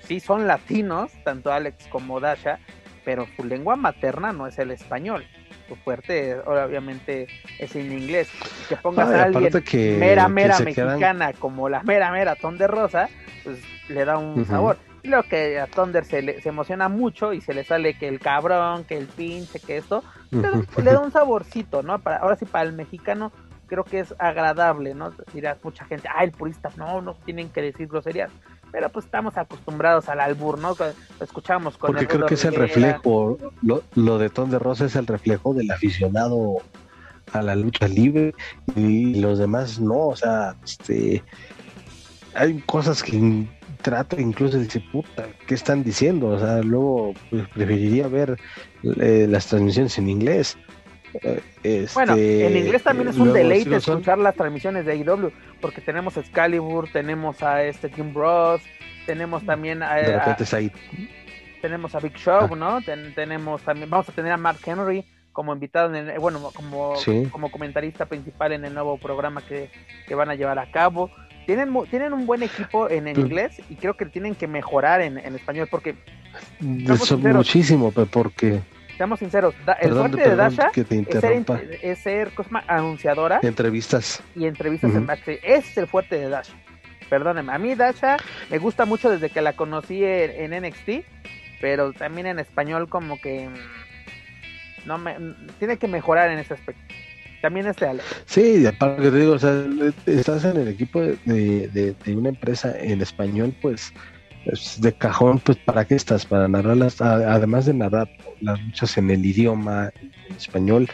[0.00, 2.58] sí son latinos, tanto Alex como Dasha,
[3.04, 5.24] pero su lengua materna no es el español
[5.68, 7.28] su fuerte obviamente
[7.58, 8.28] es en inglés.
[8.68, 9.52] Que pongas a alguien
[9.98, 13.08] mera, mera mexicana como la mera, mera Ton de Rosa,
[13.44, 14.78] pues le da un sabor.
[15.02, 18.08] Y lo que a Thunder se, le, se emociona mucho y se le sale que
[18.08, 20.02] el cabrón, que el pinche, que esto,
[20.32, 22.00] le, da un saborcito, ¿no?
[22.00, 23.30] Para, ahora sí, para el mexicano
[23.68, 25.12] creo que es agradable, ¿no?
[25.32, 28.32] Dirás mucha gente, ah, el purista, no, no tienen que decir groserías
[28.76, 30.76] pero pues estamos acostumbrados al albur, ¿no?
[30.78, 34.84] Lo escuchamos con Porque creo que es el reflejo, lo, lo de Ton de Rosa
[34.84, 36.58] es el reflejo del aficionado
[37.32, 38.34] a la lucha libre
[38.74, 41.24] y los demás no, o sea, este
[42.34, 43.48] hay cosas que
[43.80, 46.28] trata incluso de decir, puta, ¿qué están diciendo?
[46.28, 48.38] O sea, luego pues, preferiría ver
[49.00, 50.58] eh, las transmisiones en inglés.
[51.62, 56.16] Este, bueno, en inglés también es un deleite escuchar las transmisiones de AEW, porque tenemos
[56.16, 58.62] a Excalibur, tenemos a este Kim Bros,
[59.06, 60.36] tenemos también a,
[61.60, 62.56] tenemos a Big Show, ah.
[62.56, 62.80] ¿no?
[63.14, 65.04] tenemos también, vamos a tener a Mark Henry
[65.36, 66.94] como invitado, en bueno, como,
[67.30, 69.68] como comentarista principal en el nuevo programa que,
[70.14, 71.10] van a llevar a cabo.
[71.44, 75.68] Tienen, tienen un buen equipo en, inglés y creo que tienen que mejorar en, español
[75.70, 75.94] porque...
[76.58, 78.62] muchísimo, porque
[78.96, 80.70] seamos sinceros, el fuerte de Dasha
[81.82, 82.32] es ser,
[82.66, 83.40] anunciadora.
[83.42, 84.22] Entrevistas.
[84.34, 85.40] Y entrevistas en backstage.
[85.42, 86.54] Es el fuerte de Dasha.
[87.08, 88.16] Perdóneme, a mí Dasha
[88.50, 91.06] me gusta mucho desde que la conocí en, NXT,
[91.60, 96.54] pero también en español como que mm, no me mm, tiene que mejorar en ese
[96.54, 96.82] aspecto.
[97.42, 98.02] También este Ale.
[98.24, 99.64] Sí, aparte que te digo, o sea,
[100.06, 103.92] estás en el equipo de, de, de una empresa en español, pues
[104.78, 106.24] de cajón, pues ¿para qué estás?
[106.24, 108.08] Para narrarlas, además de narrar
[108.40, 109.92] las luchas en el idioma
[110.36, 110.88] español,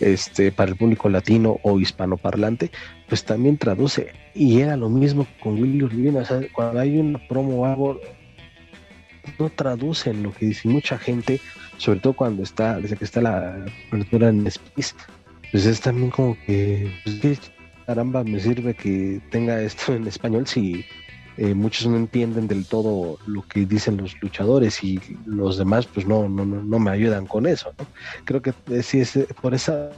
[0.00, 2.70] este, para el público latino o hispanoparlante,
[3.08, 4.12] pues también traduce.
[4.34, 8.00] Y era lo mismo con Willy Urbina, o sea, cuando hay una promo o algo,
[9.38, 11.40] no traducen lo que dice mucha gente,
[11.76, 14.94] sobre todo cuando está, desde que está la apertura en Space,
[15.50, 17.52] pues es también como que, pues,
[17.86, 20.84] caramba, me sirve que tenga esto en español si
[21.36, 26.06] eh, muchos no entienden del todo lo que dicen los luchadores y los demás pues
[26.06, 27.72] no, no, no, me ayudan con eso.
[28.24, 29.90] Creo que eh, sí es por esa,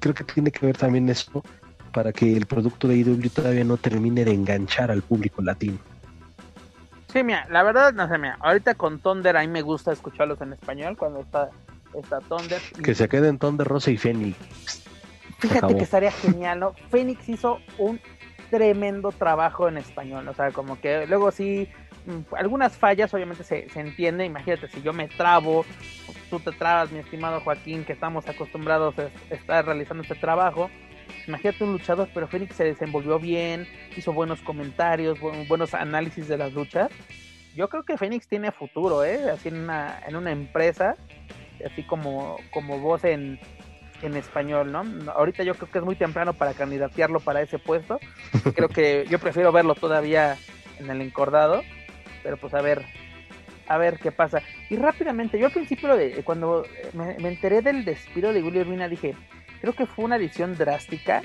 [0.00, 1.44] creo que tiene que ver también eso
[1.92, 5.78] para que el producto de IW todavía no termine de enganchar al público latino.
[7.12, 10.40] Sí, mira, la verdad, no sé, mira, ahorita con Thunder a mí me gusta escucharlos
[10.40, 11.50] en español cuando está,
[11.94, 12.60] está Thunder.
[12.82, 14.82] Que se queden Thunder, Rosa y Fénix.
[15.38, 16.72] Fíjate que estaría genial, ¿no?
[16.90, 18.00] Fénix hizo un
[18.52, 21.66] tremendo trabajo en español, o sea, como que luego sí,
[22.04, 25.64] mm, algunas fallas obviamente se, se entiende, imagínate, si yo me trabo,
[26.28, 30.70] tú te trabas, mi estimado Joaquín, que estamos acostumbrados a estar realizando este trabajo,
[31.26, 33.66] imagínate un luchador, pero Fénix se desenvolvió bien,
[33.96, 35.18] hizo buenos comentarios,
[35.48, 36.90] buenos análisis de las luchas.
[37.56, 39.30] Yo creo que Fénix tiene futuro, ¿eh?
[39.30, 40.96] Así en una, en una empresa,
[41.64, 43.38] así como, como voz en,
[44.02, 44.84] en español, ¿no?
[45.12, 47.98] Ahorita yo creo que es muy temprano para candidatearlo para ese puesto.
[48.54, 50.36] Creo que yo prefiero verlo todavía
[50.78, 51.62] en el encordado,
[52.22, 52.84] pero pues a ver,
[53.68, 54.42] a ver qué pasa.
[54.70, 58.88] Y rápidamente, yo al principio de cuando me, me enteré del despido de Willy Urbina
[58.88, 59.14] dije,
[59.62, 61.22] Creo que fue una adición drástica.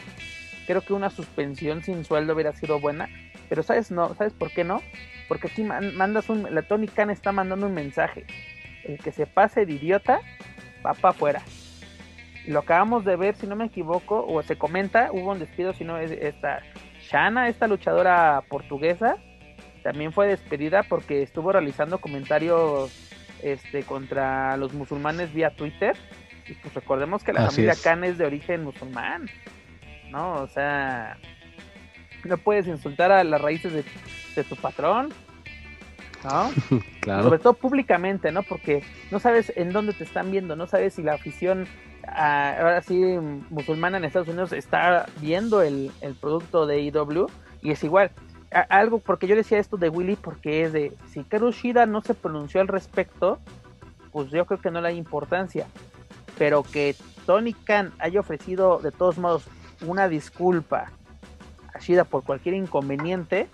[0.67, 3.09] Creo que una suspensión sin sueldo hubiera sido buena.
[3.49, 4.83] Pero ¿sabes, no, ¿sabes por qué no?
[5.27, 6.53] Porque aquí mandas un...
[6.53, 8.27] La Tony Khan está mandando un mensaje.
[8.83, 10.21] El que se pase de idiota,
[10.85, 11.41] va para afuera.
[12.47, 15.83] Lo acabamos de ver, si no me equivoco, o se comenta, hubo un despido, si
[15.83, 16.61] no es esta
[17.01, 19.17] Shana, esta luchadora portuguesa,
[19.83, 22.91] también fue despedida porque estuvo realizando comentarios
[23.41, 25.95] este, contra los musulmanes vía Twitter.
[26.47, 29.29] Y pues recordemos que la familia Khan es de origen musulmán,
[30.09, 30.33] ¿no?
[30.35, 31.17] O sea,
[32.23, 35.13] no puedes insultar a las raíces de, tu patrón,
[36.23, 36.49] ¿no?
[37.01, 37.23] claro.
[37.23, 38.43] Sobre todo públicamente, ¿no?
[38.43, 41.67] Porque no sabes en dónde te están viendo, no sabes si la afición,
[42.07, 42.95] ah, ahora sí,
[43.49, 47.27] musulmana en Estados Unidos está viendo el, el producto de IW
[47.61, 48.11] y es igual.
[48.69, 52.61] algo, porque yo decía esto de Willy, porque es de, si Karushida no se pronunció
[52.61, 53.39] al respecto,
[54.11, 55.67] pues yo creo que no le hay importancia
[56.37, 56.95] pero que
[57.25, 59.43] Tony Khan haya ofrecido de todos modos
[59.85, 60.91] una disculpa
[61.73, 63.47] a Shida por cualquier inconveniente,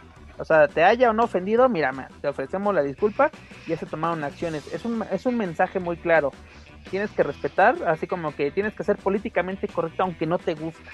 [0.44, 3.32] o sea, te haya o no ofendido, mira, te ofrecemos la disculpa
[3.66, 4.68] y ya se tomaron acciones.
[4.74, 6.32] Es un, es un mensaje muy claro.
[6.92, 10.92] Tienes que respetar, así como que tienes que ser políticamente correcto aunque no te gusta.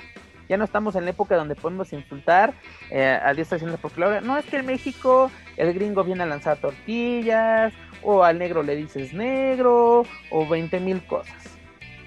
[0.47, 2.53] Ya no estamos en la época donde podemos insultar
[2.91, 6.57] eh, a diestra haciendo porque no es que en México el gringo viene a lanzar
[6.57, 7.73] tortillas,
[8.03, 11.57] o al negro le dices negro, o 20 mil cosas.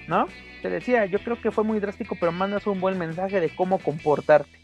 [0.07, 0.27] ¿no?
[0.61, 3.79] Te decía, yo creo que fue muy drástico, pero mandas un buen mensaje de cómo
[3.79, 4.62] comportarte,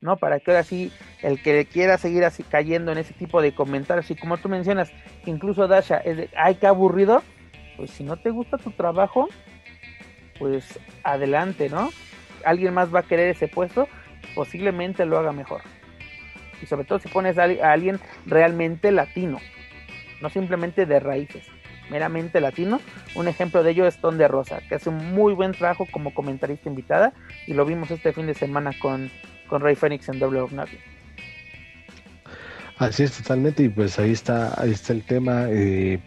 [0.00, 0.16] ¿no?
[0.16, 0.92] Para que ahora sí,
[1.22, 4.90] el que quiera seguir así cayendo en ese tipo de comentarios, y como tú mencionas,
[5.26, 7.22] incluso Dasha es de, ay, qué aburrido,
[7.76, 9.28] pues si no te gusta tu trabajo,
[10.38, 11.90] pues adelante, ¿no?
[12.44, 13.88] Alguien más va a querer ese puesto,
[14.34, 15.62] posiblemente lo haga mejor.
[16.62, 19.38] Y sobre todo si pones a alguien realmente latino,
[20.20, 21.48] no simplemente de raíces
[21.90, 22.80] meramente latino.
[23.14, 26.14] Un ejemplo de ello es Ton de Rosa, que hace un muy buen trabajo como
[26.14, 27.12] comentarista invitada
[27.46, 29.10] y lo vimos este fin de semana con,
[29.48, 30.78] con Ray Phoenix en Double Nothing.
[32.78, 35.46] Así es, totalmente, y pues ahí está, ahí está el tema.
[35.50, 35.98] Eh,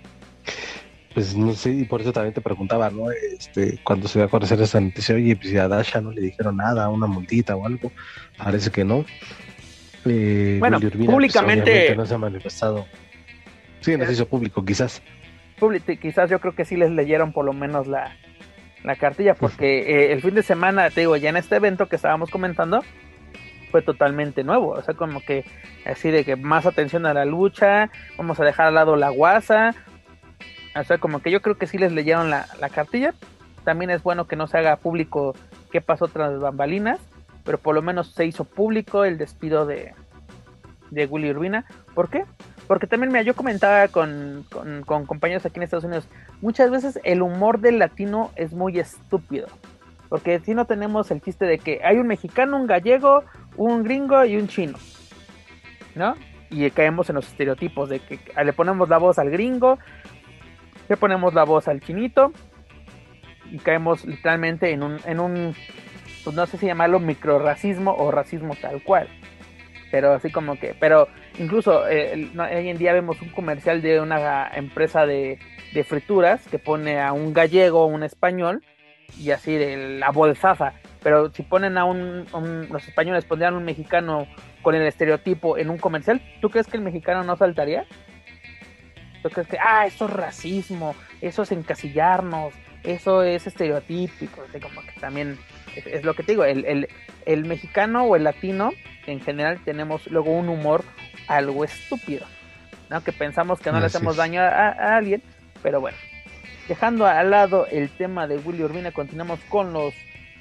[1.13, 3.11] pues no sé, y por eso también te preguntaba, ¿no?
[3.11, 6.55] Este, cuando se va a conocer esta noticia, oye, pues a Dasha no le dijeron
[6.55, 7.91] nada, una multita o algo,
[8.37, 9.03] parece que no.
[10.05, 12.85] Eh, bueno, pues, públicamente no se ha manifestado.
[13.81, 15.01] Sí, nos hizo público, quizás
[16.01, 18.15] quizás yo creo que sí les leyeron por lo menos la,
[18.99, 22.29] cartilla, porque eh, el fin de semana, te digo, ya en este evento que estábamos
[22.31, 22.83] comentando,
[23.71, 25.45] fue totalmente nuevo, o sea, como que
[25.85, 29.73] así de que más atención a la lucha, vamos a dejar al lado la guasa,
[30.75, 33.13] o sea, como que yo creo que sí les leyeron la, cartilla,
[33.63, 35.35] también es bueno que no se haga público
[35.71, 36.99] qué pasó tras las bambalinas,
[37.43, 39.93] pero por lo menos se hizo público el despido de,
[40.91, 41.65] de Willy Urbina,
[41.95, 42.25] ¿por qué?
[42.71, 44.45] Porque también, mira, yo comentaba con,
[44.85, 46.07] compañeros aquí en Estados Unidos,
[46.39, 49.47] muchas veces el humor del latino es muy estúpido.
[50.07, 53.25] Porque si no tenemos el chiste de que hay un mexicano, un gallego,
[53.63, 54.77] un gringo y un chino.
[55.95, 56.15] ¿No?
[56.49, 59.77] Y caemos en los estereotipos de que le ponemos la voz al gringo,
[60.89, 62.33] le ponemos la voz al chinito
[63.49, 65.55] y caemos literalmente en un, en un
[66.23, 69.07] pues no sé si llamarlo microracismo o racismo tal cual.
[69.91, 71.07] Pero así como que, pero
[71.37, 75.39] incluso eh, hoy en día vemos un comercial de una empresa de,
[75.85, 78.61] frituras que pone a un gallego o un español
[79.17, 80.73] y así de la bolsaza.
[81.03, 82.27] Pero si ponen a un,
[82.69, 84.27] los españoles pondrían un mexicano
[84.61, 87.85] con el estereotipo en un comercial, ¿tú crees que el mexicano no saltaría?
[89.21, 94.41] ¿tú crees que, ah, eso es racismo, eso es encasillarnos, eso es estereotípico?
[94.61, 95.37] como que también
[95.75, 96.87] es, lo que te digo, el, el,
[97.25, 98.71] el mexicano o el latino
[99.07, 100.83] en general tenemos luego un humor
[101.27, 102.25] algo estúpido,
[102.89, 103.03] ¿no?
[103.03, 105.21] Que pensamos que no le hacemos daño a, alguien,
[105.61, 105.97] pero bueno.
[106.67, 109.93] Dejando al lado el tema de Willy Urbina, continuamos con los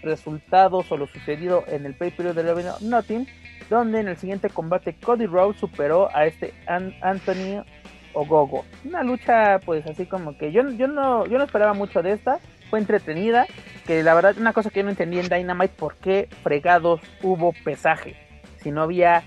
[0.02, 3.26] resultados o lo sucedido en el pay per de Nothing,
[3.68, 7.64] donde en el siguiente combate Cody Rhodes superó a este Anthony
[8.12, 8.64] Ogogo.
[8.84, 12.38] Una lucha pues así como que yo, yo no yo no esperaba mucho de esta,
[12.68, 13.46] fue entretenida,
[13.86, 17.52] que la verdad una cosa que yo no entendí en Dynamite, ¿por qué fregados hubo
[17.64, 18.16] pesaje?
[18.62, 19.22] Si no había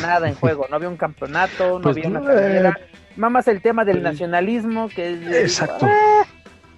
[0.00, 2.78] nada en juego, no había un campeonato, no pues había una carrera.
[3.16, 5.12] más el tema del nacionalismo, que
[5.42, 5.86] Exacto.
[5.88, 6.24] Ah,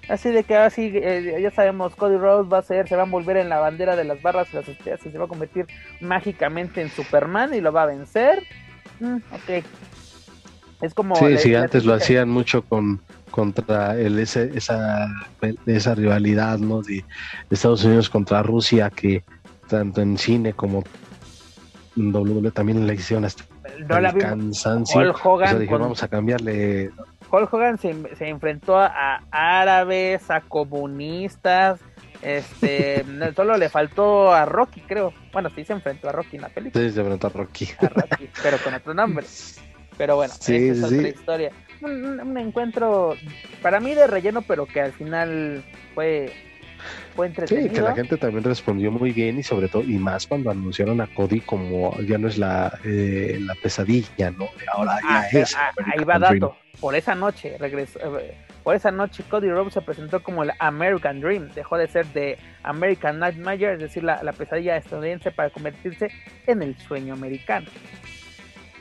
[0.08, 3.04] así de que así eh, ya sabemos, Cody Rhodes va a ser, se va a
[3.04, 5.66] envolver en la bandera de las barras y las estrellas y se va a convertir
[6.00, 8.42] mágicamente en Superman y lo va a vencer.
[9.00, 9.64] Mm, ok.
[10.80, 11.16] Es como.
[11.16, 15.06] Sí, sí, antes lo hacían mucho con contra el, ese, esa,
[15.66, 16.82] esa rivalidad ¿no?
[16.82, 17.04] de
[17.50, 19.22] Estados Unidos contra Rusia que
[19.68, 20.82] tanto en cine como
[21.96, 23.44] en WWE también le hicieron hasta
[23.86, 25.14] no la cansancio.
[25.22, 26.90] Hogan vamos a cambiarle.
[27.30, 31.80] Hulk Hogan se, se, enfrentó a árabes, a comunistas,
[32.22, 33.04] este,
[33.36, 35.12] solo le faltó a Rocky, creo.
[35.32, 36.84] Bueno, sí se enfrentó a Rocky en la película.
[36.84, 37.68] Sí, se enfrentó a Rocky.
[37.78, 39.26] A Rocky pero con otro nombre.
[39.96, 41.52] Pero bueno, esa es otra historia.
[41.80, 43.14] Un, encuentro
[43.62, 45.64] para mí de relleno, pero que al final
[45.94, 46.32] fue,
[47.14, 47.68] fue entretenido.
[47.68, 51.00] Sí, que la gente también respondió muy bien y sobre todo, y más cuando anunciaron
[51.00, 54.48] a Cody como ya no es la, eh, la pesadilla, ¿no?
[54.72, 55.56] Ahora ya ah, es.
[55.56, 56.56] Ah, ahí va dato.
[56.80, 57.98] Por esa noche regresó.
[58.18, 62.06] Eh, por esa noche Cody Rhodes se presentó como el American Dream, dejó de ser
[62.08, 66.10] de American Nightmare, es decir, la, la pesadilla estadounidense para convertirse
[66.46, 67.66] en el sueño americano.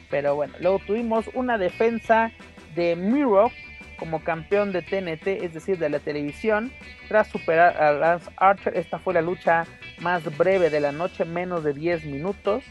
[0.09, 2.31] Pero bueno, luego tuvimos una defensa
[2.75, 3.49] de Miro
[3.97, 6.71] como campeón de TNT, es decir, de la televisión,
[7.07, 8.77] tras superar a Lance Archer.
[8.77, 9.65] Esta fue la lucha
[9.99, 12.63] más breve de la noche, menos de 10 minutos.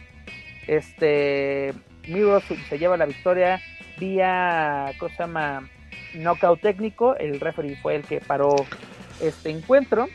[0.66, 1.72] Este
[2.08, 3.60] Miro se lleva la victoria
[3.98, 5.68] vía, ¿cómo se llama?
[6.14, 7.16] Knockout técnico.
[7.16, 8.54] El referee fue el que paró
[9.20, 10.06] este encuentro.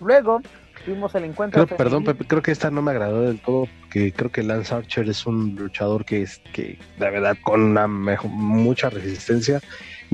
[0.00, 0.40] Luego
[0.84, 1.66] Tuvimos el encuentro.
[1.66, 5.08] perdón, Pepe, creo que esta no me agradó del todo, porque creo que Lance Archer
[5.08, 9.62] es un luchador que es que de verdad con una mucha resistencia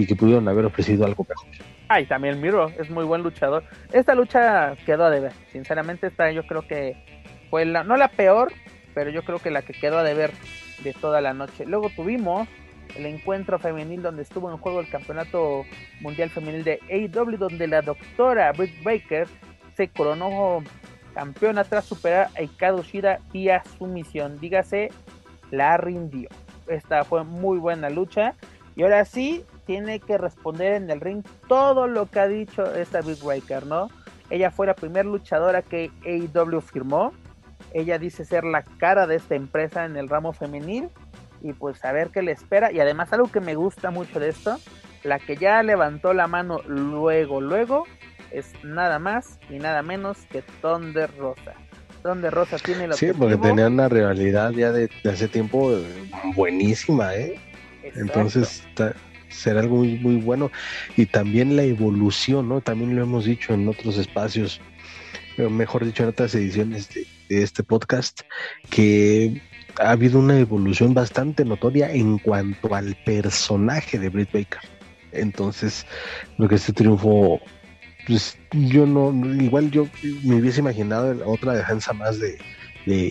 [0.01, 1.47] y que pudieron haber ofrecido algo mejor.
[1.89, 3.65] Ah, y también Miro es muy buen luchador.
[3.93, 5.33] Esta lucha quedó a deber.
[5.53, 6.97] Sinceramente, esta yo creo que
[7.51, 8.53] fue la, no la peor,
[8.95, 10.31] pero yo creo que la que quedó a deber
[10.85, 11.67] de toda la noche.
[11.67, 12.49] Luego tuvimos
[12.97, 15.65] el encuentro femenil donde estuvo en juego el campeonato
[16.01, 19.27] mundial femenil de AEW, donde la doctora Britt Baker
[19.77, 20.63] se coronó
[21.15, 24.39] campeona tras superar a Ikado Shida vía sumisión.
[24.39, 24.91] Dígase,
[25.51, 26.29] la rindió.
[26.67, 28.35] Esta fue muy buena lucha.
[28.77, 33.03] Y ahora sí, tiene que responder en el ring todo lo que ha dicho esta
[33.03, 33.89] Big Breaker, ¿no?
[34.29, 37.13] Ella fue la primera luchadora que AEW firmó.
[37.73, 40.89] Ella dice ser la cara de esta empresa en el ramo femenil.
[41.41, 42.73] Y pues a ver qué le espera.
[42.73, 44.59] Y además algo que me gusta mucho de esto,
[45.05, 47.85] la que ya levantó la mano luego, luego,
[48.33, 51.55] es nada más y nada menos que Thunder Rosa.
[52.03, 57.15] Thunder Rosa tiene la Sí, porque tenía una rivalidad ya de, hace tiempo eh, buenísima,
[57.15, 57.39] ¿eh?
[57.95, 58.65] Entonces
[59.31, 60.51] será algo muy, muy bueno.
[60.97, 62.61] Y también la evolución, ¿no?
[62.61, 64.61] También lo hemos dicho en otros espacios,
[65.37, 68.23] mejor dicho, en otras ediciones de, este podcast,
[68.71, 69.41] que
[69.79, 74.61] ha habido una evolución bastante notoria en cuanto al personaje de Britt Baker.
[75.13, 75.87] Entonces,
[76.39, 77.41] lo que este triunfo
[78.07, 79.87] pues yo no, igual yo
[80.25, 82.39] me hubiese imaginado otra defensa más de,
[82.87, 83.07] de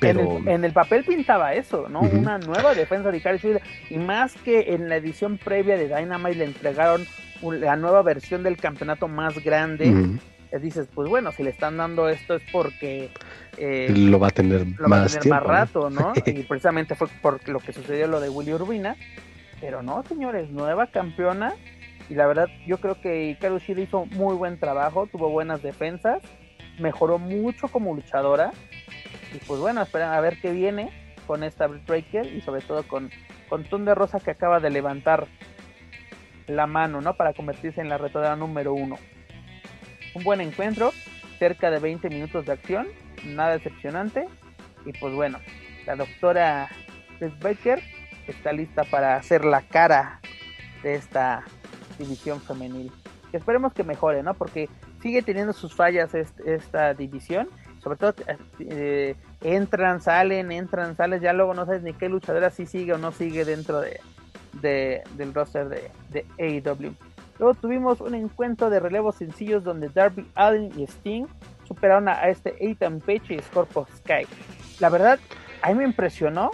[0.00, 0.38] pero...
[0.46, 2.00] En el, papel pintaba eso, ¿no?
[2.00, 6.44] Una nueva defensa de Shida, y más que en la edición previa de Dynamite le
[6.44, 7.06] entregaron
[7.42, 10.18] la nueva versión del campeonato más grande,
[10.60, 13.10] dices, pues bueno, si le están dando esto es porque...
[13.56, 16.12] Eh, lo va a tener, más, más rato, ¿no?
[16.26, 18.96] y precisamente fue por lo que sucedió lo de Willy Urbina,
[19.60, 21.54] pero no, señores, nueva campeona
[22.10, 26.20] y la verdad, yo creo que Hikaru Shida hizo muy buen trabajo, tuvo buenas defensas,
[26.80, 28.50] mejoró mucho como luchadora.
[29.32, 33.10] Y pues bueno, esperan a ver qué viene con esta Breaker y sobre todo con,
[33.48, 35.28] con Thunder Rosa que acaba de levantar
[36.46, 37.14] la mano, ¿no?
[37.14, 38.98] Para convertirse en la retadora número uno.
[40.14, 40.92] Un buen encuentro,
[41.38, 42.88] cerca de 20 minutos de acción,
[43.24, 44.26] nada decepcionante.
[44.84, 45.38] Y pues bueno,
[45.86, 46.68] la doctora
[47.20, 47.82] Britt Baker
[48.26, 50.20] está lista para hacer la cara
[50.82, 51.44] de esta
[51.98, 52.90] división femenil.
[53.32, 54.34] Esperemos que mejore, ¿no?
[54.34, 54.68] Porque
[55.02, 57.48] sigue teniendo sus fallas esta división.
[57.82, 58.14] Sobre todo
[58.58, 61.20] eh, entran, salen, entran, salen.
[61.20, 64.00] Ya luego no sabes ni qué luchadora si sigue o no sigue dentro de,
[64.60, 66.94] de, del roster de, de AEW.
[67.38, 71.24] Luego tuvimos un encuentro de relevos sencillos donde Darby Allin y Sting
[71.66, 74.26] superaron a, este Ethan Page y Scorpio Sky.
[74.78, 75.18] La verdad,
[75.62, 76.50] a mí me impresionó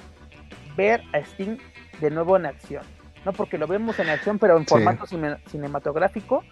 [0.77, 1.59] ver a Sting
[2.01, 2.85] de nuevo en acción.
[3.25, 5.07] No porque lo vemos en acción, pero en formato
[5.47, 6.45] cinematográfico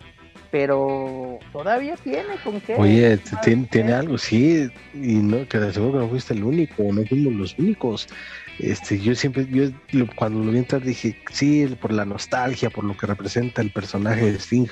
[0.55, 2.76] pero todavía tiene con qué.
[2.76, 6.85] Oye, tiene, tiene, algo, sí, y no, que de seguro que no fuiste el único,
[6.93, 8.06] no fuimos los únicos.
[8.60, 9.70] Este, yo siempre, yo
[10.14, 14.31] cuando lo vi entrar dije, sí, por la nostalgia, por lo que representa el personaje
[14.31, 14.68] de Sting,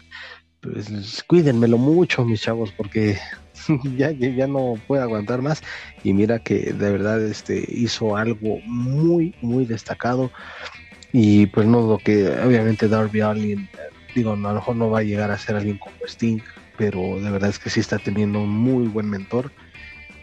[0.60, 3.18] pues cuídenmelo mucho, mis chavos, porque
[3.96, 5.64] ya, ya no puede aguantar más.
[6.04, 10.30] Y mira que de verdad este hizo algo muy, muy destacado.
[11.12, 13.68] Y pues no lo que obviamente Darby Allin
[14.14, 16.40] digo, a lo mejor no va a llegar a ser alguien como Sting,
[16.76, 19.51] pero de verdad es que sí está teniendo un muy buen mentor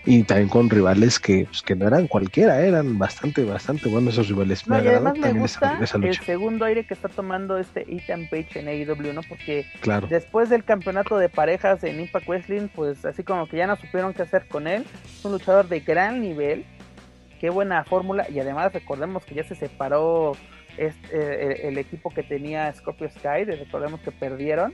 [0.06, 4.30] y también con rivales que, pues, que no eran cualquiera, eran bastante, bastante buenos esos
[4.30, 4.68] rivales.
[4.68, 9.14] me además me gusta el segundo aire que está tomando este Ethan Page en AEW,
[9.14, 9.22] ¿no?
[9.24, 9.66] Porque
[10.10, 14.14] después del campeonato de parejas en Impact Wrestling, pues así como que ya no supieron
[14.14, 14.86] qué hacer con él.
[15.06, 16.66] Es un luchador de gran nivel,
[17.40, 20.36] qué buena fórmula y además recordemos que ya se separó
[20.80, 24.74] este, el, equipo que tenía Scorpio Sky, recordemos que perdieron,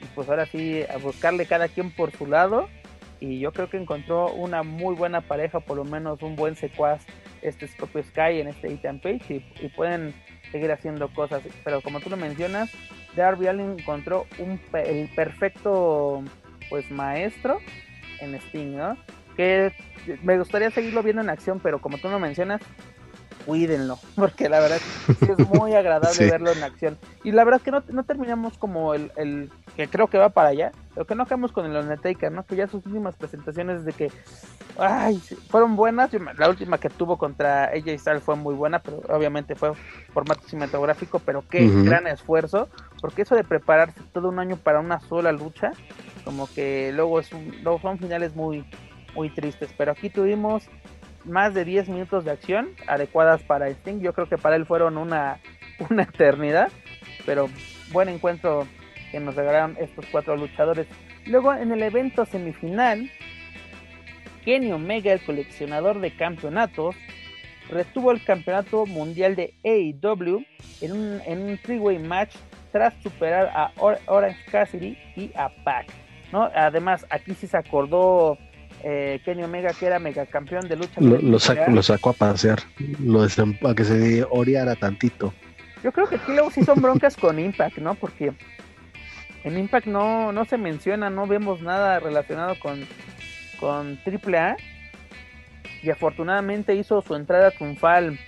[0.00, 2.68] y pues ahora sí a buscarle cada quien por su lado,
[3.20, 7.06] y yo creo que encontró una muy buena pareja, por lo menos un buen secuaz,
[7.40, 10.12] este Scorpio Sky en este Ethan Page, y, pueden
[10.50, 12.72] seguir haciendo cosas, pero como tú lo mencionas,
[13.14, 16.24] Darby Allin encontró un, el perfecto
[16.68, 17.60] pues maestro
[18.18, 18.96] en Sting, ¿no?
[19.36, 19.72] Que
[20.24, 22.60] me gustaría seguirlo viendo en acción, pero como tú lo mencionas,
[23.44, 24.78] cuídenlo, porque la verdad
[25.20, 26.98] es muy agradable verlo en acción.
[27.22, 30.28] Y la verdad es que no, no terminamos como el, el, que creo que va
[30.30, 32.44] para allá, pero que no acabamos con el Undertaker, ¿no?
[32.44, 34.12] Que ya sus últimas presentaciones de que,
[34.78, 36.10] ay, fueron buenas.
[36.38, 39.72] La última que tuvo contra AJ Styles fue muy buena, pero obviamente fue
[40.12, 42.68] formato cinematográfico, pero qué gran esfuerzo,
[43.00, 45.72] porque eso de prepararse todo un año para una sola lucha,
[46.24, 48.64] como que luego, es un, luego son finales muy,
[49.14, 49.70] muy tristes.
[49.76, 50.68] Pero aquí tuvimos
[51.24, 54.00] más de 10 minutos de acción adecuadas para Sting.
[54.00, 55.40] Yo creo que para él fueron una,
[55.90, 56.70] una eternidad,
[57.26, 57.48] pero
[57.92, 58.66] buen encuentro
[59.10, 60.86] que nos regalaron estos cuatro luchadores.
[61.26, 63.10] Luego en el evento semifinal,
[64.44, 66.94] Kenny Omega, el coleccionador de campeonatos,
[67.70, 70.44] retuvo el campeonato mundial de AEW
[70.80, 72.34] en un, en un three-way match
[72.72, 75.86] tras superar a Orange Cassidy y a Pac.
[76.32, 76.50] ¿no?
[76.54, 78.36] Además, aquí sí se acordó
[78.86, 81.00] eh, Kenny Omega, que era megacampeón de lucha.
[81.00, 81.38] Lo,
[81.82, 82.60] sacó a pasear,
[83.00, 85.32] lo a que se oreara tantito.
[85.82, 87.94] Yo creo que aquí luego sí son broncas con Impact, ¿no?
[87.94, 88.32] Porque
[89.42, 92.86] en Impact no, no se menciona, no vemos nada relacionado con,
[93.58, 94.56] con AAA.
[95.82, 98.18] Y afortunadamente hizo su entrada triunfal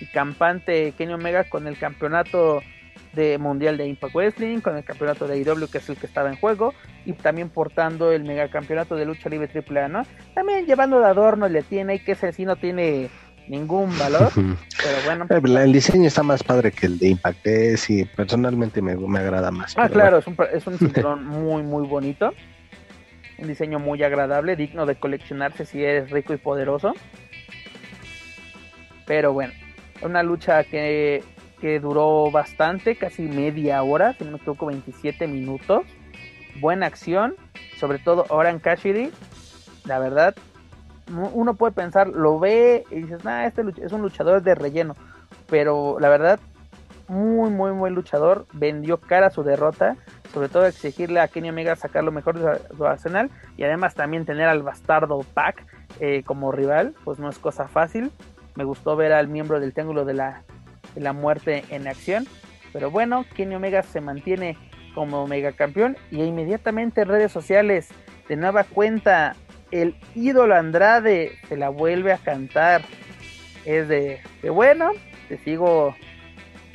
[0.00, 2.62] y campante Kenny Omega con el campeonato
[3.12, 6.28] de Mundial de Impact Wrestling, con el campeonato de IW que es el que estaba
[6.28, 6.74] en juego,
[7.04, 10.02] y también portando el megacampeonato de lucha libre AAA, ¿no?
[10.34, 13.10] También llevando de adorno le tiene, y que ese sí no tiene
[13.48, 15.26] ningún valor, pero bueno.
[15.28, 19.50] Eh, el diseño está más padre que el de Impact, eh, sí, personalmente me, agrada
[19.50, 19.74] más.
[19.76, 22.32] Ah, claro, es un, es un cinturón muy, muy bonito,
[23.38, 26.94] un diseño muy agradable, digno de coleccionarse si eres rico y poderoso.
[29.06, 29.52] Pero bueno,
[30.02, 31.24] una lucha que
[31.60, 35.82] que duró bastante, casi media hora, si no me equivoco, 27 minutos.
[36.60, 37.36] Buena acción,
[37.78, 39.10] sobre todo ahora en Cassidy.
[39.84, 40.34] La verdad,
[41.32, 44.94] uno puede pensar, lo ve y dices, nah, este es un luchador de relleno.
[45.48, 46.40] Pero la verdad,
[47.10, 48.46] muy, muy, muy luchador.
[48.52, 49.96] Vendió cara su derrota.
[50.32, 53.30] Sobre todo exigirle a Kenny Omega sacar lo mejor de su, arsenal.
[53.56, 55.66] Y además también tener al bastardo Pac
[55.98, 56.94] eh, como rival.
[57.04, 58.12] Pues no es cosa fácil.
[58.54, 60.42] Me gustó ver al miembro del Triángulo de la
[60.96, 62.26] la muerte en acción.
[62.72, 64.56] Pero bueno, Kenny Omega se mantiene
[64.94, 67.88] como mega campeón y inmediatamente en redes sociales
[68.28, 69.36] de nueva cuenta
[69.70, 72.82] el ídolo Andrade se la vuelve a cantar.
[73.64, 74.90] Es de, que bueno,
[75.28, 75.94] te sigo,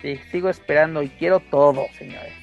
[0.02, 2.34] te sigo esperando y quiero todo, señores.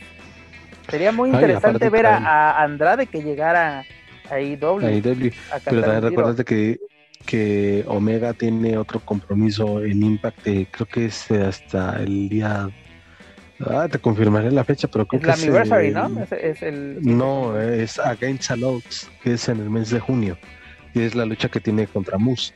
[0.88, 3.84] Sería muy interesante ver a, Andrade que llegara
[4.30, 4.78] a IW.
[4.78, 6.78] A Pero también recuerda que
[7.22, 12.68] que Omega tiene otro compromiso en Impact, creo que es hasta el día...
[13.64, 15.42] Ah, te confirmaré la fecha, pero creo que es...
[15.42, 16.24] Anniversary, ¿no?
[16.30, 16.98] Es, el...
[17.00, 18.82] No, es Against All
[19.22, 20.36] que es en el mes de junio.
[20.94, 22.52] Y es la lucha que tiene contra Moose.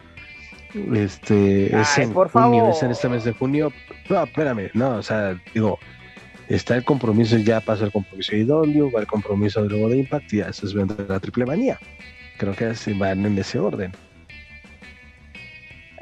[0.95, 3.73] Este, es en junio, es en este mes de junio.
[4.11, 5.79] No, espérame, no, o sea, digo,
[6.49, 10.33] está el compromiso, ya pasa el compromiso de IW, va el compromiso luego de Impact
[10.33, 11.79] y ya se es la triple manía.
[12.37, 13.93] Creo que así van en ese orden.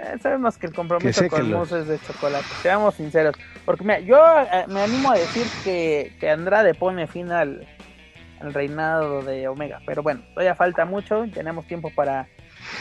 [0.05, 3.35] Eh, sabemos que el compromiso con Moose es de chocolate, seamos sinceros.
[3.65, 7.67] Porque mira, yo eh, me animo a decir que, que Andrade pone fin al,
[8.41, 9.81] reinado de Omega.
[9.87, 12.29] Pero bueno, todavía falta mucho, tenemos tiempo para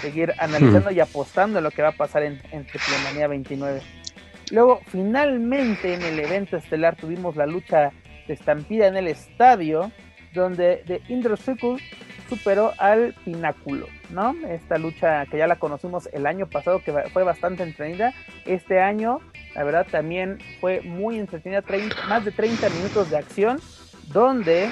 [0.02, 3.82] seguir analizando y apostando lo que va a pasar en, en Triple 29.
[4.52, 7.92] Luego, finalmente en el evento estelar tuvimos la lucha
[8.28, 9.92] de estampida en el estadio,
[10.34, 11.78] donde The Indra Circle
[12.36, 14.36] superó al Pináculo, ¿no?
[14.48, 18.14] Esta lucha que ya la conocimos el año pasado, que fue bastante entretenida.
[18.46, 19.20] Este año,
[19.56, 21.64] la verdad, también fue muy entretenida,
[22.10, 23.60] más de 30 minutos de acción,
[24.08, 24.70] donde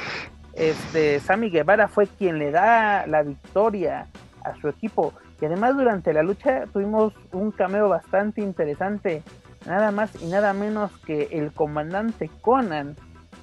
[0.54, 4.08] este, Sammy Guevara fue quien le da la victoria
[4.44, 5.14] a su equipo.
[5.40, 9.24] Y además durante la lucha tuvimos un cameo bastante interesante,
[9.68, 12.96] nada más y nada menos que el comandante Conan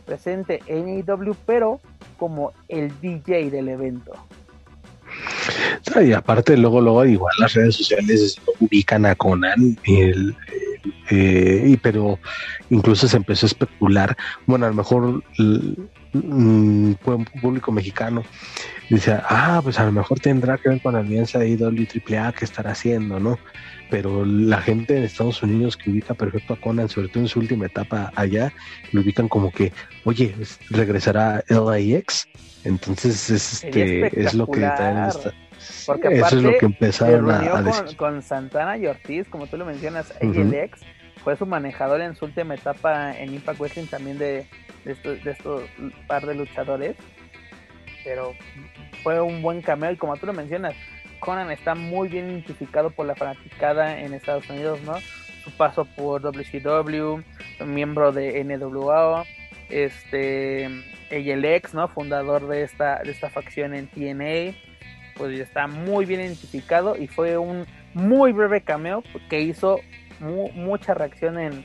[0.08, 1.80] presente en AEW, pero
[2.18, 4.12] como el DJ del evento.
[6.02, 10.34] Y aparte luego, luego igual las redes sociales ubican a Conan el,
[11.10, 12.18] eh, y pero
[12.70, 14.16] incluso se empezó a especular,
[14.46, 15.22] bueno, a lo mejor
[16.14, 16.98] un
[17.40, 18.22] público mexicano
[18.90, 22.32] dice, ah, pues a lo mejor tendrá que ver con la alianza de IW AAA
[22.32, 23.38] que estará haciendo, ¿no?
[23.90, 27.38] Pero la gente en Estados Unidos que ubica perfecto a Conan, sobre todo en su
[27.38, 28.52] última etapa allá,
[28.92, 29.72] lo ubican como que,
[30.04, 30.34] oye,
[30.70, 32.28] regresará LAX.
[32.64, 35.10] Entonces, este, es lo que está,
[35.86, 37.96] Porque eso es lo que empezaron a, decir.
[37.96, 40.80] Con, Santana y Ortiz, como tú lo mencionas, LAX
[41.24, 44.46] fue su manejador en su última etapa en Impact Wrestling también de,
[44.84, 45.62] de estos, de estos
[46.06, 46.96] par de luchadores.
[48.04, 48.34] Pero
[49.02, 50.74] fue un buen cameo y como tú lo mencionas,
[51.18, 54.94] Conan está muy bien identificado por la fanaticada en Estados Unidos, ¿no?
[55.44, 57.22] Su paso por WCW,
[57.64, 59.24] miembro de NWA,
[59.70, 60.66] este
[61.10, 61.88] ALX, ¿no?
[61.88, 64.56] Fundador de esta, de esta facción en TNA,
[65.16, 69.80] pues está muy bien identificado y fue un muy breve cameo que hizo
[70.20, 71.64] mucha reacción en,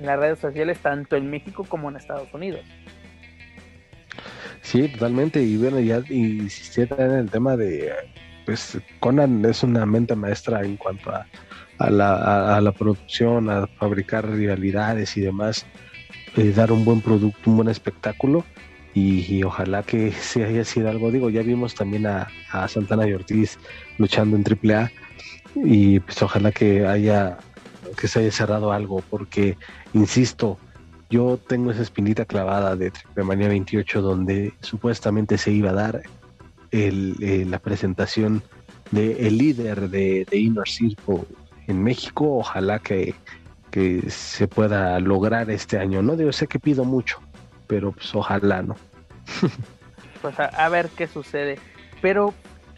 [0.00, 2.64] las redes sociales, tanto en México como en Estados Unidos.
[4.62, 5.42] Sí, totalmente.
[5.42, 7.92] Y bueno, ya insistí en el tema de,
[8.50, 15.20] pues Conan es una mente maestra en cuanto a, la, producción, a fabricar rivalidades y
[15.20, 15.66] demás,
[16.36, 18.44] eh, dar un buen producto, un buen espectáculo.
[18.92, 21.12] Y, ojalá que se haya sido algo.
[21.12, 22.26] Digo, ya vimos también a,
[22.66, 23.56] Santana y Ortiz
[23.98, 24.90] luchando en AAA
[25.54, 27.38] y pues ojalá que haya
[27.96, 29.56] que se haya cerrado algo, porque,
[29.92, 30.58] insisto,
[31.08, 36.02] yo tengo esa espinita clavada de Triple 28 donde supuestamente se iba a dar
[36.70, 38.42] el, eh, la presentación
[38.90, 41.24] del el líder de, Inner Circle
[41.66, 42.38] en México.
[42.38, 43.14] Ojalá que,
[43.70, 46.02] que, se pueda lograr este año.
[46.02, 47.20] No sé que pido mucho,
[47.66, 48.76] pero pues ojalá no.
[50.22, 51.58] pues a, ver qué sucede.
[52.00, 52.34] Pero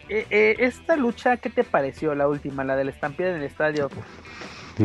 [0.08, 3.88] eh, eh, esta lucha, ¿qué te pareció la última, la del estampida en el estadio?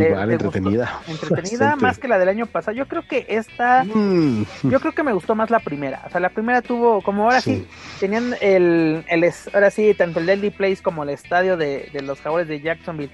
[0.01, 0.99] Igual, entretenida.
[1.07, 2.75] Entretenida más que la del año pasado.
[2.75, 3.83] Yo creo que esta.
[3.83, 4.45] Mm.
[4.63, 6.03] Yo creo que me gustó más la primera.
[6.05, 7.01] O sea, la primera tuvo.
[7.01, 7.67] Como ahora sí,
[7.99, 9.33] tenían el, el.
[9.53, 13.11] Ahora sí, tanto el Deadly Place como el estadio de, de los Jaguares de Jacksonville.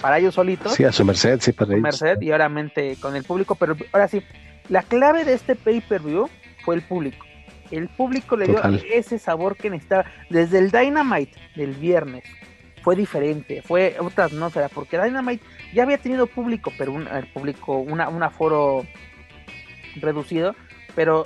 [0.00, 0.74] para ellos solitos.
[0.74, 3.54] Sí, a su merced, sí, para su merced y obviamente con el público.
[3.54, 4.22] Pero ahora sí,
[4.68, 6.28] la clave de este pay-per-view
[6.64, 7.24] fue el público.
[7.70, 8.62] El público le dio
[8.92, 10.06] ese sabor que necesitaba.
[10.30, 12.24] Desde el Dynamite del viernes
[12.82, 17.78] fue diferente, fue otra atmósfera, porque Dynamite ya había tenido público, pero un el público,
[17.78, 18.86] una, un aforo
[19.96, 20.54] reducido,
[20.94, 21.24] pero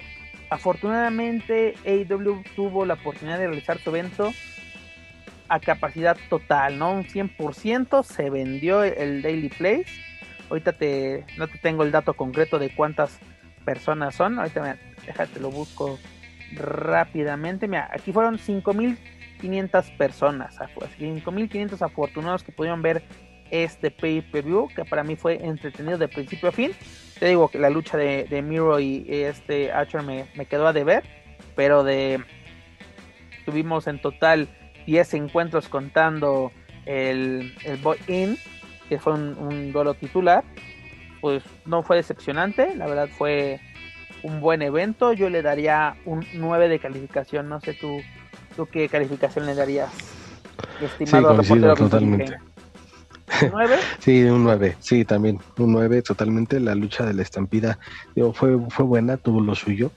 [0.51, 4.33] afortunadamente AEW tuvo la oportunidad de realizar su evento
[5.49, 6.93] a capacidad total, ¿no?
[6.93, 9.87] Un 100% se vendió el Daily Place.
[10.49, 13.19] Ahorita te, no te tengo el dato concreto de cuántas
[13.65, 14.39] personas son.
[14.39, 14.77] Ahorita me,
[15.07, 15.99] déjate lo busco
[16.55, 17.69] rápidamente.
[17.69, 18.99] Mira, aquí fueron 5000
[19.43, 23.03] 500 personas, 5.500 afortunados que pudieron ver
[23.51, 26.71] este pay-per-view, que para mí fue entretenido de principio a fin.
[27.19, 31.03] Te digo que la lucha de, de Miro y este Archer me, quedó a deber,
[31.55, 32.23] pero de
[33.45, 34.49] tuvimos en total
[34.87, 36.53] 10 encuentros contando
[36.87, 38.39] el, el Boy In,
[38.89, 40.45] que fue un, un duelo titular.
[41.21, 43.61] Pues no fue decepcionante, la verdad fue
[44.23, 45.13] un buen evento.
[45.13, 48.01] Yo le daría un 9 de calificación, no sé tú
[48.57, 49.91] ¿Tú qué calificación le darías,
[50.81, 52.37] estimado sí, totalmente.
[53.43, 53.77] ¿Un 9?
[53.99, 56.61] sí, un 9, sí, también, un 9 totalmente.
[56.61, 57.79] La lucha de la estampida
[58.15, 59.91] digo, fue, fue buena, tuvo lo suyo,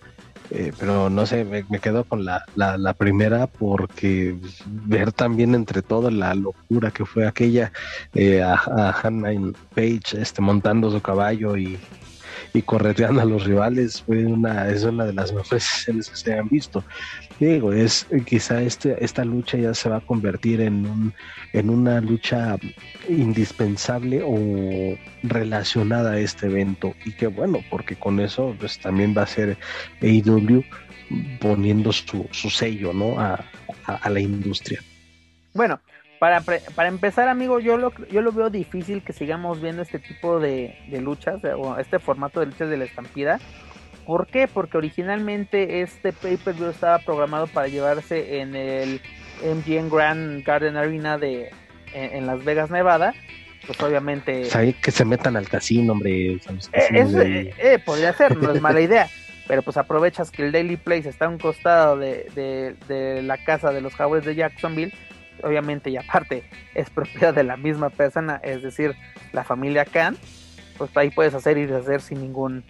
[0.51, 6.11] eh, pero no sé, me, quedo con la, la, primera porque ver también entre todo
[6.11, 7.71] la locura que fue aquella
[8.13, 11.79] eh, a, a Hannah Page este, montando su caballo y,
[12.53, 16.33] y correteando a los rivales fue una, es una de las mejores escenas que se
[16.37, 16.83] han visto.
[17.39, 21.13] Digo, es quizá este, esta lucha ya se va a convertir en, un,
[21.53, 22.55] en una lucha
[23.09, 26.93] indispensable o relacionada a este evento.
[27.03, 29.57] Y qué bueno, porque con eso pues también va a ser
[30.01, 30.63] AEW
[31.39, 33.19] poniendo su, su sello ¿no?
[33.19, 33.43] a,
[33.85, 34.81] a la industria.
[35.53, 35.79] Bueno,
[36.19, 40.39] para, para empezar, amigo, yo lo, yo lo veo difícil que sigamos viendo este tipo
[40.39, 43.39] de, luchas o este formato de luchas de la estampida.
[44.05, 44.47] ¿Por qué?
[44.47, 49.01] Porque originalmente este pay-per-view estaba programado para llevarse en el
[49.43, 51.51] MGM Grand Garden Arena de
[51.93, 53.13] en, Las Vegas, Nevada.
[53.65, 54.47] Pues obviamente.
[54.81, 56.33] que se metan al casino, hombre.
[56.33, 56.39] Eh,
[56.73, 59.07] eh, eh, podría ser, no es mala idea.
[59.47, 63.37] Pero pues aprovechas que el Daily Place está a un costado de, de, de la
[63.43, 64.93] casa de los Jaguars de Jacksonville
[65.43, 68.95] obviamente y aparte es propiedad de la misma persona, es decir,
[69.31, 70.17] la familia Khan,
[70.77, 72.63] pues ahí puedes hacer y deshacer sin ningún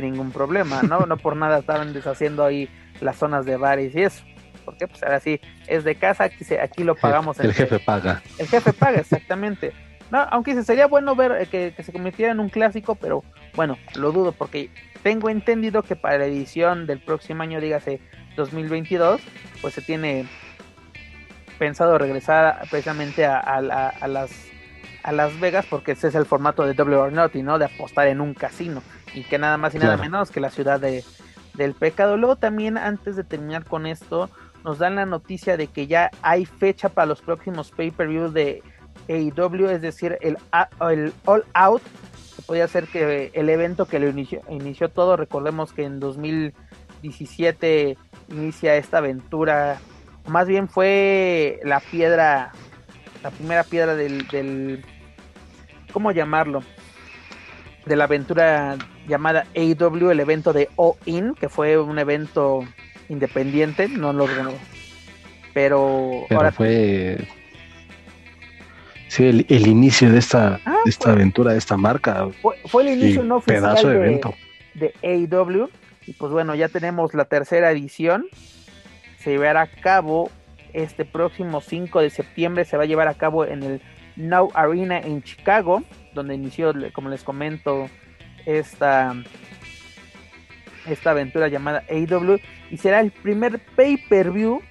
[0.00, 1.06] sin ningún problema, ¿no?
[1.06, 2.68] No por nada estaban deshaciendo ahí
[3.00, 4.22] las zonas de bares y eso.
[4.64, 7.40] Porque pues ahora sí, es de casa, aquí, se, aquí lo pagamos.
[7.40, 8.22] El, jefe paga.
[8.38, 9.72] El jefe paga, exactamente.
[10.10, 13.76] No, aunque sería bueno ver eh, que, que, se convirtiera en un clásico, pero bueno,
[13.96, 14.70] lo dudo porque
[15.02, 18.00] tengo entendido que para la edición del próximo año, dígase
[18.36, 19.20] 2022,
[19.60, 20.26] pues se tiene
[21.58, 24.30] pensado regresar precisamente a, las
[25.02, 27.58] a Las Vegas porque ese es el formato de W or Not ¿no?
[27.58, 28.82] De apostar en un casino
[29.14, 31.04] y que nada más y nada menos que la ciudad de,
[31.54, 32.16] del pecado.
[32.16, 34.30] Luego también antes de terminar con esto
[34.64, 38.62] nos dan la noticia de que ya hay fecha para los próximos pay-per-views de
[39.08, 40.36] AEW, es decir, el,
[40.90, 41.82] el All Out,
[42.36, 47.96] que podría ser que el evento que lo inició, inició todo, recordemos que en 2017
[48.28, 49.78] inicia esta aventura
[50.28, 52.52] más bien fue la piedra,
[53.22, 54.84] la primera piedra del, del
[55.92, 56.62] ¿cómo llamarlo?
[57.86, 58.76] De la aventura
[59.08, 62.64] llamada AW, el evento de O-In, que fue un evento
[63.08, 67.26] independiente, no lo pero, pero ahora fue
[69.08, 72.28] sí el, el, inicio de esta, ah, esta aventura, de esta marca.
[72.66, 74.34] Fue, el inicio no oficial de, evento.
[74.74, 75.68] de AW
[76.06, 78.26] y pues bueno, ya tenemos la tercera edición.
[79.18, 80.30] Se llevará a cabo
[80.72, 83.82] este próximo 5 de septiembre, se va a llevar a cabo en el
[84.16, 85.82] Now Arena en Chicago,
[86.14, 87.88] donde inició, como les comento,
[88.46, 89.14] esta,
[90.86, 92.38] esta aventura llamada AW
[92.70, 94.62] y será el primer pay-per-view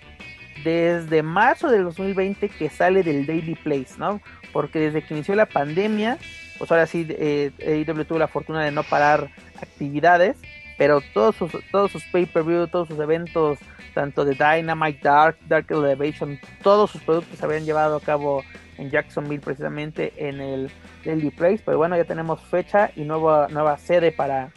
[0.64, 4.22] desde marzo del 2020 que sale del Daily Place, ¿no?
[4.52, 6.18] Porque desde que inició la pandemia,
[6.57, 7.52] pues ahora sí, eh,
[7.88, 9.30] AW tuvo la fortuna de no parar
[9.61, 10.38] actividades,
[10.77, 13.60] pero todos sus, todos sus pay-per-view, todos sus eventos
[13.94, 18.44] tanto de Dynamite, Dark, Dark Elevation, todos sus productos se habían llevado a cabo
[18.78, 20.72] en Jacksonville precisamente en el
[21.04, 24.52] Daily Place, pero bueno, ya tenemos fecha y nueva, nueva sede para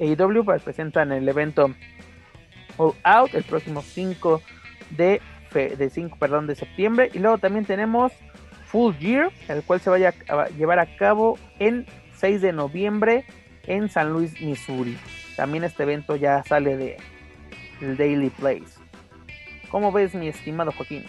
[0.00, 1.70] AEW, para presentar en el evento
[2.76, 4.42] All Out el próximo 5
[4.90, 5.20] de,
[5.52, 8.12] de 5, perdón, de septiembre y luego también tenemos
[8.66, 11.86] Full Year, el cual se vaya a llevar a cabo en
[12.16, 13.24] 6 de noviembre
[13.66, 14.96] en San Luis, Missouri.
[15.36, 16.96] También este evento ya sale de
[17.80, 18.80] Daily Place.
[19.70, 21.04] ¿Cómo ves, mi estimado Joaquín?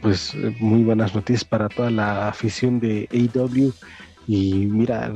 [0.00, 3.72] Pues eh, muy buenas noticias para toda la afición de AW
[4.26, 5.12] y mira,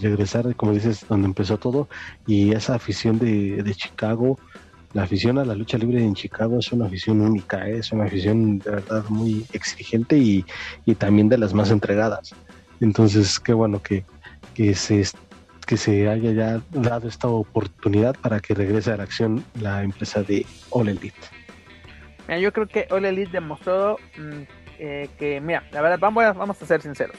[0.00, 1.88] regresar, como dices, donde empezó todo
[2.26, 4.38] y esa afición de, Chicago,
[4.94, 7.78] la afición a la lucha libre en Chicago es una afición única, ¿eh?
[7.78, 10.44] es una afición de verdad muy exigente y,
[10.96, 12.34] también de las más entregadas.
[12.80, 14.04] Entonces, qué bueno que,
[14.54, 15.04] que se
[15.66, 20.22] que se haya ya dado esta oportunidad para que regrese a la acción la empresa
[20.22, 21.33] de All Elite.
[22.26, 24.42] Mira, yo creo que All Elite demostró mm,
[24.78, 27.16] eh, que, mira, la verdad, vamos a, vamos a ser sinceros.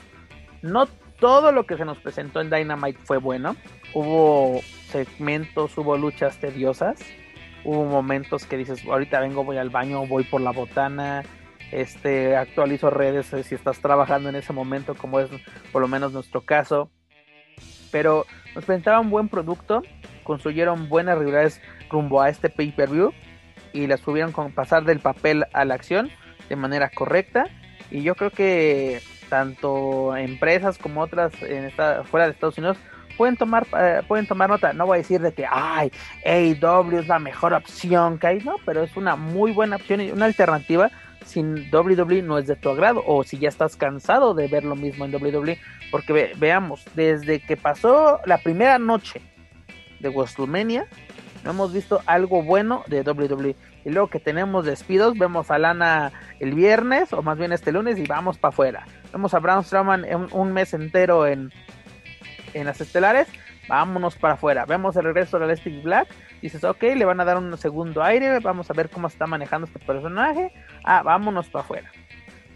[0.61, 0.87] No
[1.19, 3.55] todo lo que se nos presentó en Dynamite fue bueno.
[3.93, 6.99] Hubo segmentos, hubo luchas tediosas.
[7.63, 11.23] Hubo momentos que dices, ahorita vengo, voy al baño, voy por la botana,
[11.71, 15.29] este, actualizo redes eh, si estás trabajando en ese momento, como es
[15.71, 16.91] por lo menos nuestro caso
[17.95, 19.81] pero nos presentaban un buen producto,
[20.25, 23.13] construyeron buenas rivalidades rumbo a este pay-per-view
[23.75, 26.09] y las subieron con pasar del papel a la acción
[26.49, 27.47] de manera correcta.
[27.91, 32.77] Y yo creo que tanto empresas como otras en esta, fuera de Estados Unidos
[33.17, 34.73] pueden tomar eh, pueden tomar nota.
[34.73, 35.91] No voy a decir de que ay
[36.25, 40.11] AEW es la mejor opción que hay no pero es una muy buena opción y
[40.11, 40.91] una alternativa
[41.25, 44.75] sin WWE no es de tu agrado o si ya estás cansado de ver lo
[44.75, 45.57] mismo en WWE
[45.91, 49.21] porque veamos, desde que pasó la primera noche
[49.99, 50.87] de WrestleMania,
[51.45, 53.55] no hemos visto algo bueno de WWE.
[53.85, 57.99] Y luego que tenemos despidos, vemos a Lana el viernes, o más bien este lunes,
[57.99, 58.87] y vamos para afuera.
[59.13, 61.51] Vemos a Braun Strowman un mes entero en,
[62.55, 63.27] en las estelares,
[63.69, 64.65] vámonos para afuera.
[64.65, 66.07] Vemos el regreso de Elastic Black,
[66.41, 69.67] dices, ok, le van a dar un segundo aire, vamos a ver cómo está manejando
[69.67, 70.51] este personaje,
[70.83, 71.91] ah, vámonos para afuera.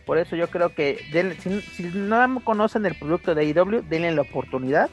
[0.07, 1.05] Por eso yo creo que
[1.37, 4.89] si, no conocen el producto de IW, denle la oportunidad.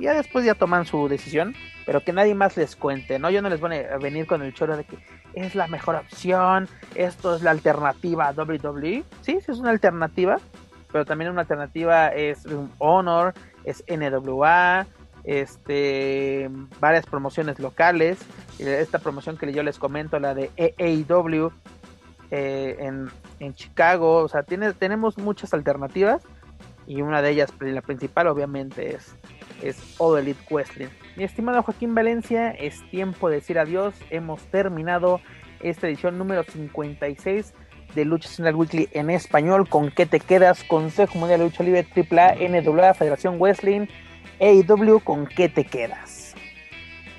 [0.00, 1.54] Y ya después ya toman su decisión,
[1.84, 3.28] pero que nadie más les cuente, ¿no?
[3.28, 4.96] Yo no les voy a venir con el choro de que
[5.34, 9.04] es la mejor opción, esto es la alternativa a WWE.
[9.20, 10.38] Sí, sí es una alternativa,
[10.90, 12.46] pero también una alternativa es
[12.78, 14.86] Honor, es NWA,
[15.24, 16.48] este,
[16.80, 18.18] varias promociones locales.
[18.58, 21.52] Esta promoción que yo les comento, la de AAW
[22.30, 22.76] eh,
[23.38, 26.22] en, Chicago, o sea, tiene, tenemos muchas alternativas
[26.86, 29.14] y una de ellas, la principal obviamente es,
[29.62, 30.88] es All Elite Wrestling.
[31.16, 33.94] Mi estimado Joaquín Valencia, es tiempo de decir adiós.
[34.10, 35.20] Hemos terminado
[35.60, 37.52] esta edición número 56
[37.94, 39.68] de Lucha Central Weekly en español.
[39.68, 40.64] ¿Con qué te quedas?
[40.64, 43.86] Consejo Mundial de Lucha Libre AAA, NWA, Federación Wrestling,
[44.40, 46.34] AEW, ¿con qué te quedas?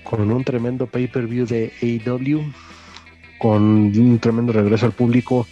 [0.04, 2.42] Con un tremendo pay-per-view de AEW,
[3.40, 5.48] con un tremendo regreso al público.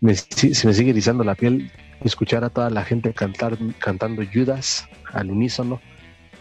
[0.00, 1.70] Me, se me sigue erizando la piel
[2.04, 5.80] escuchar a toda la gente cantar, cantando Judas al unísono.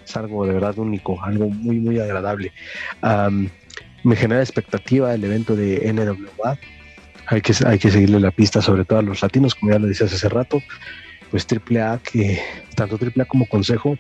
[0.08, 2.54] Es algo de verdad único, algo muy, muy agradable.
[4.04, 6.58] me genera expectativa el evento de NWA
[7.28, 9.88] hay que, hay que seguirle la pista, sobre todo a los latinos, como ya lo
[9.88, 10.62] decías hace rato,
[11.30, 12.42] pues AAA, que
[12.76, 13.98] tanto AAA como Consejo,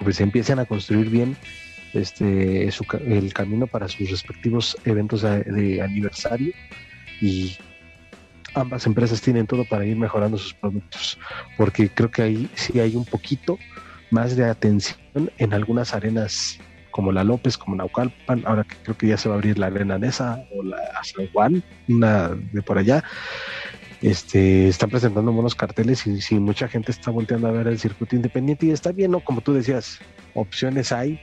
[0.00, 1.36] pues empiezan a construir bien
[1.94, 6.52] este el camino para sus respectivos eventos de, aniversario.
[7.20, 7.56] Y
[8.54, 11.18] ambas empresas tienen todo para ir mejorando sus productos,
[11.56, 13.58] porque creo que ahí sí hay un poquito
[14.10, 14.98] más de atención
[15.38, 16.58] en algunas arenas
[16.90, 19.66] como la López, como Naucalpan, ahora que creo que ya se va a abrir la
[19.66, 23.04] Arena Nesa o la San Juan, una de por allá,
[24.02, 28.16] este, están presentando buenos carteles y, si mucha gente está volteando a ver el circuito
[28.16, 29.20] independiente y está bien, ¿no?
[29.20, 30.00] Como tú decías,
[30.34, 31.20] opciones hay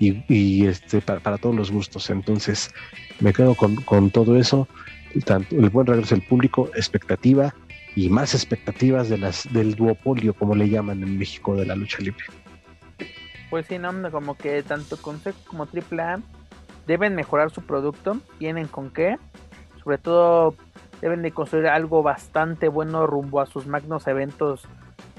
[0.00, 2.10] y, este, para, todos los gustos.
[2.10, 2.70] Entonces,
[3.20, 4.68] me quedo con, con todo eso,
[5.24, 7.54] tanto el buen regreso del público, expectativa
[7.96, 11.98] y más expectativas de las del duopolio, como le llaman en México, de la lucha
[11.98, 12.24] libre.
[13.50, 16.20] Pues sí, no, como que tanto Consejo como AAA
[16.86, 19.16] deben mejorar su producto, tienen con qué,
[19.82, 20.56] sobre todo
[21.00, 24.66] deben de construir algo bastante bueno rumbo a sus magnos eventos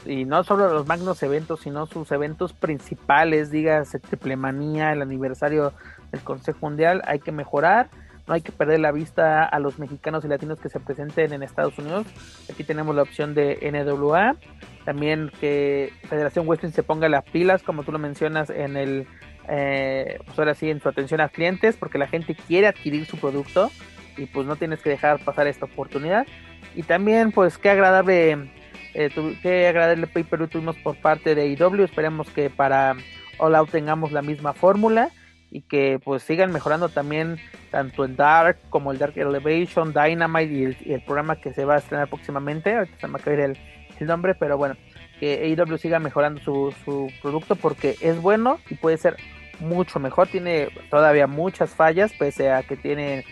[0.05, 5.73] y no solo los magnos eventos, sino sus eventos principales, digas Triple Manía, el aniversario
[6.11, 7.89] del Consejo Mundial, hay que mejorar,
[8.27, 11.43] no hay que perder la vista a los mexicanos y latinos que se presenten en
[11.43, 12.07] Estados Unidos.
[12.51, 14.35] Aquí tenemos la opción de NWA,
[14.83, 19.07] también que Federación Wrestling se ponga las pilas, como tú lo mencionas, en el,
[19.47, 23.17] eh, pues ahora sí, en su atención a clientes, porque la gente quiere adquirir su
[23.17, 23.69] producto
[24.17, 26.25] y pues no tienes que dejar pasar esta oportunidad.
[26.73, 28.51] Y también, pues, qué agradable,
[28.95, 29.09] eh,
[29.41, 31.83] qué agradable pay per tuvimos por parte de IW.
[31.83, 32.95] Esperemos que para
[33.37, 35.11] All Out tengamos la misma fórmula
[35.55, 37.37] y que pues sigan mejorando también
[37.71, 41.77] tanto el Dark como el Dark Elevation, Dynamite y el, programa que se va a
[41.77, 42.75] estrenar próximamente.
[42.75, 43.57] Ahorita se me va a el,
[43.97, 44.75] el nombre, pero bueno,
[45.17, 49.15] que AEW siga mejorando su, su producto porque es bueno y puede ser
[49.61, 50.27] mucho mejor.
[50.27, 53.23] Tiene todavía muchas fallas, pese a que tiene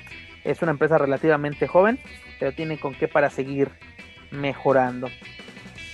[0.46, 2.00] es una empresa relativamente joven,
[2.40, 3.70] pero tiene con qué para seguir
[4.32, 5.10] mejorando.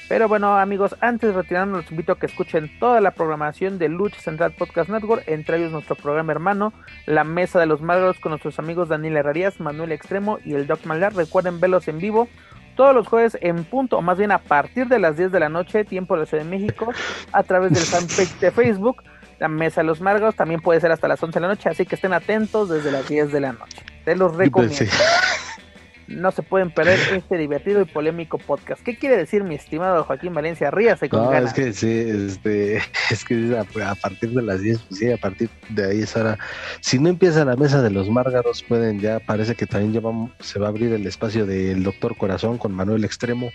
[0.09, 3.89] Pero bueno, amigos, antes de retirarnos, los invito a que escuchen toda la programación de
[3.89, 6.73] Lucha Central Podcast Network, entre ellos nuestro programa hermano,
[7.05, 10.83] La Mesa de los Magros, con nuestros amigos Daniel Herrerías, Manuel Extremo y el Doc
[10.85, 11.13] Malgar.
[11.13, 12.27] Recuerden verlos en vivo
[12.75, 15.49] todos los jueves en punto, o más bien a partir de las 10 de la
[15.49, 16.91] noche, tiempo de la Ciudad de México,
[17.31, 19.03] a través del fanpage de Facebook,
[19.37, 21.85] la Mesa de los Margos, también puede ser hasta las 11 de la noche, así
[21.85, 23.83] que estén atentos desde las 10 de la noche.
[24.05, 24.85] Te los pues recomiendo
[26.09, 28.81] no se pueden perder este divertido y polémico podcast.
[28.83, 30.71] ¿Qué quiere decir mi estimado Joaquín Valencia?
[30.71, 32.77] Ríase con no, es que sí, este,
[33.11, 36.37] es que a, partir de las 10, pues sí, a partir de ahí es ahora.
[36.81, 40.01] Si no empieza la mesa de los márgaros, pueden ya, parece que también ya
[40.39, 43.51] se va a abrir el espacio del Doctor Corazón con Manuel Extremo.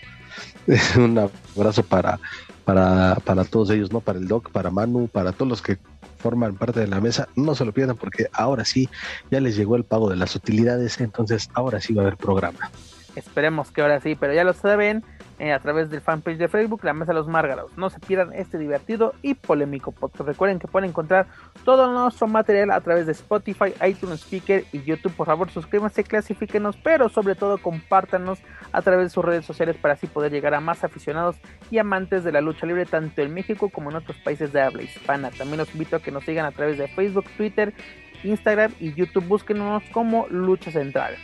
[0.96, 2.18] Un abrazo para,
[2.64, 4.00] para, para todos ellos, ¿no?
[4.00, 5.78] Para el Doc, para Manu, para todos los que
[6.18, 8.88] forman parte de la mesa, no se lo pierdan porque ahora sí
[9.30, 12.70] ya les llegó el pago de las utilidades, entonces ahora sí va a haber programa.
[13.14, 15.04] Esperemos que ahora sí, pero ya lo saben,
[15.38, 17.76] eh, a través del fanpage de Facebook, La Mesa de los Márgaros.
[17.76, 20.28] No se pierdan este divertido y polémico podcast.
[20.28, 21.26] Recuerden que pueden encontrar
[21.64, 25.12] todo nuestro material a través de Spotify, iTunes Speaker y YouTube.
[25.14, 28.38] Por favor, suscríbanse, clasifíquenos, pero sobre todo compártanos
[28.72, 31.36] a través de sus redes sociales para así poder llegar a más aficionados
[31.70, 34.82] y amantes de la lucha libre, tanto en México como en otros países de habla
[34.82, 35.30] hispana.
[35.30, 37.74] También los invito a que nos sigan a través de Facebook, Twitter,
[38.22, 39.26] Instagram y YouTube.
[39.26, 41.16] Búsquenos como Lucha Central.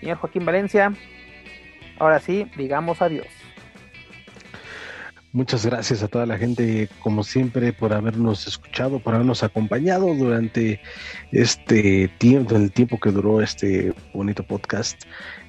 [0.00, 0.92] Señor Joaquín Valencia,
[1.98, 3.26] Ahora sí, digamos adiós.
[5.36, 10.80] Muchas gracias a toda la gente, como siempre, por habernos escuchado, por habernos acompañado durante
[11.30, 15.02] este tiempo, el tiempo que duró este bonito podcast.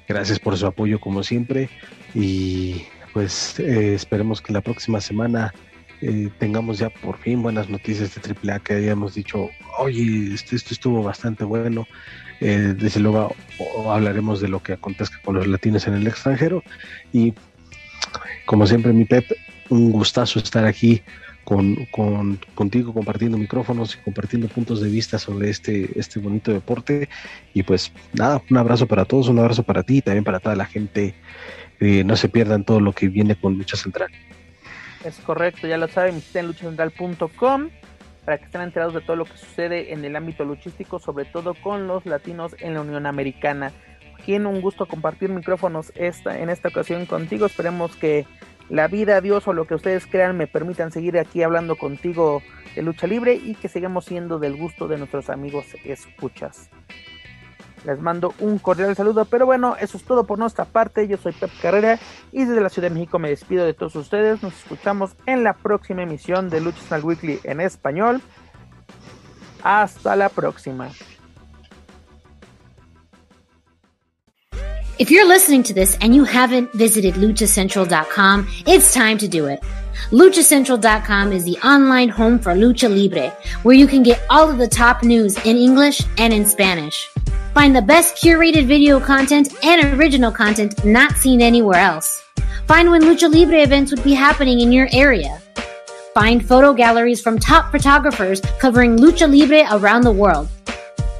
[0.06, 1.70] Gracias por su apoyo, como siempre.
[2.14, 2.82] Y
[3.14, 5.54] pues eh, esperemos que la próxima semana
[6.02, 9.48] eh, tengamos ya por fin buenas noticias de AAA que habíamos dicho,
[9.78, 11.86] oye, esto, esto estuvo bastante bueno.
[12.40, 13.34] Eh, desde luego
[13.90, 16.62] hablaremos de lo que acontezca con los latinos en el extranjero.
[17.12, 17.34] Y
[18.46, 19.30] como siempre, mi Pep,
[19.68, 21.02] un gustazo estar aquí
[21.44, 21.76] con,
[22.54, 27.08] contigo compartiendo micrófonos y compartiendo puntos de vista sobre este, este bonito deporte.
[27.54, 30.56] Y pues nada, un abrazo para todos, un abrazo para ti y también para toda
[30.56, 31.14] la gente.
[31.80, 34.10] Eh, no se pierdan todo lo que viene con Lucha Central.
[35.04, 37.70] Es correcto, ya lo saben, visiten luchacentral.com
[38.28, 41.54] para que estén enterados de todo lo que sucede en el ámbito luchístico, sobre todo
[41.54, 43.72] con los latinos en la Unión Americana.
[44.22, 47.46] Quien un gusto compartir micrófonos esta, en esta ocasión contigo.
[47.46, 48.26] Esperemos que
[48.68, 52.42] la vida, Dios o lo que ustedes crean me permitan seguir aquí hablando contigo
[52.74, 56.68] de lucha libre y que sigamos siendo del gusto de nuestros amigos escuchas.
[57.84, 61.06] Les mando un cordial saludo, pero bueno, eso es todo por nuestra parte.
[61.08, 61.98] Yo soy Pep Carrera
[62.32, 64.42] y desde la Ciudad de México me despido de todos ustedes.
[64.42, 68.20] Nos escuchamos en la próxima emisión de Lucha Central Weekly en español.
[69.62, 70.90] Hasta la próxima.
[74.98, 79.60] If you're listening to this and you haven't visited luchacentral.com, it's time to do it.
[80.10, 83.30] LuchaCentral.com is the online home for Lucha Libre,
[83.62, 87.08] where you can get all of the top news in English and in Spanish.
[87.52, 92.24] Find the best curated video content and original content not seen anywhere else.
[92.66, 95.40] Find when Lucha Libre events would be happening in your area.
[96.14, 100.48] Find photo galleries from top photographers covering Lucha Libre around the world